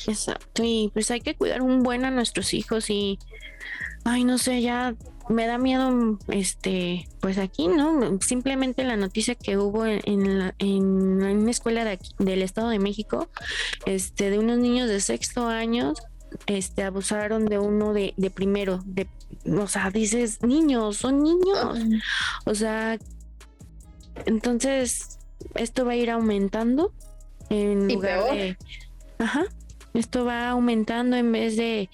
Exacto, 0.07 0.61
y 0.63 0.91
pues 0.93 1.09
hay 1.11 1.21
que 1.21 1.35
cuidar 1.35 1.61
un 1.61 1.81
buen 1.81 2.05
a 2.05 2.11
nuestros 2.11 2.53
hijos 2.53 2.89
y, 2.89 3.17
ay, 4.03 4.23
no 4.23 4.37
sé, 4.37 4.61
ya 4.61 4.95
me 5.29 5.47
da 5.47 5.57
miedo, 5.57 6.19
este, 6.27 7.07
pues 7.19 7.37
aquí, 7.37 7.67
¿no? 7.67 8.19
Simplemente 8.21 8.83
la 8.83 8.95
noticia 8.95 9.33
que 9.33 9.57
hubo 9.57 9.85
en, 9.85 10.01
en, 10.05 10.53
en 10.59 10.85
una 10.85 11.51
escuela 11.51 11.83
de 11.83 11.91
aquí, 11.91 12.11
del 12.19 12.43
Estado 12.43 12.69
de 12.69 12.79
México, 12.79 13.29
este, 13.85 14.29
de 14.29 14.37
unos 14.37 14.59
niños 14.59 14.87
de 14.87 14.99
sexto 14.99 15.47
año 15.47 15.93
este, 16.47 16.83
abusaron 16.83 17.45
de 17.45 17.59
uno 17.59 17.93
de, 17.93 18.13
de 18.17 18.29
primero, 18.29 18.81
de, 18.85 19.07
o 19.45 19.67
sea, 19.67 19.91
dices, 19.91 20.41
niños, 20.41 20.97
son 20.97 21.23
niños. 21.23 21.79
O 22.45 22.55
sea, 22.55 22.97
entonces 24.25 25.19
esto 25.55 25.85
va 25.85 25.93
a 25.93 25.95
ir 25.95 26.09
aumentando 26.09 26.93
en 27.49 27.87
lugar 27.87 28.23
de... 28.33 28.57
Ajá, 29.17 29.45
esto 29.93 30.25
va 30.25 30.49
aumentando 30.49 31.15
en 31.15 31.31
vez 31.31 31.55
de, 31.55 31.89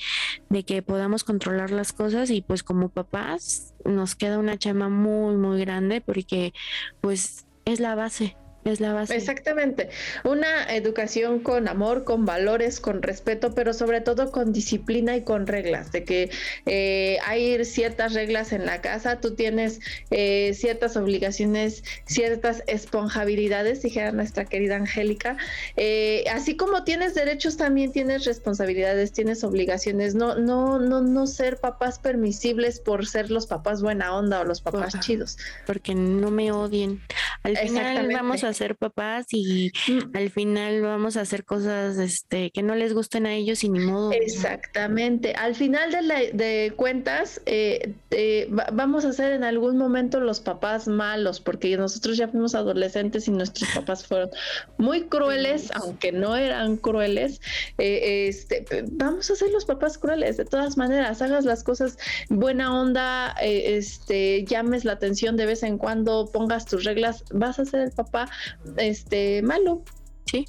de, 0.50 0.64
que 0.64 0.82
podamos 0.82 1.24
controlar 1.24 1.72
las 1.72 1.94
cosas 1.94 2.32
y 2.32 2.42
pues 2.42 2.64
como 2.64 2.89
papás 2.89 3.74
nos 3.86 4.16
queda 4.16 4.39
una 4.39 4.58
chama 4.58 4.89
muy, 4.89 5.36
muy 5.36 5.60
grande 5.60 6.02
porque 6.02 6.54
pues 7.00 7.46
es 7.66 7.80
la 7.80 7.94
base, 7.96 8.36
es 8.66 8.80
la 8.80 8.93
base. 8.93 9.16
Exactamente. 9.16 9.89
Una 10.24 10.74
educación 10.76 11.39
con 11.39 11.68
amor, 11.68 12.03
con 12.03 12.26
valores, 12.26 12.80
con 12.80 13.01
respeto, 13.01 13.53
pero 13.55 13.74
sobre 13.74 14.01
todo 14.01 14.32
con 14.32 14.53
disciplina 14.53 15.16
y 15.16 15.24
con 15.24 15.47
reglas. 15.47 15.91
De 15.91 16.03
que 16.03 16.30
eh, 16.66 17.18
hay 17.26 17.64
ciertas 17.66 18.14
reglas 18.14 18.53
en 18.53 18.66
la 18.66 18.82
casa, 18.82 19.20
tú 19.20 19.36
tienes 19.36 19.80
eh, 20.12 20.53
ciertas 20.53 20.95
obligaciones, 20.95 21.84
ciertas 22.05 22.64
esponjabilidades, 22.68 23.82
dijera 23.82 24.12
nuestra 24.12 24.45
querida 24.45 24.76
Angélica. 24.76 25.38
Eh, 25.76 26.24
así 26.32 26.55
como 26.55 26.84
tienes 26.84 27.16
derechos, 27.16 27.57
también 27.57 27.91
tienes 27.91 28.26
responsabilidades, 28.26 29.12
tienes 29.12 29.43
obligaciones. 29.43 30.14
No, 30.14 30.36
no, 30.36 30.80
no, 30.80 31.01
no 31.01 31.28
ser 31.28 31.57
papás 31.57 31.97
permisibles 31.97 32.80
por 32.80 33.07
ser 33.07 33.32
los 33.32 33.47
papás 33.47 33.82
buena 33.82 34.16
onda 34.16 34.41
o 34.41 34.43
los 34.43 34.62
papás 34.62 34.99
chidos. 34.99 35.38
Porque 35.66 35.95
no 35.95 36.30
me 36.30 36.51
odien. 36.51 37.01
Al 37.43 37.57
final 37.57 38.09
vamos 38.14 38.43
a 38.43 38.51
ser 38.54 38.76
papás 38.76 39.28
y 39.32 39.72
mm. 39.88 40.16
al 40.16 40.30
final 40.30 40.82
vamos 40.82 41.18
a 41.18 41.22
hacer 41.22 41.45
cosas 41.45 41.97
este, 41.97 42.52
que 42.52 42.64
no 42.64 42.76
les 42.76 42.93
gusten 42.93 43.26
a 43.26 43.34
ellos 43.34 43.64
y 43.64 43.70
ni 43.70 43.80
modo. 43.80 44.12
Exactamente. 44.12 45.34
Al 45.34 45.56
final 45.56 45.91
de, 45.91 46.32
de 46.34 46.74
cuentas, 46.76 47.41
eh, 47.45 47.93
eh, 48.12 48.47
vamos 48.74 49.06
a 49.06 49.14
ser 49.14 49.34
en 49.34 49.43
algún 49.43 49.78
momento 49.78 50.20
los 50.20 50.39
papás 50.39 50.88
malos, 50.88 51.39
porque 51.39 51.76
nosotros 51.78 52.18
ya 52.18 52.28
fuimos 52.28 52.56
adolescentes 52.56 53.28
y 53.28 53.32
nuestros 53.32 53.70
papás 53.72 54.06
fueron 54.06 54.30
muy 54.78 55.04
crueles, 55.08 55.72
aunque 55.74 56.12
no 56.12 56.36
eran 56.36 56.78
crueles. 56.78 57.41
Eh, 57.78 58.28
este, 58.28 58.66
vamos 58.91 59.30
a 59.32 59.36
ser 59.36 59.52
los 59.52 59.66
papás 59.66 59.97
crueles, 59.97 60.38
de 60.38 60.45
todas 60.45 60.78
maneras, 60.78 61.22
hagas 61.22 61.45
las 61.45 61.64
cosas 61.64 61.97
buena 62.30 62.80
onda, 62.80 63.36
este, 63.41 64.43
llames 64.45 64.86
la 64.86 64.93
atención 64.93 65.38
de 65.38 65.45
vez 65.45 65.64
en 65.64 65.78
cuando, 65.78 66.30
pongas 66.32 66.66
tus 66.66 66.84
reglas, 66.84 67.24
vas 67.32 67.60
a 67.60 67.66
ser 67.66 67.82
el 67.82 67.91
papá 67.91 68.30
este 68.78 69.42
malo. 69.42 69.84
Sí. 70.26 70.46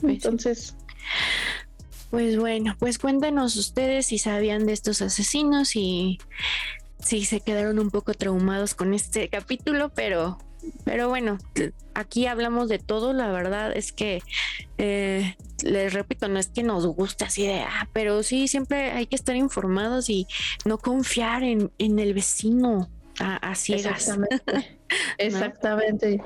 Pues 0.00 0.14
Entonces. 0.14 0.76
Pues 2.10 2.38
bueno, 2.38 2.76
pues 2.78 2.98
cuéntanos 2.98 3.56
ustedes 3.56 4.06
si 4.06 4.18
sabían 4.18 4.66
de 4.66 4.72
estos 4.72 5.02
asesinos 5.02 5.74
y 5.74 6.18
si 7.00 7.24
se 7.24 7.40
quedaron 7.40 7.78
un 7.78 7.90
poco 7.90 8.14
traumados 8.14 8.74
con 8.74 8.94
este 8.94 9.28
capítulo, 9.30 9.90
pero, 9.94 10.38
pero 10.84 11.08
bueno, 11.08 11.38
aquí 11.94 12.26
hablamos 12.26 12.68
de 12.68 12.78
todo, 12.78 13.12
la 13.12 13.30
verdad 13.32 13.76
es 13.76 13.92
que 13.92 14.22
eh, 14.78 15.36
les 15.62 15.92
repito, 15.92 16.28
no 16.28 16.38
es 16.38 16.48
que 16.48 16.62
nos 16.62 16.86
guste 16.86 17.24
así 17.24 17.46
de, 17.46 17.60
ah, 17.60 17.88
pero 17.92 18.22
sí, 18.22 18.48
siempre 18.48 18.92
hay 18.92 19.06
que 19.06 19.16
estar 19.16 19.36
informados 19.36 20.08
y 20.08 20.26
no 20.64 20.78
confiar 20.78 21.42
en, 21.42 21.72
en 21.78 21.98
el 21.98 22.14
vecino 22.14 22.88
a, 23.18 23.54
ciegas. 23.54 24.08
Exactamente. 24.08 24.68
Exactamente. 25.18 26.20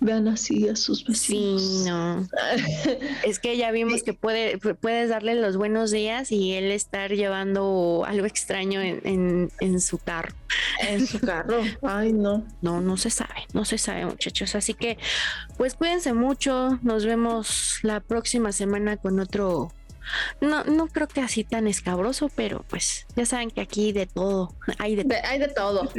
Vean 0.00 0.28
así 0.28 0.68
a 0.68 0.76
sus 0.76 1.04
vecinos. 1.04 1.62
Sí, 1.62 1.88
no. 1.88 2.26
es 3.24 3.38
que 3.38 3.56
ya 3.56 3.70
vimos 3.70 4.02
que 4.02 4.12
puede, 4.12 4.58
puedes 4.58 5.08
darle 5.08 5.34
los 5.34 5.56
buenos 5.56 5.90
días 5.90 6.30
y 6.30 6.52
él 6.52 6.70
estar 6.70 7.10
llevando 7.12 8.04
algo 8.06 8.26
extraño 8.26 8.80
en, 8.80 9.50
en, 9.60 9.80
su 9.80 9.98
carro. 9.98 10.34
En 10.80 11.06
su 11.06 11.20
carro. 11.20 11.62
Ay, 11.82 12.12
no. 12.12 12.46
No, 12.62 12.80
no 12.80 12.96
se 12.96 13.10
sabe, 13.10 13.46
no 13.52 13.64
se 13.64 13.78
sabe, 13.78 14.06
muchachos. 14.06 14.54
Así 14.54 14.74
que, 14.74 14.98
pues 15.56 15.74
cuídense 15.74 16.12
mucho. 16.12 16.78
Nos 16.82 17.04
vemos 17.04 17.78
la 17.82 18.00
próxima 18.00 18.52
semana 18.52 18.96
con 18.96 19.20
otro 19.20 19.72
no, 20.40 20.64
no 20.64 20.88
creo 20.88 21.08
que 21.08 21.20
así 21.20 21.44
tan 21.44 21.66
escabroso, 21.66 22.30
pero 22.34 22.64
pues 22.68 23.06
ya 23.16 23.26
saben 23.26 23.50
que 23.50 23.60
aquí 23.60 23.92
de 23.92 24.06
todo, 24.06 24.54
hay 24.78 24.96
de, 24.96 25.16
hay 25.24 25.38
de 25.38 25.48
todo. 25.48 25.90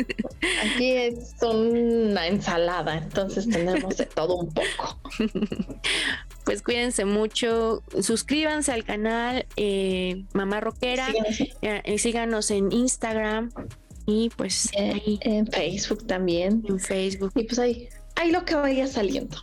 Aquí 0.64 0.91
es 0.91 1.36
una 1.41 2.28
ensalada, 2.28 2.97
entonces 2.97 3.49
tenemos 3.49 3.97
de 3.97 4.06
todo 4.06 4.36
un 4.36 4.53
poco. 4.53 4.99
Pues 6.45 6.62
cuídense 6.62 7.06
mucho, 7.06 7.82
suscríbanse 7.99 8.72
al 8.72 8.84
canal 8.84 9.47
eh, 9.56 10.26
Mamá 10.34 10.60
Roquera, 10.60 11.08
eh, 11.64 11.97
síganos 11.97 12.51
en 12.51 12.72
Instagram 12.72 13.49
y 14.06 14.30
pues 14.30 14.70
en 14.76 15.47
Facebook 15.47 16.06
también. 16.06 16.64
En 16.70 16.80
Facebook. 16.80 17.32
Y 17.36 17.45
pues 17.45 17.58
ahí, 17.58 17.89
ahí 18.16 18.32
lo 18.32 18.45
que 18.45 18.53
vaya 18.53 18.86
saliendo. 18.86 19.38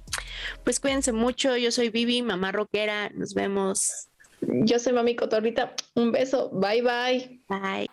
Pues 0.64 0.78
cuídense 0.78 1.12
mucho, 1.12 1.56
yo 1.56 1.72
soy 1.72 1.90
Vivi, 1.90 2.22
Mamá 2.22 2.52
Roquera, 2.52 3.10
nos 3.10 3.34
vemos. 3.34 4.08
Yo 4.42 4.78
soy 4.78 4.92
Mami 4.92 5.14
Cotorrita. 5.16 5.74
Un 5.94 6.12
beso. 6.12 6.50
Bye 6.50 6.82
bye. 6.82 7.40
Bye. 7.48 7.86